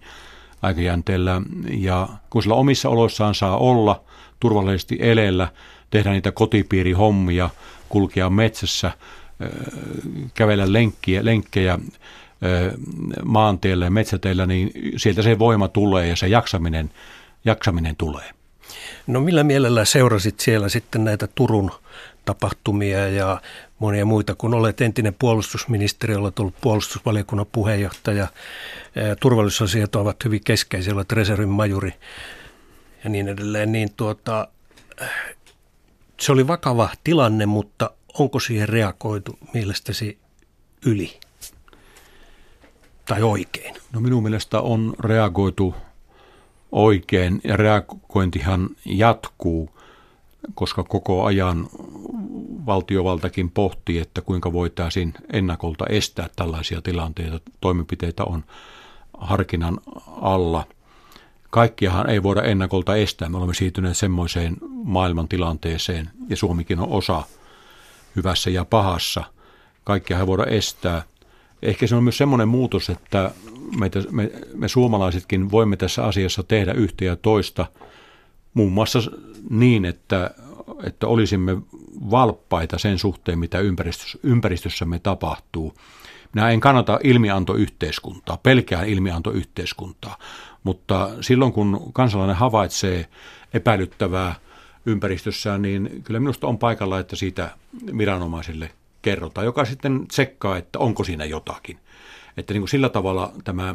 aikajänteellä. 0.62 1.42
Ja 1.70 2.08
kun 2.30 2.42
sillä 2.42 2.54
omissa 2.54 2.88
oloissaan 2.88 3.34
saa 3.34 3.56
olla 3.56 4.04
turvallisesti 4.40 4.96
eleellä, 5.00 5.48
tehdä 5.90 6.10
niitä 6.10 6.32
kotipiirihommia, 6.32 7.50
kulkea 7.88 8.30
metsässä, 8.30 8.92
kävellä 10.34 10.72
lenkkiä, 10.72 11.24
lenkkejä 11.24 11.78
maanteilla 13.24 13.84
ja 13.84 13.90
metsäteillä, 13.90 14.46
niin 14.46 14.70
sieltä 14.96 15.22
se 15.22 15.38
voima 15.38 15.68
tulee 15.68 16.06
ja 16.06 16.16
se 16.16 16.28
jaksaminen, 16.28 16.90
jaksaminen 17.44 17.96
tulee. 17.96 18.30
No 19.06 19.20
millä 19.20 19.44
mielellä 19.44 19.84
seurasit 19.84 20.40
siellä 20.40 20.68
sitten 20.68 21.04
näitä 21.04 21.28
Turun 21.34 21.70
tapahtumia 22.24 23.08
ja 23.08 23.40
monia 23.78 24.04
muita, 24.04 24.34
kun 24.34 24.54
olet 24.54 24.80
entinen 24.80 25.14
puolustusministeri, 25.18 26.14
olet 26.14 26.38
ollut 26.38 26.54
puolustusvaliokunnan 26.60 27.46
puheenjohtaja. 27.52 28.26
Turvallisuusasiat 29.20 29.96
ovat 29.96 30.24
hyvin 30.24 30.44
keskeisiä, 30.44 30.94
olet 30.94 31.12
reservin 31.12 31.48
majuri 31.48 31.94
ja 33.04 33.10
niin 33.10 33.28
edelleen, 33.28 33.72
niin 33.72 33.88
tuota, 33.96 34.48
se 36.20 36.32
oli 36.32 36.46
vakava 36.46 36.88
tilanne, 37.04 37.46
mutta 37.46 37.90
onko 38.18 38.40
siihen 38.40 38.68
reagoitu 38.68 39.38
mielestäsi 39.54 40.18
yli 40.86 41.18
tai 43.04 43.22
oikein? 43.22 43.74
No 43.92 44.00
minun 44.00 44.22
mielestä 44.22 44.60
on 44.60 44.94
reagoitu 45.00 45.74
oikein 46.72 47.40
ja 47.44 47.56
reagointihan 47.56 48.68
jatkuu, 48.84 49.79
koska 50.54 50.84
koko 50.84 51.24
ajan 51.24 51.68
valtiovaltakin 52.66 53.50
pohtii, 53.50 53.98
että 53.98 54.20
kuinka 54.20 54.52
voitaisiin 54.52 55.14
ennakolta 55.32 55.86
estää 55.86 56.28
tällaisia 56.36 56.82
tilanteita. 56.82 57.40
Toimenpiteitä 57.60 58.24
on 58.24 58.44
harkinnan 59.18 59.80
alla– 60.20 60.64
kaikkiahan 61.50 62.10
ei 62.10 62.22
voida 62.22 62.42
ennakolta 62.42 62.96
estää. 62.96 63.28
Me 63.28 63.36
olemme 63.36 63.54
siirtyneet 63.54 63.96
semmoiseen 63.96 64.56
maailman 64.84 65.28
tilanteeseen, 65.28 66.10
ja 66.28 66.36
Suomikin 66.36 66.80
on 66.80 66.88
osa 66.88 67.22
hyvässä 68.16 68.50
ja 68.50 68.64
pahassa. 68.64 69.24
Kaikkia 69.84 70.18
ei 70.18 70.26
voida 70.26 70.44
estää. 70.44 71.02
Ehkä 71.62 71.86
se 71.86 71.94
on 71.94 72.04
myös 72.04 72.18
semmoinen 72.18 72.48
muutos, 72.48 72.90
että 72.90 73.30
meitä, 73.78 74.02
me, 74.10 74.30
me 74.54 74.68
suomalaisetkin 74.68 75.50
voimme 75.50 75.76
tässä 75.76 76.04
asiassa 76.04 76.42
tehdä 76.42 76.72
yhtä 76.72 77.04
ja 77.04 77.16
toista, 77.16 77.66
muun 78.54 78.72
muassa 78.72 78.98
niin, 79.50 79.84
että, 79.84 80.30
että 80.84 81.06
olisimme 81.06 81.56
valppaita 82.10 82.78
sen 82.78 82.98
suhteen, 82.98 83.38
mitä 83.38 83.58
ympäristössä, 83.58 84.18
ympäristössämme 84.22 84.98
tapahtuu. 84.98 85.74
Minä 86.34 86.50
en 86.50 86.60
kannata 86.60 86.98
ilmiantoyhteiskuntaa, 87.04 88.36
pelkään 88.36 88.88
ilmiantoyhteiskuntaa, 88.88 90.18
mutta 90.64 91.10
silloin 91.20 91.52
kun 91.52 91.90
kansalainen 91.92 92.36
havaitsee 92.36 93.08
epäilyttävää 93.54 94.34
ympäristössään, 94.86 95.62
niin 95.62 96.02
kyllä 96.04 96.20
minusta 96.20 96.46
on 96.46 96.58
paikalla, 96.58 96.98
että 96.98 97.16
siitä 97.16 97.50
viranomaisille 97.98 98.70
kerrotaan, 99.02 99.44
joka 99.44 99.64
sitten 99.64 100.08
tsekkaa, 100.08 100.56
että 100.56 100.78
onko 100.78 101.04
siinä 101.04 101.24
jotakin. 101.24 101.78
Että 102.36 102.52
niin 102.52 102.60
kuin 102.60 102.68
sillä 102.68 102.88
tavalla 102.88 103.32
tämä 103.44 103.74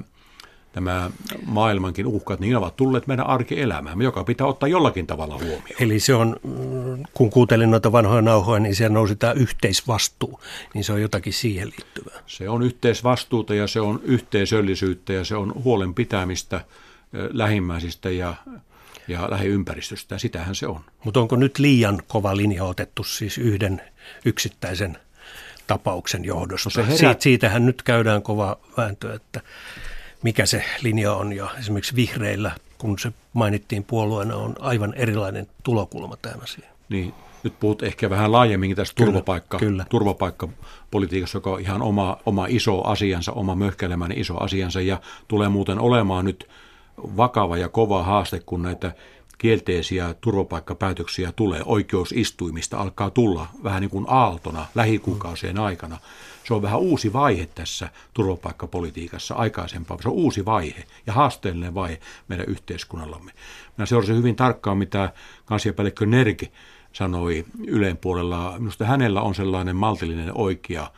nämä 0.76 1.12
maailmankin 1.46 2.08
uhkat, 2.08 2.40
niin 2.40 2.58
ovat 2.58 2.76
tulleet 2.76 3.08
meidän 3.08 3.28
arkielämään, 3.28 4.02
joka 4.02 4.24
pitää 4.24 4.48
ottaa 4.48 4.70
jollakin 4.70 5.08
tavalla 5.08 5.34
huomioon. 5.34 5.64
Eli 5.80 6.00
se 6.00 6.16
on, 6.16 6.36
kun 7.14 7.30
kuuntelin 7.30 7.72
noita 7.72 7.92
vanhoja 7.92 8.22
nauhoja, 8.22 8.60
niin 8.60 8.76
siellä 8.76 8.94
nousi 8.94 9.16
tämä 9.16 9.34
yhteisvastuu, 9.34 10.40
niin 10.74 10.84
se 10.84 10.94
on 10.94 11.02
jotakin 11.02 11.34
siihen 11.34 11.68
liittyvää. 11.68 12.20
Se 12.28 12.50
on 12.50 12.64
yhteisvastuuta 12.64 13.56
ja 13.56 13.68
se 13.68 13.82
on 13.82 14.00
yhteisöllisyyttä 14.04 15.14
ja 15.14 15.26
se 15.26 15.36
on 15.36 15.54
huolen 15.64 15.94
pitämistä 15.94 16.62
lähimmäisistä 17.34 18.10
ja 18.10 18.36
ja 19.08 19.32
lähiympäristöstä. 19.32 20.18
Sitähän 20.18 20.56
se 20.56 20.68
on. 20.68 20.82
Mutta 21.04 21.20
onko 21.20 21.36
nyt 21.36 21.60
liian 21.60 22.02
kova 22.08 22.38
linja 22.38 22.64
otettu 22.64 23.04
siis 23.04 23.38
yhden 23.38 23.82
yksittäisen 24.26 24.98
tapauksen 25.68 26.26
johdosta? 26.26 26.70
No 26.70 26.72
se 26.72 26.84
herät... 26.84 26.98
Siit, 26.98 27.22
siitähän 27.22 27.66
nyt 27.66 27.82
käydään 27.82 28.22
kova 28.22 28.58
vääntö, 28.78 29.14
että 29.14 29.42
mikä 30.26 30.46
se 30.46 30.64
linja 30.82 31.14
on. 31.14 31.34
Ja 31.34 31.50
esimerkiksi 31.60 31.96
vihreillä, 31.96 32.52
kun 32.78 33.00
se 33.00 33.12
mainittiin 33.34 33.84
puolueena, 33.84 34.36
on 34.36 34.56
aivan 34.60 34.94
erilainen 34.94 35.48
tulokulma 35.64 36.18
tähän 36.18 36.44
asiaan. 36.44 36.74
Niin, 36.90 37.14
nyt 37.44 37.60
puhut 37.60 37.84
ehkä 37.84 38.10
vähän 38.10 38.32
laajemmin 38.32 38.76
tästä 38.76 38.96
kyllä, 38.96 39.06
turvapaikka, 39.06 39.58
kyllä. 39.58 39.86
turvapaikkapolitiikassa, 39.90 41.38
joka 41.38 41.50
on 41.50 41.62
ihan 41.62 41.82
oma, 41.82 42.18
oma 42.26 42.46
iso 42.50 42.82
asiansa, 42.82 43.32
oma 43.32 43.56
möhkäilemään 43.56 44.12
iso 44.12 44.38
asiansa 44.38 44.82
ja 44.82 45.02
tulee 45.28 45.50
muuten 45.50 45.80
olemaan 45.80 46.26
nyt 46.26 46.50
vakava 46.98 47.58
ja 47.58 47.70
kova 47.70 48.04
haaste, 48.04 48.40
kun 48.46 48.62
näitä 48.62 48.92
kielteisiä 49.38 50.16
turvapaikkapäätöksiä 50.22 51.32
tulee, 51.32 51.62
oikeusistuimista 51.66 52.78
alkaa 52.78 53.10
tulla 53.10 53.48
vähän 53.64 53.82
niin 53.82 53.90
kuin 53.90 54.06
aaltona 54.08 54.66
lähikuukausien 54.76 55.60
aikana. 55.60 55.98
Se 56.48 56.54
on 56.54 56.62
vähän 56.62 56.80
uusi 56.80 57.14
vaihe 57.14 57.46
tässä 57.46 57.90
turvapaikkapolitiikassa 58.14 59.36
aikaisempaa. 59.36 59.98
Se 60.02 60.10
on 60.10 60.16
uusi 60.16 60.46
vaihe 60.46 60.84
ja 61.08 61.14
haasteellinen 61.14 61.76
vaihe 61.76 62.00
meidän 62.28 62.46
yhteiskunnallamme. 62.50 63.32
Minä 63.78 63.86
seurasin 63.86 64.16
hyvin 64.18 64.36
tarkkaan, 64.36 64.78
mitä 64.78 65.14
kansiapäällikkö 65.46 66.06
Nerki 66.06 66.52
sanoi 66.94 67.46
Yleen 67.68 67.98
puolella. 67.98 68.56
Minusta 68.60 68.86
hänellä 68.86 69.22
on 69.22 69.36
sellainen 69.36 69.76
maltillinen 69.76 70.38
oikea, 70.38 70.92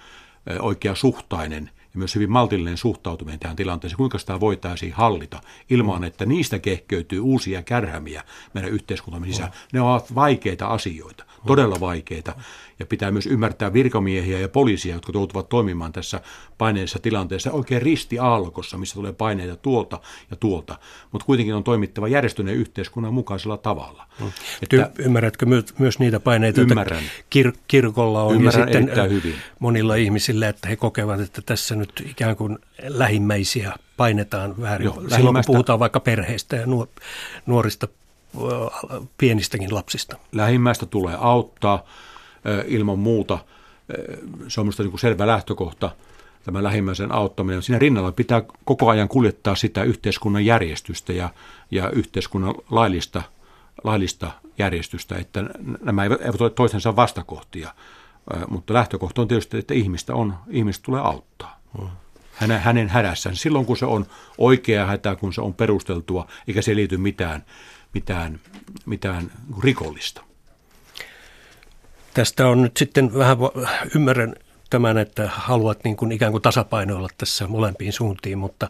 oikea 0.60 0.96
suhtainen 0.96 1.70
ja 1.94 1.98
myös 1.98 2.16
hyvin 2.16 2.32
maltillinen 2.32 2.78
suhtautuminen 2.78 3.40
tähän 3.40 3.56
tilanteeseen, 3.56 3.98
kuinka 3.98 4.18
sitä 4.18 4.40
voitaisiin 4.40 4.94
hallita 4.94 5.42
ilman, 5.70 6.04
että 6.04 6.26
niistä 6.26 6.60
kehkeytyy 6.60 7.20
uusia 7.20 7.64
kärhämiä 7.64 8.24
meidän 8.54 8.72
yhteiskuntamme 8.72 9.28
sisään. 9.28 9.52
Ne 9.74 9.82
ovat 9.82 10.16
vaikeita 10.16 10.68
asioita, 10.68 11.24
todella 11.46 11.80
vaikeita 11.80 12.36
ja 12.80 12.86
pitää 12.86 13.12
myös 13.12 13.26
ymmärtää 13.26 13.74
virkamiehiä 13.74 14.40
ja 14.40 14.50
poliisia, 14.50 14.96
jotka 14.96 15.12
joutuvat 15.16 15.50
toimimaan 15.50 15.94
tässä 15.94 16.22
paineellisessa 16.58 17.00
tilanteessa 17.00 17.52
oikein 17.52 17.82
ristiaallokossa, 17.82 18.78
missä 18.78 18.96
tulee 18.96 19.14
paineita 19.14 19.56
tuolta 19.56 20.00
ja 20.32 20.38
tuolta, 20.38 20.80
mutta 21.12 21.26
kuitenkin 21.26 21.56
on 21.56 21.64
toimittava 21.64 22.08
järjestyneen 22.08 22.58
yhteiskunnan 22.58 23.14
mukaisella 23.14 23.58
tavalla. 23.58 24.08
Mm. 24.20 24.32
Että, 24.62 24.92
ymmärrätkö 25.00 25.46
myös 25.78 26.00
niitä 26.00 26.20
paineita, 26.20 26.62
ymmärrän. 26.62 27.04
joita 27.36 27.50
kir- 27.50 27.60
kirkolla 27.68 28.24
on 28.24 28.36
ymmärrän 28.36 28.70
ja 28.70 28.80
sitten 28.80 29.10
hyvin. 29.12 29.36
monilla 29.60 29.96
ihmisillä, 29.96 30.50
että 30.50 30.68
he 30.68 30.76
kokevat, 30.76 31.20
että 31.20 31.42
tässä 31.42 31.76
nyt 31.76 32.04
ikään 32.10 32.36
kuin 32.36 32.60
lähimmäisiä 32.88 33.74
painetaan 33.98 34.62
väärin. 34.62 34.86
Joo, 34.86 35.04
Silloin 35.16 35.34
kun 35.34 35.44
puhutaan 35.48 35.80
vaikka 35.80 36.00
perheistä 36.00 36.56
ja 36.56 36.66
nuorista 37.46 37.88
pienistäkin 39.18 39.76
lapsista. 39.76 40.18
Lähimmäistä 40.32 40.86
tulee 40.86 41.16
auttaa 41.20 41.86
ilman 42.66 43.00
muuta. 43.00 43.40
Se 44.48 44.62
on 44.62 44.66
minusta 44.66 44.84
niin 44.84 45.00
selvä 45.00 45.28
lähtökohta, 45.28 45.92
tämä 46.44 46.64
lähimmäisen 46.64 47.12
auttaminen. 47.12 47.62
Siinä 47.62 47.80
rinnalla 47.80 48.12
pitää 48.12 48.44
koko 48.66 48.90
ajan 48.90 49.08
kuljettaa 49.08 49.56
sitä 49.56 49.84
yhteiskunnan 49.84 50.46
järjestystä 50.46 51.14
ja, 51.14 51.30
ja 51.72 51.90
yhteiskunnan 51.90 52.56
laillista, 52.72 53.22
laillista 53.84 54.32
järjestystä, 54.58 55.16
että 55.16 55.44
nämä 55.84 56.04
eivät 56.04 56.42
ole 56.42 56.50
toistensa 56.50 56.96
vastakohtia. 56.96 57.74
Mutta 58.50 58.74
lähtökohta 58.74 59.22
on 59.22 59.28
tietysti, 59.28 59.58
että 59.58 59.74
ihmistä, 59.74 60.16
on, 60.16 60.34
ihmistä 60.50 60.84
tulee 60.86 61.02
auttaa. 61.02 61.60
Hänen, 62.34 62.60
hänen 62.60 62.90
hädässään. 62.90 63.36
Silloin 63.36 63.66
kun 63.66 63.78
se 63.78 63.86
on 63.86 64.06
oikea 64.38 64.86
hätä, 64.86 65.16
kun 65.16 65.34
se 65.34 65.42
on 65.42 65.54
perusteltua, 65.54 66.28
eikä 66.48 66.62
se 66.62 66.76
liity 66.76 66.98
mitään, 66.98 67.46
mitään, 67.98 68.40
mitään 68.86 69.32
rikollista. 69.64 70.22
Tästä 72.14 72.48
on 72.48 72.62
nyt 72.62 72.78
sitten 72.78 73.14
vähän, 73.14 73.38
ymmärrän 73.96 74.36
tämän, 74.70 74.98
että 74.98 75.30
haluat 75.34 75.84
niin 75.84 75.98
kuin 75.98 76.12
ikään 76.12 76.32
kuin 76.32 76.42
tasapainoilla 76.42 77.10
tässä 77.18 77.48
molempiin 77.48 77.94
suuntiin, 77.94 78.38
mutta 78.38 78.70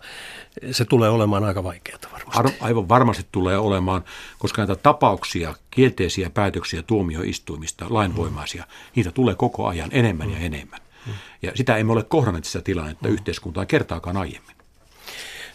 se 0.72 0.86
tulee 0.86 1.10
olemaan 1.10 1.44
aika 1.44 1.64
vaikeaa 1.64 2.00
varmasti. 2.14 2.58
Aivan 2.60 2.90
varmasti 2.90 3.26
tulee 3.32 3.58
olemaan, 3.58 4.04
koska 4.40 4.62
näitä 4.62 4.76
tapauksia, 4.76 5.56
kielteisiä 5.72 6.30
päätöksiä 6.30 6.82
tuomioistuimista, 6.82 7.86
lainvoimaisia, 7.90 8.64
mm. 8.64 8.92
niitä 8.96 9.12
tulee 9.12 9.36
koko 9.36 9.68
ajan 9.68 9.90
enemmän 9.92 10.28
mm. 10.28 10.34
ja 10.34 10.40
enemmän. 10.40 10.80
Mm. 11.06 11.14
Ja 11.42 11.52
sitä 11.56 11.78
emme 11.78 11.92
ole 11.92 12.04
kohdanneet 12.04 12.46
sitä 12.46 12.62
tilannetta 12.62 13.08
mm. 13.08 13.14
yhteiskuntaa 13.14 13.66
kertaakaan 13.66 14.18
aiemmin. 14.18 14.57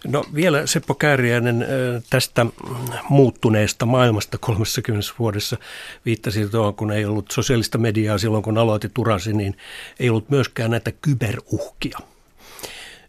No 0.07 0.25
vielä 0.35 0.67
Seppo 0.67 0.95
Kääriäinen 0.95 1.67
tästä 2.11 2.47
muuttuneesta 3.09 3.87
maailmasta 3.87 4.38
30 4.38 5.12
vuodessa 5.19 5.57
viittasi 6.05 6.49
tuohon, 6.49 6.75
kun 6.75 6.93
ei 6.93 7.05
ollut 7.05 7.31
sosiaalista 7.31 7.79
mediaa 7.79 8.19
silloin, 8.19 8.43
kun 8.43 8.59
aloitit 8.59 8.99
urasi, 8.99 9.33
niin 9.33 9.57
ei 10.01 10.11
ollut 10.11 10.31
myöskään 10.31 10.71
näitä 10.71 10.93
kyberuhkia. 10.93 11.99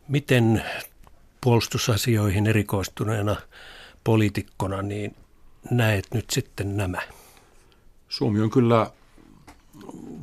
Miten 0.07 0.63
puolustusasioihin 1.41 2.47
erikoistuneena 2.47 3.35
poliitikkona 4.03 4.81
niin 4.81 5.15
näet 5.71 6.07
nyt 6.13 6.29
sitten 6.29 6.77
nämä? 6.77 7.01
Suomi 8.09 8.41
on 8.41 8.49
kyllä 8.49 8.91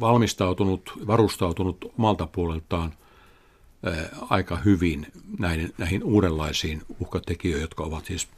valmistautunut, 0.01 0.93
varustautunut 1.07 1.93
omalta 1.99 2.27
puoleltaan 2.27 2.93
aika 4.31 4.57
hyvin 4.57 5.07
näihin, 5.39 5.75
näihin 5.79 6.05
uudenlaisiin 6.05 6.83
uhkatekijöihin, 6.99 7.63
jotka 7.63 7.85
ovat 7.85 8.05
siis 8.05 8.29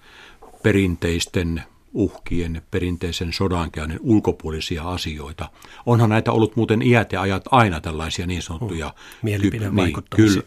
perinteisten 0.63 1.63
uhkien, 1.95 2.63
perinteisen 2.71 3.33
sodankäynnin 3.33 4.01
ulkopuolisia 4.03 4.83
asioita. 4.83 5.49
Onhan 5.87 6.11
näitä 6.11 6.33
ollut 6.33 6.57
muuten 6.57 6.83
iät 6.83 7.13
ja 7.13 7.21
ajat 7.21 7.45
aina 7.51 7.81
tällaisia 7.81 8.27
niin 8.27 8.43
sanottuja... 8.43 8.87
Oh, 8.87 8.95
niin, 9.23 9.41
kyllä, 9.41 9.67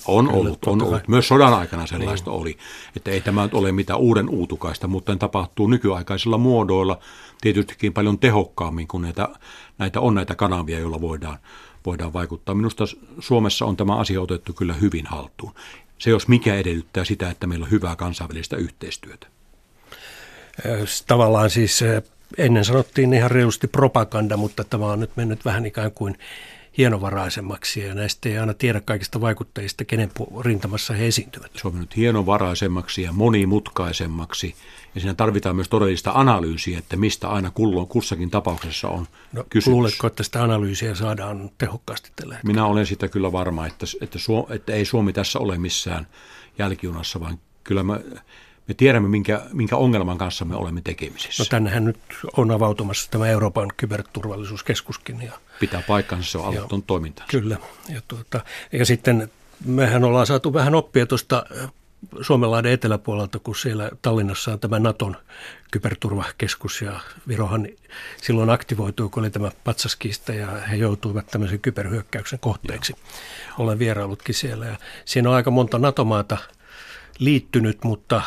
on 0.07 0.25
kyllä, 0.27 0.39
ollut. 0.39 0.65
On 0.65 0.81
ollut. 0.81 1.07
Myös 1.07 1.27
sodan 1.27 1.53
aikana 1.53 1.87
sellaista 1.87 2.31
niin. 2.31 2.41
oli. 2.41 2.57
Että 2.95 3.11
ei 3.11 3.21
tämä 3.21 3.49
ole 3.51 3.71
mitään 3.71 3.99
uuden 3.99 4.29
uutukaista, 4.29 4.87
mutta 4.87 5.15
tapahtuu 5.15 5.67
nykyaikaisilla 5.67 6.37
muodoilla 6.37 6.99
tietystikin 7.41 7.93
paljon 7.93 8.19
tehokkaammin, 8.19 8.87
kun 8.87 9.01
näitä, 9.01 9.29
näitä 9.77 10.01
on 10.01 10.15
näitä 10.15 10.35
kanavia, 10.35 10.79
joilla 10.79 11.01
voidaan 11.01 11.37
voidaan 11.85 12.13
vaikuttaa. 12.13 12.55
Minusta 12.55 12.83
Suomessa 13.19 13.65
on 13.65 13.77
tämä 13.77 13.95
asia 13.95 14.21
otettu 14.21 14.53
kyllä 14.53 14.73
hyvin 14.73 15.05
haltuun. 15.05 15.53
Se 15.97 16.09
jos 16.09 16.27
mikä 16.27 16.55
edellyttää 16.55 17.05
sitä, 17.05 17.29
että 17.29 17.47
meillä 17.47 17.63
on 17.63 17.71
hyvää 17.71 17.95
kansainvälistä 17.95 18.57
yhteistyötä. 18.57 19.27
Tavallaan 21.07 21.49
siis 21.49 21.79
ennen 22.37 22.65
sanottiin 22.65 23.13
ihan 23.13 23.31
reilusti 23.31 23.67
propaganda, 23.67 24.37
mutta 24.37 24.63
tämä 24.63 24.85
on 24.85 24.99
nyt 24.99 25.11
mennyt 25.15 25.45
vähän 25.45 25.65
ikään 25.65 25.91
kuin 25.91 26.17
hienovaraisemmaksi 26.77 27.79
ja 27.79 27.95
näistä 27.95 28.29
ei 28.29 28.37
aina 28.37 28.53
tiedä 28.53 28.81
kaikista 28.81 29.21
vaikuttajista, 29.21 29.85
kenen 29.85 30.11
rintamassa 30.41 30.93
he 30.93 31.07
esiintyvät. 31.07 31.51
Se 31.55 31.67
on 31.67 31.73
mennyt 31.73 31.95
hienovaraisemmaksi 31.95 33.01
ja 33.01 33.11
monimutkaisemmaksi 33.11 34.55
ja 34.95 35.01
siinä 35.01 35.13
tarvitaan 35.13 35.55
myös 35.55 35.69
todellista 35.69 36.11
analyysiä, 36.13 36.79
että 36.79 36.97
mistä 36.97 37.29
aina 37.29 37.51
kulloin 37.51 37.87
kussakin 37.87 38.29
tapauksessa 38.29 38.87
on 38.89 39.07
no, 39.33 39.43
kysymys. 39.49 39.73
Luuletko, 39.73 40.07
että 40.07 40.23
sitä 40.23 40.43
analyysiä 40.43 40.95
saadaan 40.95 41.51
tehokkaasti 41.57 42.11
tällä 42.15 42.33
hetkellä? 42.33 42.53
Minä 42.53 42.65
olen 42.65 42.85
sitä 42.85 43.07
kyllä 43.07 43.31
varma, 43.31 43.67
että, 43.67 43.85
että, 44.01 44.19
Suo, 44.19 44.47
että 44.49 44.73
ei 44.73 44.85
Suomi 44.85 45.13
tässä 45.13 45.39
ole 45.39 45.57
missään 45.57 46.07
jälkijunassa, 46.59 47.19
vaan 47.19 47.39
kyllä 47.63 47.83
me, 47.83 47.93
me 48.67 48.73
tiedämme, 48.73 49.09
minkä, 49.09 49.41
minkä 49.53 49.77
ongelman 49.77 50.17
kanssa 50.17 50.45
me 50.45 50.55
olemme 50.55 50.81
tekemisissä. 50.81 51.43
No 51.43 51.47
tännehän 51.49 51.85
nyt 51.85 51.99
on 52.37 52.51
avautumassa 52.51 53.11
tämä 53.11 53.27
Euroopan 53.27 53.67
kyberturvallisuuskeskuskin. 53.77 55.21
Ja, 55.21 55.31
Pitää 55.59 55.83
paikkansa, 55.87 56.31
se 56.31 56.37
on 56.37 56.45
aloittanut 56.45 56.87
toimintansa. 56.87 57.31
Kyllä, 57.31 57.57
ja, 57.89 58.01
tuota, 58.07 58.39
ja 58.71 58.85
sitten 58.85 59.31
mehän 59.65 60.03
ollaan 60.03 60.27
saatu 60.27 60.53
vähän 60.53 60.75
oppia 60.75 61.05
tuosta 61.05 61.43
Suomenlahden 62.21 62.71
eteläpuolelta, 62.71 63.39
kun 63.39 63.55
siellä 63.55 63.91
Tallinnassa 64.01 64.53
on 64.53 64.59
tämä 64.59 64.79
Naton 64.79 65.17
kyberturvakeskus 65.71 66.81
ja 66.81 66.99
Virohan 67.27 67.67
silloin 68.21 68.49
aktivoitui, 68.49 69.09
kun 69.09 69.23
oli 69.23 69.29
tämä 69.29 69.51
patsaskiista 69.63 70.33
ja 70.33 70.47
he 70.47 70.75
joutuivat 70.75 71.27
tämmöisen 71.27 71.59
kyberhyökkäyksen 71.59 72.39
kohteeksi. 72.39 72.93
Joo. 72.93 72.99
Olen 73.57 73.79
vieraillutkin 73.79 74.35
siellä 74.35 74.65
ja 74.65 74.77
siinä 75.05 75.29
on 75.29 75.35
aika 75.35 75.51
monta 75.51 75.79
NATO-maata 75.79 76.37
liittynyt, 77.19 77.83
mutta 77.83 78.21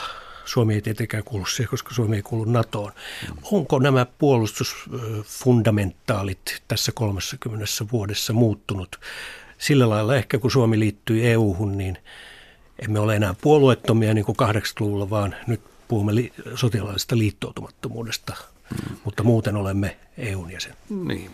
Suomi 0.44 0.74
ei 0.74 0.82
tietenkään 0.82 1.24
kuulu 1.24 1.46
siihen, 1.46 1.70
koska 1.70 1.94
Suomi 1.94 2.16
ei 2.16 2.22
kuulu 2.22 2.44
NATOon. 2.44 2.92
Mm. 3.28 3.34
Onko 3.42 3.78
nämä 3.78 4.06
puolustusfundamentaalit 4.18 6.62
tässä 6.68 6.92
30 6.92 7.66
vuodessa 7.92 8.32
muuttunut? 8.32 8.96
Sillä 9.58 9.88
lailla 9.88 10.16
ehkä 10.16 10.38
kun 10.38 10.50
Suomi 10.50 10.78
liittyi 10.78 11.26
EU-hun, 11.26 11.78
niin– 11.78 11.98
emme 12.78 13.00
ole 13.00 13.16
enää 13.16 13.34
puolueettomia 13.40 14.14
niin 14.14 14.24
kuin 14.24 14.36
80-luvulla, 14.42 15.10
vaan 15.10 15.34
nyt 15.46 15.60
puhumme 15.88 16.14
li- 16.14 16.32
sotilaallisesta 16.54 17.18
liittoutumattomuudesta, 17.18 18.34
mm. 18.70 18.96
mutta 19.04 19.22
muuten 19.22 19.56
olemme 19.56 19.96
EUn 20.18 20.52
jäsen. 20.52 20.74
Niin. 20.90 21.30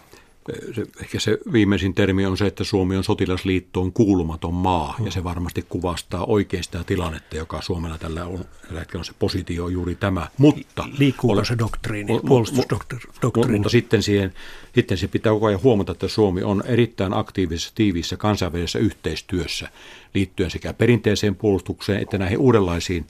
Se, 0.75 0.87
ehkä 1.01 1.21
se 1.21 1.39
viimeisin 1.53 1.95
termi 1.95 2.27
on 2.27 2.37
se, 2.37 2.47
että 2.47 2.65
Suomi 2.65 2.97
on 2.97 3.05
sotilasliittoon 3.05 3.93
kuulumaton 3.93 4.55
maa, 4.55 4.95
mm. 4.99 5.05
ja 5.05 5.11
se 5.11 5.25
varmasti 5.25 5.67
kuvastaa 5.69 6.25
oikein 6.25 6.65
sitä 6.65 6.85
tilannetta, 6.85 7.37
joka 7.37 7.63
Suomella 7.63 7.99
tällä 7.99 8.27
on. 8.27 8.45
Tällä 8.67 8.81
hetkellä 8.81 9.01
on 9.01 9.05
se 9.05 9.13
positio 9.19 9.69
juuri 9.69 9.95
tämä. 9.95 10.27
Mutta, 10.39 10.89
Liikkuuko 10.99 11.33
ole, 11.33 11.45
se 11.45 11.59
doktriini, 11.59 12.21
puolustusdoktriini? 12.27 13.59
Mutta 13.59 13.69
sitten, 13.69 14.03
siihen, 14.03 14.35
sitten 14.75 14.99
se 14.99 15.09
pitää 15.09 15.33
koko 15.33 15.47
ajan 15.47 15.63
huomata, 15.63 15.93
että 15.93 16.09
Suomi 16.09 16.43
on 16.43 16.63
erittäin 16.67 17.15
aktiivisessa, 17.15 17.73
tiiviissä 17.75 18.17
kansainvälisessä 18.17 18.79
yhteistyössä 18.79 19.69
liittyen 20.15 20.51
sekä 20.51 20.73
perinteiseen 20.73 21.35
puolustukseen 21.35 22.03
että 22.03 22.19
näihin 22.19 22.39
uudenlaisiin 22.39 23.07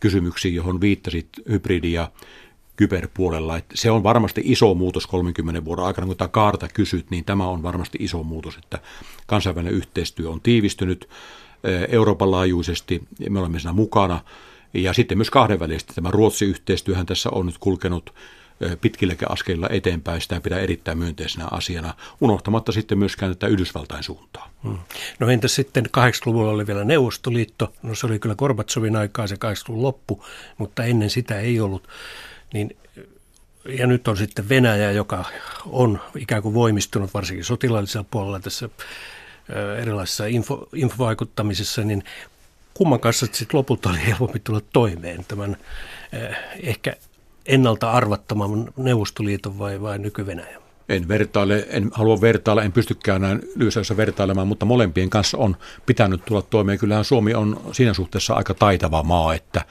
kysymyksiin, 0.00 0.54
johon 0.54 0.80
viittasit 0.80 1.28
hybridi- 1.48 1.92
ja 1.92 2.10
kyberpuolella. 2.76 3.56
Että 3.56 3.76
se 3.76 3.90
on 3.90 4.02
varmasti 4.02 4.42
iso 4.44 4.74
muutos 4.74 5.06
30 5.06 5.64
vuoden 5.64 5.84
aikana, 5.84 6.06
kun 6.06 6.16
tämä 6.16 6.28
kaarta 6.28 6.68
kysyt, 6.68 7.10
niin 7.10 7.24
tämä 7.24 7.48
on 7.48 7.62
varmasti 7.62 7.98
iso 8.00 8.22
muutos, 8.22 8.56
että 8.56 8.78
kansainvälinen 9.26 9.74
yhteistyö 9.74 10.30
on 10.30 10.40
tiivistynyt 10.40 11.08
Euroopan 11.88 12.30
laajuisesti, 12.30 13.02
me 13.30 13.38
olemme 13.38 13.58
siinä 13.58 13.72
mukana, 13.72 14.20
Ja 14.74 14.92
sitten 14.92 15.18
myös 15.18 15.30
kahdenvälisesti 15.30 15.94
tämä 15.94 16.10
Ruotsi-yhteistyöhän 16.10 17.06
tässä 17.06 17.28
on 17.32 17.46
nyt 17.46 17.58
kulkenut 17.60 18.14
pitkilläkin 18.80 19.30
askelilla 19.30 19.68
eteenpäin. 19.70 20.20
Sitä 20.20 20.40
pitää 20.40 20.58
erittäin 20.58 20.98
myönteisenä 20.98 21.48
asiana, 21.50 21.94
unohtamatta 22.20 22.72
sitten 22.72 22.98
myöskään 22.98 23.32
tätä 23.32 23.46
Yhdysvaltain 23.46 24.02
suuntaa. 24.02 24.50
Hmm. 24.62 24.78
No 25.18 25.30
entäs 25.30 25.54
sitten 25.54 25.86
80-luvulla 25.86 26.50
oli 26.50 26.66
vielä 26.66 26.84
Neuvostoliitto, 26.84 27.72
no 27.82 27.94
se 27.94 28.06
oli 28.06 28.18
kyllä 28.18 28.34
Gorbatsovin 28.34 28.96
aikaa 28.96 29.26
se 29.26 29.34
80-luvun 29.34 29.82
loppu, 29.82 30.24
mutta 30.58 30.84
ennen 30.84 31.10
sitä 31.10 31.40
ei 31.40 31.60
ollut. 31.60 31.88
Niin, 32.52 32.76
ja 33.78 33.86
nyt 33.86 34.08
on 34.08 34.16
sitten 34.16 34.48
Venäjä, 34.48 34.90
joka 34.90 35.24
on 35.66 36.00
ikään 36.16 36.42
kuin 36.42 36.54
voimistunut 36.54 37.14
varsinkin 37.14 37.44
sotilaallisella 37.44 38.06
puolella 38.10 38.40
tässä 38.40 38.68
erilaisissa 39.78 40.26
info, 40.26 40.68
infovaikuttamisessa, 40.74 41.82
niin 41.82 42.04
kumman 42.74 43.00
kanssa 43.00 43.26
sitten 43.26 43.58
lopulta 43.58 43.90
oli 43.90 44.06
helpompi 44.06 44.38
tulla 44.40 44.60
toimeen 44.72 45.24
tämän 45.28 45.56
ehkä 46.62 46.96
ennalta 47.46 47.90
arvattoman 47.90 48.72
Neuvostoliiton 48.76 49.58
vai, 49.58 49.80
vai 49.80 49.98
nyky-Venäjän? 49.98 50.62
En 50.88 51.08
vertaile, 51.08 51.66
en 51.70 51.90
halua 51.94 52.20
vertailla, 52.20 52.62
en 52.62 52.72
pystykään 52.72 53.20
näin 53.20 53.42
lyhyessä 53.56 53.96
vertailemaan, 53.96 54.48
mutta 54.48 54.66
molempien 54.66 55.10
kanssa 55.10 55.38
on 55.38 55.56
pitänyt 55.86 56.24
tulla 56.24 56.42
toimeen. 56.42 56.78
Kyllähän 56.78 57.04
Suomi 57.04 57.34
on 57.34 57.60
siinä 57.72 57.94
suhteessa 57.94 58.34
aika 58.34 58.54
taitava 58.54 59.02
maa 59.02 59.34
että, 59.34 59.64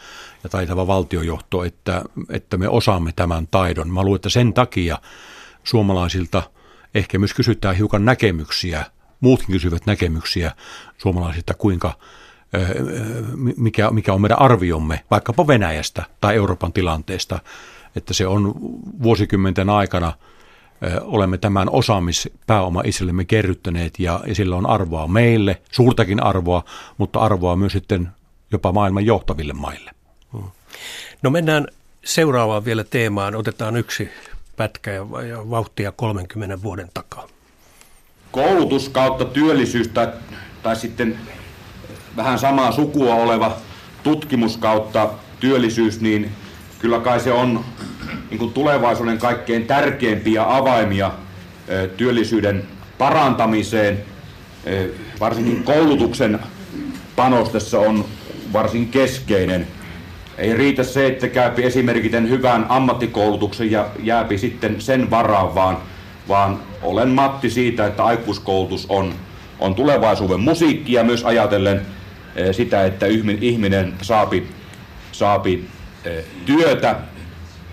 ja 0.44 0.50
taitava 0.50 0.88
valtiojohto, 0.88 1.64
että, 1.64 2.04
että 2.30 2.58
me 2.58 2.70
osaamme 2.70 3.12
tämän 3.16 3.48
taidon. 3.48 3.90
Mä 3.90 4.04
luulen, 4.04 4.16
että 4.16 4.30
sen 4.30 4.54
takia 4.54 4.98
suomalaisilta 5.64 6.44
ehkä 6.96 7.20
myös 7.20 7.34
kysytään 7.34 7.76
hiukan 7.76 8.06
näkemyksiä, 8.06 8.86
muutkin 9.20 9.52
kysyvät 9.52 9.86
näkemyksiä 9.86 10.52
suomalaisilta, 10.98 11.54
kuinka 11.54 11.94
mikä, 13.58 13.92
mikä 13.92 14.14
on 14.14 14.22
meidän 14.22 14.42
arviomme 14.42 15.04
vaikkapa 15.12 15.48
Venäjästä 15.48 16.04
tai 16.22 16.36
Euroopan 16.36 16.74
tilanteesta, 16.74 17.40
että 17.96 18.14
se 18.14 18.28
on 18.28 18.54
vuosikymmenten 19.04 19.70
aikana 19.70 20.14
olemme 21.02 21.38
tämän 21.38 21.70
osaamispääoma 21.70 22.82
itsellemme 22.86 23.26
kerryttäneet 23.26 24.00
ja, 24.00 24.20
ja 24.28 24.36
sillä 24.36 24.56
on 24.56 24.70
arvoa 24.70 25.08
meille, 25.08 25.62
suurtakin 25.72 26.24
arvoa, 26.24 26.64
mutta 26.98 27.20
arvoa 27.20 27.56
myös 27.56 27.74
sitten 27.74 28.10
jopa 28.52 28.72
maailman 28.72 29.06
johtaville 29.06 29.54
maille. 29.54 29.92
Hmm. 30.34 30.50
No 31.22 31.30
mennään 31.30 31.68
seuraavaan 32.06 32.66
vielä 32.66 32.84
teemaan. 32.84 33.36
Otetaan 33.36 33.78
yksi 33.78 34.10
pätkä 34.58 34.92
ja, 34.92 35.06
ja 35.30 35.50
vauhtia 35.50 35.92
30 35.92 36.62
vuoden 36.62 36.90
takaa. 36.94 37.28
Koulutus 38.32 38.90
kautta 38.90 39.26
työllisyys 39.26 39.88
tai, 39.88 40.08
tai 40.64 40.76
sitten 40.76 41.20
vähän 42.18 42.40
samaa 42.40 42.72
sukua 42.72 43.16
oleva 43.16 43.58
tutkimus 44.04 44.58
kautta 44.58 45.10
työllisyys, 45.40 46.02
niin 46.02 46.32
kyllä 46.80 47.00
kai 47.00 47.20
se 47.20 47.32
on 47.32 47.66
niin 48.30 48.40
kuin 48.40 48.54
tulevaisuuden 48.54 49.18
kaikkein 49.18 49.68
tärkeimpiä 49.68 50.56
avaimia 50.58 51.12
työllisyyden 51.98 52.64
parantamiseen. 52.98 54.04
Varsinkin 55.20 55.64
koulutuksen 55.64 56.40
panostessa 57.16 57.80
on 57.80 58.06
varsin 58.54 58.88
keskeinen. 58.88 59.68
Ei 60.38 60.54
riitä 60.54 60.84
se, 60.84 61.08
että 61.08 61.28
käypi 61.28 61.64
esimerkiksi 61.64 62.30
hyvän 62.30 62.66
ammattikoulutuksen 62.70 63.72
ja 63.72 63.88
jääpi 64.04 64.38
sitten 64.38 64.82
sen 64.82 65.10
varaan, 65.10 65.56
vaan, 65.56 65.78
vaan 66.28 66.60
olen 66.82 67.10
Matti 67.10 67.50
siitä, 67.50 67.86
että 67.86 68.04
aikuiskoulutus 68.04 68.86
on, 68.90 69.14
on 69.60 69.76
tulevaisuuden 69.76 70.40
musiikki 70.40 70.94
ja 70.94 71.04
myös 71.04 71.24
ajatellen 71.26 71.82
sitä, 72.52 72.86
että 72.86 73.06
ihminen 73.42 73.94
saapi, 74.02 74.48
saapi 75.12 75.68
työtä 76.46 76.96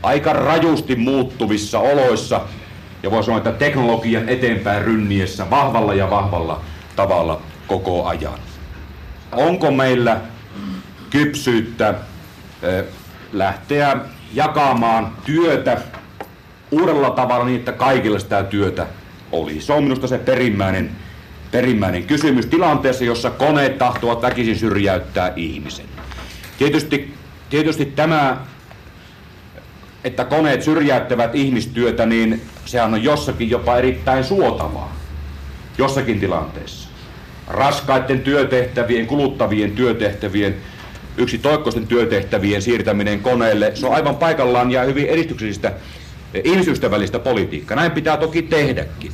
aika 0.02 0.32
rajusti 0.32 0.96
muuttuvissa 0.96 1.78
oloissa 1.78 2.40
ja 3.02 3.10
voi 3.10 3.24
sanoa, 3.24 3.38
että 3.38 3.52
teknologian 3.52 4.28
eteenpäin 4.28 4.84
rynniessä 4.84 5.50
vahvalla 5.50 5.94
ja 5.94 6.10
vahvalla 6.10 6.60
tavalla 6.96 7.40
koko 7.66 8.06
ajan. 8.06 8.38
Onko 9.32 9.70
meillä 9.70 10.20
kypsyyttä 11.10 11.94
lähteä 13.32 13.96
jakamaan 14.34 15.12
työtä 15.24 15.80
uudella 16.70 17.10
tavalla 17.10 17.44
niin, 17.44 17.58
että 17.58 17.72
kaikilla 17.72 18.18
sitä 18.18 18.44
työtä 18.44 18.86
oli. 19.32 19.60
Se 19.60 19.72
on 19.72 19.82
minusta 19.82 20.06
se 20.06 20.18
perimmäinen 20.18 20.90
perimmäinen 21.52 22.04
kysymys 22.04 22.46
tilanteessa, 22.46 23.04
jossa 23.04 23.30
koneet 23.30 23.78
tahtovat 23.78 24.22
väkisin 24.22 24.56
syrjäyttää 24.56 25.32
ihmisen. 25.36 25.86
Tietysti, 26.58 27.14
tietysti 27.50 27.86
tämä, 27.86 28.36
että 30.04 30.24
koneet 30.24 30.62
syrjäyttävät 30.62 31.34
ihmistyötä, 31.34 32.06
niin 32.06 32.42
sehän 32.64 32.94
on 32.94 33.04
jossakin 33.04 33.50
jopa 33.50 33.76
erittäin 33.76 34.24
suotavaa. 34.24 34.96
Jossakin 35.78 36.20
tilanteessa. 36.20 36.88
Raskaiden 37.48 38.20
työtehtävien, 38.20 39.06
kuluttavien 39.06 39.72
työtehtävien, 39.72 40.56
yksi 41.16 41.38
toikkoisten 41.38 41.86
työtehtävien 41.86 42.62
siirtäminen 42.62 43.20
koneelle, 43.20 43.72
se 43.74 43.86
on 43.86 43.94
aivan 43.94 44.16
paikallaan 44.16 44.70
ja 44.70 44.82
hyvin 44.82 45.06
edistyksellistä 45.06 45.72
ihmisystävällistä 46.44 47.18
politiikkaa. 47.18 47.76
Näin 47.76 47.92
pitää 47.92 48.16
toki 48.16 48.42
tehdäkin. 48.42 49.12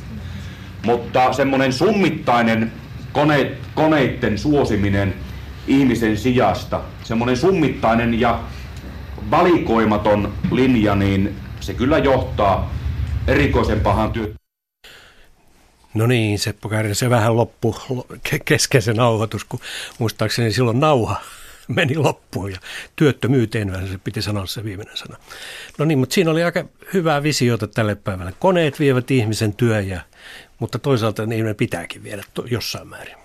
Mutta 0.85 1.33
semmoinen 1.33 1.73
summittainen 1.73 2.71
kone, 3.13 3.51
koneiden 3.75 4.37
suosiminen 4.37 5.13
ihmisen 5.67 6.17
sijasta, 6.17 6.81
semmoinen 7.03 7.37
summittainen 7.37 8.19
ja 8.19 8.43
valikoimaton 9.31 10.33
linja, 10.51 10.95
niin 10.95 11.35
se 11.59 11.73
kyllä 11.73 11.97
johtaa 11.97 12.73
erikoisen 13.27 13.79
pahan 13.79 14.11
työ. 14.11 14.33
No 15.93 16.07
niin, 16.07 16.39
Seppo 16.39 16.69
Kärjä, 16.69 16.93
se 16.93 17.09
vähän 17.09 17.37
loppu 17.37 17.75
kesken 18.45 18.81
se 18.81 18.93
nauhoitus, 18.93 19.43
kun 19.45 19.59
muistaakseni 19.99 20.51
silloin 20.51 20.79
nauha 20.79 21.21
meni 21.67 21.95
loppuun 21.95 22.51
ja 22.51 22.57
työttömyyteen 22.95 23.87
se 23.91 23.97
piti 23.97 24.21
sanoa 24.21 24.45
se 24.45 24.63
viimeinen 24.63 24.97
sana. 24.97 25.17
No 25.77 25.85
niin, 25.85 25.99
mutta 25.99 26.13
siinä 26.13 26.31
oli 26.31 26.43
aika 26.43 26.65
hyvää 26.93 27.23
visiota 27.23 27.67
tälle 27.67 27.95
päivälle. 27.95 28.33
Koneet 28.39 28.79
vievät 28.79 29.11
ihmisen 29.11 29.53
työ 29.53 29.81
ja 29.81 30.01
mutta 30.59 30.79
toisaalta 30.79 31.25
niin 31.25 31.45
ne 31.45 31.53
pitääkin 31.53 32.03
viedä 32.03 32.23
jossain 32.51 32.87
määrin. 32.87 33.15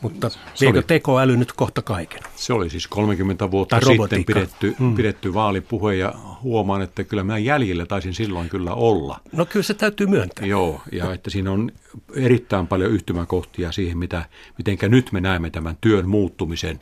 Mutta 0.00 0.30
viekö 0.60 0.78
oli, 0.78 0.84
tekoäly 0.86 1.36
nyt 1.36 1.52
kohta 1.52 1.82
kaiken? 1.82 2.22
Se 2.36 2.52
oli 2.52 2.70
siis 2.70 2.86
30 2.86 3.50
vuotta 3.50 3.80
sitten 3.80 4.24
pidetty, 4.24 4.76
mm. 4.78 4.94
pidetty 4.94 5.34
vaalipuhe 5.34 5.94
ja 5.94 6.14
huomaan, 6.42 6.82
että 6.82 7.04
kyllä 7.04 7.22
minä 7.22 7.38
jäljellä 7.38 7.86
taisin 7.86 8.14
silloin 8.14 8.48
kyllä 8.48 8.74
olla. 8.74 9.20
No 9.32 9.46
kyllä 9.46 9.62
se 9.62 9.74
täytyy 9.74 10.06
myöntää. 10.06 10.46
Joo, 10.46 10.82
ja 10.92 11.12
että 11.12 11.30
siinä 11.30 11.52
on 11.52 11.72
erittäin 12.14 12.66
paljon 12.66 12.90
yhtymäkohtia 12.90 13.72
siihen, 13.72 13.98
mitä, 13.98 14.24
mitenkä 14.58 14.88
nyt 14.88 15.12
me 15.12 15.20
näemme 15.20 15.50
tämän 15.50 15.76
työn 15.80 16.08
muuttumisen 16.08 16.80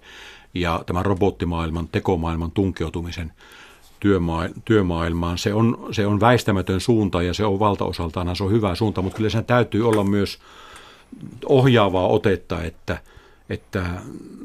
ja 0.55 0.83
tämän 0.87 1.07
robottimaailman, 1.07 1.89
tekomaailman 1.89 2.51
tunkeutumisen 2.51 3.33
työma- 4.01 4.61
työmaailmaan. 4.65 5.39
Se 5.39 5.55
on, 5.55 5.89
se 5.93 6.07
on 6.07 6.21
väistämätön 6.21 6.81
suunta 6.81 7.23
ja 7.23 7.35
se 7.35 7.45
on 7.45 7.59
valtaosaltaan 7.59 8.37
se 8.37 8.45
on 8.45 8.53
hyvä 8.53 8.75
suunta, 8.75 9.03
mutta 9.03 9.17
kyllä 9.17 9.31
sen 9.31 9.45
täytyy 9.45 9.89
olla 9.89 10.05
myös 10.05 10.39
ohjaavaa 11.47 12.07
otetta, 12.07 12.63
että, 12.63 12.99
että, 13.51 13.87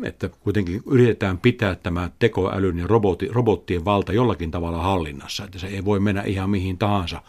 että 0.03 0.29
kuitenkin 0.29 0.81
yritetään 0.85 1.37
pitää 1.37 1.75
tämä 1.75 2.09
tekoälyn 2.19 2.77
ja 2.77 2.87
robotti, 2.87 3.27
robottien 3.31 3.85
valta 3.85 4.13
jollakin 4.13 4.51
tavalla 4.51 4.81
hallinnassa, 4.81 5.43
että 5.43 5.59
se 5.59 5.67
ei 5.67 5.85
voi 5.85 5.99
mennä 5.99 6.21
ihan 6.21 6.49
mihin 6.49 6.77
tahansa 6.77 7.21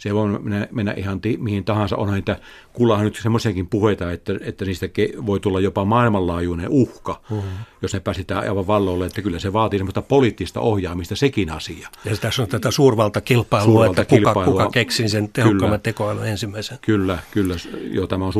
se 0.00 0.14
voi 0.14 0.28
mennä, 0.28 0.68
mennä 0.70 0.94
ihan 0.96 1.20
ti, 1.20 1.36
mihin 1.40 1.64
tahansa. 1.64 1.96
Onhan 1.96 2.14
niitä, 2.14 2.36
kuullaan 2.72 3.04
nyt 3.04 3.18
semmoisiakin 3.22 3.66
puheita, 3.66 4.12
että, 4.12 4.32
että 4.40 4.64
niistä 4.64 4.86
voi 5.26 5.40
tulla 5.40 5.60
jopa 5.60 5.84
maailmanlaajuinen 5.84 6.66
uhka, 6.68 7.20
uh-huh. 7.30 7.44
jos 7.82 7.92
ne 7.92 8.00
pääsitään 8.00 8.42
aivan 8.42 8.66
valloille, 8.66 9.06
että 9.06 9.22
kyllä 9.22 9.38
se 9.38 9.52
vaatii 9.52 9.78
semmoista 9.78 10.02
poliittista 10.02 10.60
ohjaamista, 10.60 11.16
sekin 11.16 11.50
asia. 11.50 11.88
Ja 12.04 12.16
tässä 12.16 12.42
on 12.42 12.48
tätä 12.48 12.70
suurvaltakilpailua, 12.70 13.64
Suurvalta 13.64 14.02
että 14.02 14.16
kuka, 14.16 14.44
kuka 14.44 14.70
keksi 14.70 15.08
sen 15.08 15.28
tehokkaamman 15.32 15.80
tekoälyn 15.80 16.26
ensimmäisen. 16.26 16.78
Kyllä, 16.82 17.18
kyllä. 17.30 17.54
Jo, 17.90 18.06
tämä 18.06 18.26
on 18.26 18.32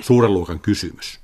suuren 0.00 0.34
luokan 0.34 0.60
kysymys. 0.60 1.19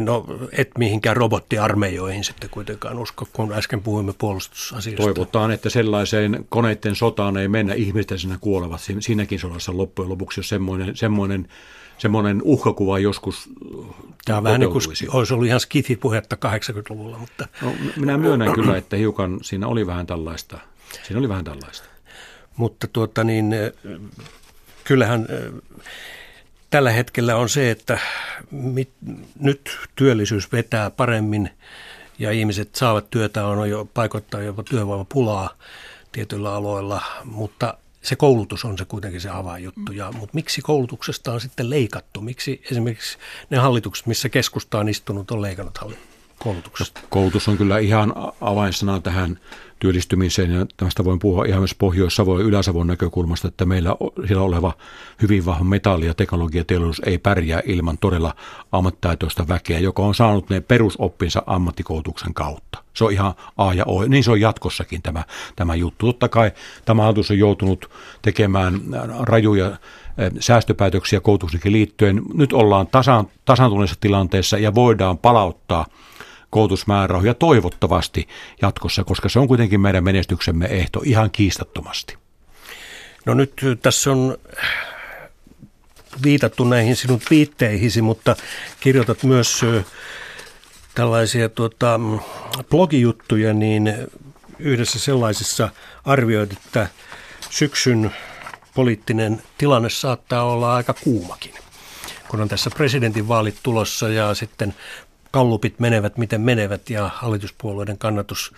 No 0.00 0.24
et 0.52 0.70
mihinkään 0.78 1.16
robottiarmeijoihin 1.16 2.24
sitten 2.24 2.50
kuitenkaan 2.50 2.98
usko, 2.98 3.28
kun 3.32 3.52
äsken 3.52 3.82
puhuimme 3.82 4.12
puolustusasioista. 4.18 5.02
Toivotaan, 5.02 5.50
että 5.50 5.70
sellaiseen 5.70 6.46
koneiden 6.48 6.94
sotaan 6.94 7.36
ei 7.36 7.48
mennä 7.48 7.74
ihmisten 7.74 8.18
siinä 8.18 8.38
kuolevat. 8.40 8.80
Siinäkin 9.00 9.38
sodassa 9.38 9.76
loppujen 9.76 10.08
lopuksi, 10.08 10.40
jos 10.40 10.48
semmoinen, 10.48 10.96
semmoinen, 10.96 11.48
semmoinen 11.98 12.40
uhkakuva 12.44 12.98
joskus 12.98 13.50
Tämä 14.24 14.38
on 14.38 14.44
vähän 14.44 14.60
niin 14.60 14.70
kuin 14.70 14.82
olisi 15.12 15.34
ollut 15.34 15.46
ihan 15.46 15.60
skifi-puhetta 15.60 16.36
80-luvulla. 16.46 17.18
Mutta... 17.18 17.48
No, 17.62 17.74
minä 17.96 18.18
myönnän 18.18 18.52
kyllä, 18.52 18.76
että 18.76 18.96
hiukan 18.96 19.38
siinä 19.42 19.66
oli 19.66 19.86
vähän 19.86 20.06
tällaista. 20.06 20.58
Siinä 21.02 21.18
oli 21.18 21.28
vähän 21.28 21.44
tällaista. 21.44 21.88
Mutta 22.56 22.86
tuota 22.86 23.24
niin, 23.24 23.54
kyllähän 24.84 25.26
tällä 26.70 26.90
hetkellä 26.90 27.36
on 27.36 27.48
se, 27.48 27.70
että 27.70 27.98
mit, 28.50 28.90
nyt 29.40 29.78
työllisyys 29.96 30.52
vetää 30.52 30.90
paremmin 30.90 31.50
ja 32.18 32.30
ihmiset 32.30 32.74
saavat 32.74 33.10
työtä, 33.10 33.46
on 33.46 33.70
jo 33.70 33.88
paikoittaa 33.94 34.42
jopa 34.42 34.62
työvoimapulaa 34.62 35.50
tietyillä 36.12 36.54
aloilla, 36.54 37.02
mutta 37.24 37.74
se 38.02 38.16
koulutus 38.16 38.64
on 38.64 38.78
se 38.78 38.84
kuitenkin 38.84 39.20
se 39.20 39.28
avainjuttu. 39.28 39.92
Ja, 39.92 40.12
mutta 40.12 40.34
miksi 40.34 40.62
koulutuksesta 40.62 41.32
on 41.32 41.40
sitten 41.40 41.70
leikattu? 41.70 42.20
Miksi 42.20 42.62
esimerkiksi 42.70 43.18
ne 43.50 43.58
hallitukset, 43.58 44.06
missä 44.06 44.28
keskusta 44.28 44.78
on 44.78 44.88
istunut, 44.88 45.30
on 45.30 45.42
leikannut 45.42 45.78
koulutuksesta? 46.38 47.00
Koulutus 47.08 47.48
on 47.48 47.58
kyllä 47.58 47.78
ihan 47.78 48.14
avainsana 48.40 49.00
tähän 49.00 49.38
työllistymiseen 49.78 50.50
ja 50.50 50.66
tästä 50.76 51.04
voin 51.04 51.18
puhua 51.18 51.44
ihan 51.44 51.60
myös 51.60 51.74
Pohjois-Savon 51.74 52.40
ja 52.40 52.46
Ylä-Savon 52.46 52.86
näkökulmasta, 52.86 53.48
että 53.48 53.64
meillä 53.64 53.96
siellä 54.26 54.42
oleva 54.42 54.72
hyvin 55.22 55.46
vahva 55.46 55.64
metalli- 55.64 56.06
ja 56.06 56.14
teknologiateollisuus 56.14 57.02
ei 57.06 57.18
pärjää 57.18 57.62
ilman 57.64 57.98
todella 57.98 58.34
ammattitaitoista 58.72 59.48
väkeä, 59.48 59.78
joka 59.78 60.02
on 60.02 60.14
saanut 60.14 60.50
ne 60.50 60.60
perusoppinsa 60.60 61.42
ammattikoulutuksen 61.46 62.34
kautta. 62.34 62.78
Se 62.94 63.04
on 63.04 63.12
ihan 63.12 63.34
A 63.56 63.74
ja 63.74 63.84
O, 63.86 64.04
niin 64.04 64.24
se 64.24 64.30
on 64.30 64.40
jatkossakin 64.40 65.02
tämä, 65.02 65.24
tämä 65.56 65.74
juttu. 65.74 66.06
Totta 66.06 66.28
kai 66.28 66.52
tämä 66.84 67.02
hallitus 67.02 67.30
on 67.30 67.38
joutunut 67.38 67.90
tekemään 68.22 68.80
rajuja 69.20 69.66
eh, 69.66 69.76
säästöpäätöksiä 70.40 71.20
koulutuksenkin 71.20 71.72
liittyen. 71.72 72.22
Nyt 72.34 72.52
ollaan 72.52 72.86
tasan, 72.86 73.26
tasantuneessa 73.44 73.96
tilanteessa 74.00 74.58
ja 74.58 74.74
voidaan 74.74 75.18
palauttaa– 75.18 75.86
koulutusmäärärahoja 76.50 77.34
toivottavasti 77.34 78.28
jatkossa, 78.62 79.04
koska 79.04 79.28
se 79.28 79.38
on 79.38 79.48
kuitenkin 79.48 79.80
meidän 79.80 80.04
menestyksemme 80.04 80.66
ehto 80.66 81.00
ihan 81.04 81.30
kiistattomasti. 81.30 82.16
No 83.26 83.34
nyt 83.34 83.52
tässä 83.82 84.10
on 84.10 84.38
viitattu 86.24 86.64
näihin 86.64 86.96
sinun 86.96 87.20
viitteihisi, 87.30 88.02
mutta 88.02 88.36
kirjoitat 88.80 89.22
myös 89.22 89.60
tällaisia 90.94 91.48
tuota, 91.48 92.00
blogijuttuja, 92.70 93.52
niin 93.52 93.94
yhdessä 94.58 94.98
sellaisessa 94.98 95.68
arvioit, 96.04 96.52
että 96.52 96.88
syksyn 97.50 98.10
poliittinen 98.74 99.42
tilanne 99.58 99.90
saattaa 99.90 100.42
olla 100.42 100.74
aika 100.74 100.94
kuumakin 100.94 101.54
kun 102.28 102.40
on 102.40 102.48
tässä 102.48 102.70
presidentinvaalit 102.70 103.58
tulossa 103.62 104.08
ja 104.08 104.34
sitten 104.34 104.74
kallupit 105.30 105.78
menevät 105.78 106.18
miten 106.18 106.40
menevät 106.40 106.90
ja 106.90 107.10
hallituspuolueiden 107.14 107.98
kannatus 107.98 108.54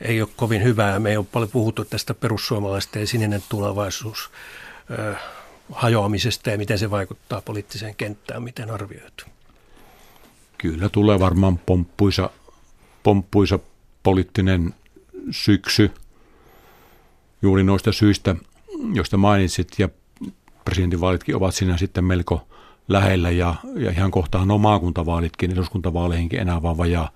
ei 0.00 0.22
ole 0.22 0.28
kovin 0.36 0.62
hyvää. 0.62 0.98
Me 0.98 1.10
ei 1.10 1.16
ole 1.16 1.26
paljon 1.32 1.50
puhuttu 1.50 1.84
tästä 1.84 2.14
perussuomalaisten 2.14 3.00
ja 3.00 3.06
sininen 3.06 3.42
tulevaisuus 3.48 4.30
hajoamisesta 5.72 6.50
ja 6.50 6.58
miten 6.58 6.78
se 6.78 6.90
vaikuttaa 6.90 7.40
poliittiseen 7.40 7.94
kenttään, 7.94 8.42
miten 8.42 8.70
arvioitu? 8.70 9.24
Kyllä 10.58 10.88
tulee 10.88 11.20
varmaan 11.20 11.58
pomppuisa, 11.58 12.30
pomppuisa 13.02 13.58
poliittinen 14.02 14.74
syksy 15.30 15.90
juuri 17.42 17.62
noista 17.62 17.92
syistä, 17.92 18.36
joista 18.92 19.16
mainitsit, 19.16 19.68
ja 19.78 19.88
presidentinvaalitkin 20.64 21.36
ovat 21.36 21.54
siinä 21.54 21.76
sitten 21.76 22.04
melko 22.04 22.48
lähellä 22.92 23.30
ja, 23.30 23.54
ja 23.76 23.90
ihan 23.90 24.10
kohtaan 24.10 24.50
on 24.50 24.60
maakuntavaalitkin, 24.60 25.52
eduskuntavaaleihinkin 25.52 26.40
enää 26.40 26.62
vaan 26.62 26.78
vajaa, 26.78 27.08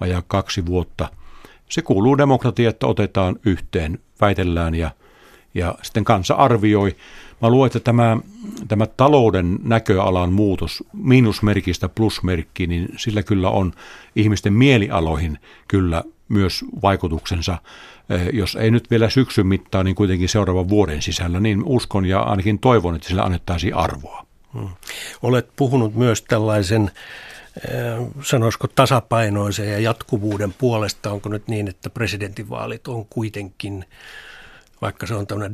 vajaa 0.00 0.22
kaksi 0.26 0.66
vuotta. 0.66 1.08
Se 1.68 1.82
kuuluu 1.82 2.18
demokratia, 2.18 2.70
että 2.70 2.86
otetaan 2.86 3.36
yhteen, 3.44 3.98
väitellään 4.20 4.74
ja, 4.74 4.90
ja 5.54 5.74
sitten 5.82 6.04
kansa 6.04 6.34
arvioi. 6.34 6.96
Mä 7.42 7.50
luulen, 7.50 7.66
että 7.66 7.80
tämä, 7.80 8.16
tämä 8.68 8.86
talouden 8.86 9.58
näköalan 9.62 10.32
muutos 10.32 10.84
miinusmerkistä 10.92 11.88
plusmerkki, 11.88 12.66
niin 12.66 12.88
sillä 12.96 13.22
kyllä 13.22 13.50
on 13.50 13.72
ihmisten 14.16 14.52
mielialoihin 14.52 15.38
kyllä 15.68 16.04
myös 16.28 16.64
vaikutuksensa. 16.82 17.58
Eh, 18.10 18.28
jos 18.32 18.56
ei 18.56 18.70
nyt 18.70 18.90
vielä 18.90 19.10
syksyn 19.10 19.46
mittaan, 19.46 19.84
niin 19.84 19.94
kuitenkin 19.94 20.28
seuraavan 20.28 20.68
vuoden 20.68 21.02
sisällä, 21.02 21.40
niin 21.40 21.62
uskon 21.64 22.06
ja 22.06 22.20
ainakin 22.20 22.58
toivon, 22.58 22.94
että 22.94 23.08
sillä 23.08 23.22
annettaisiin 23.22 23.74
arvoa. 23.74 24.25
Hmm. 24.56 24.68
Olet 25.22 25.48
puhunut 25.56 25.94
myös 25.94 26.22
tällaisen 26.22 26.90
eh, 27.68 28.06
sanoisiko 28.22 28.68
tasapainoisen 28.68 29.72
ja 29.72 29.78
jatkuvuuden 29.78 30.54
puolesta. 30.58 31.10
Onko 31.10 31.28
nyt 31.28 31.48
niin, 31.48 31.68
että 31.68 31.90
presidentinvaalit 31.90 32.88
on 32.88 33.06
kuitenkin, 33.06 33.84
vaikka 34.82 35.06
se 35.06 35.14
on 35.14 35.26
tämmöinen 35.26 35.52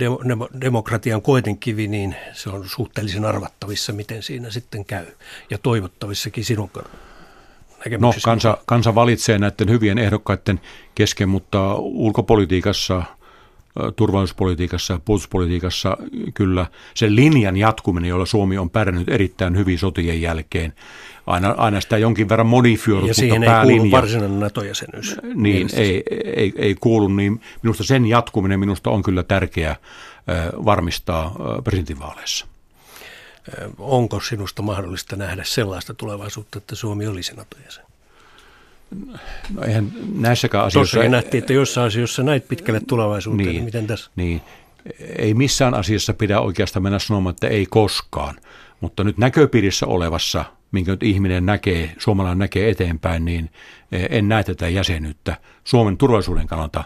demokratian 0.61 1.23
koetenkivi, 1.23 1.89
niin 1.89 2.17
se 2.33 2.51
on 2.51 2.69
suhteellisen 2.69 3.25
arvattavissa, 3.25 3.93
miten 3.93 4.23
siinä 4.23 4.51
sitten 4.51 4.85
käy. 4.85 5.07
Ja 5.51 5.59
toivottavissakin 5.59 6.45
sinun 6.45 6.71
No, 7.99 8.15
kansa, 8.25 8.59
kansa 8.67 8.95
valitsee 8.95 9.39
näiden 9.39 9.71
hyvien 9.71 9.99
ehdokkaiden 9.99 10.61
kesken, 10.95 11.29
mutta 11.29 11.75
ulkopolitiikassa– 11.75 13.03
turvallisuuspolitiikassa 13.97 14.95
ja 14.95 15.01
puolustuspolitiikassa 15.05 15.97
kyllä 16.35 16.67
se 16.95 17.15
linjan 17.15 17.57
jatkuminen, 17.57 18.09
jolla 18.09 18.27
Suomi 18.27 18.59
on 18.59 18.71
pärjännyt 18.71 19.09
erittäin 19.09 19.57
hyvin 19.57 19.79
sotien 19.79 20.21
jälkeen. 20.21 20.73
Aina, 21.27 21.55
aina 21.57 21.81
sitä 21.81 21.99
jonkin 21.99 22.29
verran 22.29 22.47
modifioidut, 22.47 23.09
ja 23.09 23.15
siihen 23.15 23.41
mutta 23.41 23.63
ei 23.63 23.67
kuulu 23.67 23.91
varsinainen 23.91 24.41
NATO-jäsenyys. 24.41 25.17
Niin, 25.35 25.69
ei, 25.77 26.03
ei, 26.37 26.53
ei 26.57 26.75
kuulu, 26.75 27.09
niin 27.09 27.41
minusta 27.63 27.85
sen 27.85 28.07
jatkuminen 28.07 28.61
minusta 28.61 28.91
on 28.91 29.03
kyllä 29.03 29.23
tärkeää 29.23 29.77
varmistaa 30.65 31.37
presidentinvaaleissa. 31.65 32.47
Onko 33.79 34.21
sinusta 34.21 34.63
mahdollista 34.63 35.17
nähdä 35.17 35.45
sellaista 35.45 35.95
tulevaisuutta, 35.95 36.59
että 36.59 36.75
Suomi 36.75 37.07
olisi 37.07 37.35
NATO-jäsen? 37.35 37.85
No 39.55 39.63
eihän 39.63 39.93
näissäkään 40.15 40.65
asioissa... 40.65 40.97
Tuossa 40.97 41.11
nähtiin, 41.11 41.39
että 41.39 41.53
jossain 41.53 41.87
asioissa 41.87 42.23
näit 42.23 42.49
pitkälle 42.49 42.81
tulevaisuuteen, 42.81 43.47
niin, 43.47 43.55
niin 43.55 43.65
miten 43.65 43.87
tässä? 43.87 44.11
Niin, 44.17 44.41
ei 45.19 45.35
missään 45.35 45.75
asiassa 45.75 46.15
pidä 46.15 46.41
oikeastaan 46.41 46.83
mennä 46.83 46.99
sanomaan, 46.99 47.33
että 47.33 47.49
ei 47.49 47.67
koskaan, 47.71 48.35
mutta 48.81 49.05
nyt 49.05 49.19
näköpiirissä 49.19 49.87
olevassa, 49.87 50.45
minkä 50.73 50.91
nyt 50.91 51.03
ihminen 51.03 51.47
näkee, 51.47 51.95
suomalainen 51.99 52.39
näkee 52.39 52.71
eteenpäin, 52.71 53.25
niin 53.25 53.51
e, 53.93 54.07
en 54.11 54.29
näe 54.29 54.45
tätä 54.45 54.69
jäsenyyttä 54.69 55.37
Suomen 55.65 55.97
turvallisuuden 55.97 56.47
kannalta 56.47 56.85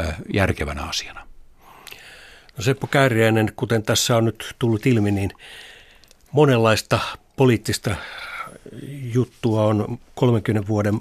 e, 0.00 0.02
järkevänä 0.34 0.82
asiana. 0.82 1.28
No 2.56 2.62
Seppo 2.62 2.86
Kääriäinen, 2.86 3.52
kuten 3.56 3.82
tässä 3.82 4.16
on 4.16 4.24
nyt 4.24 4.54
tullut 4.58 4.86
ilmi, 4.86 5.10
niin 5.10 5.30
monenlaista 6.32 6.98
poliittista 7.36 7.94
juttua 9.14 9.64
on 9.64 9.98
30 10.14 10.68
vuoden 10.68 11.00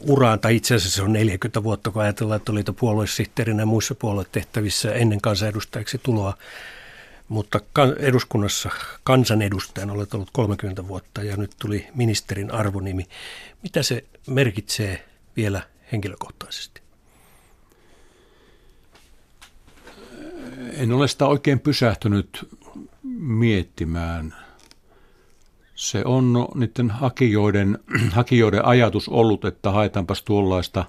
uraan, 0.00 0.40
tai 0.40 0.56
itse 0.56 0.74
asiassa 0.74 0.96
se 0.96 1.02
on 1.02 1.12
40 1.12 1.62
vuotta, 1.62 1.90
kun 1.90 2.02
ajatellaan, 2.02 2.36
että 2.36 2.52
oli 2.52 2.64
puoluesihteerinä 2.80 3.62
ja 3.62 3.66
muissa 3.66 3.94
puoluetehtävissä 3.94 4.92
ennen 4.92 5.20
kansanedustajaksi 5.20 6.00
tuloa. 6.02 6.34
Mutta 7.28 7.60
eduskunnassa 7.98 8.70
kansanedustajana 9.04 9.92
olet 9.92 10.14
ollut 10.14 10.30
30 10.32 10.88
vuotta 10.88 11.22
ja 11.22 11.36
nyt 11.36 11.50
tuli 11.60 11.86
ministerin 11.94 12.50
arvonimi. 12.50 13.06
Mitä 13.62 13.82
se 13.82 14.04
merkitsee 14.26 15.04
vielä 15.36 15.62
henkilökohtaisesti? 15.92 16.80
En 20.72 20.92
ole 20.92 21.08
sitä 21.08 21.26
oikein 21.26 21.60
pysähtynyt 21.60 22.48
miettimään– 23.18 24.34
se 25.78 26.02
on 26.04 26.48
niiden 26.54 26.90
hakijoiden, 26.90 27.78
hakijoiden 28.10 28.64
ajatus 28.64 29.08
ollut, 29.08 29.44
että 29.44 29.70
haetaanpas 29.70 30.22
tuollaista, 30.22 30.84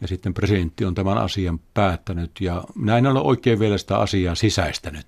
ja 0.00 0.08
sitten 0.08 0.34
presidentti 0.34 0.84
on 0.84 0.94
tämän 0.94 1.18
asian 1.18 1.60
päättänyt, 1.74 2.30
ja 2.40 2.64
näin 2.76 3.06
ole 3.06 3.20
oikein 3.20 3.58
vielä 3.58 3.78
sitä 3.78 3.96
asiaa 3.96 4.34
sisäistänyt. 4.34 5.06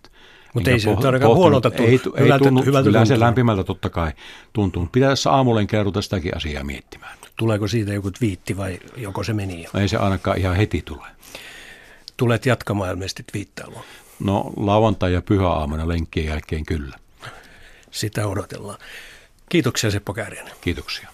Mutta 0.55 0.70
ei 0.70 0.81
se 0.81 0.91
nyt 0.91 1.05
ainakaan 1.05 1.35
huonolta 1.35 1.70
tunnu. 1.70 1.87
Ei, 1.93 2.01
ei 2.16 2.25
hyvältä, 2.25 2.45
tunnu, 2.45 2.62
hyvältä 2.64 2.85
kyllä 2.85 3.05
se 3.05 3.20
lämpimältä 3.20 3.64
totta 3.64 3.91
kai 3.91 4.12
tuntuu. 4.53 4.89
Pitäisi 4.93 5.29
aamulen 5.29 5.66
kerrota 5.66 6.03
sitäkin 6.03 6.37
asiaa 6.37 6.64
miettimään. 6.64 7.18
Tuleeko 7.37 7.68
siitä 7.68 7.93
joku 7.93 8.11
twiitti 8.11 8.57
vai 8.57 8.79
joko 8.97 9.25
se 9.25 9.33
meni 9.33 9.62
jo? 9.62 9.81
Ei 9.81 9.89
se 9.89 9.97
ainakaan 9.97 10.39
ihan 10.39 10.57
heti 10.57 10.83
tule. 10.85 11.07
Tulet 12.16 12.47
jatkamaan 12.47 12.91
ilmeisesti 12.91 13.25
twiittailua. 13.33 13.85
No 14.20 14.53
lauantai- 14.57 15.12
ja 15.12 15.22
pyhäaamuna 15.22 15.89
lenkkien 15.89 16.27
jälkeen 16.27 16.66
kyllä 16.66 16.97
sitä 17.95 18.26
odotellaan. 18.26 18.78
Kiitoksia 19.49 19.90
Seppo 19.90 20.14
Kääriänen. 20.14 20.53
Kiitoksia. 20.61 21.13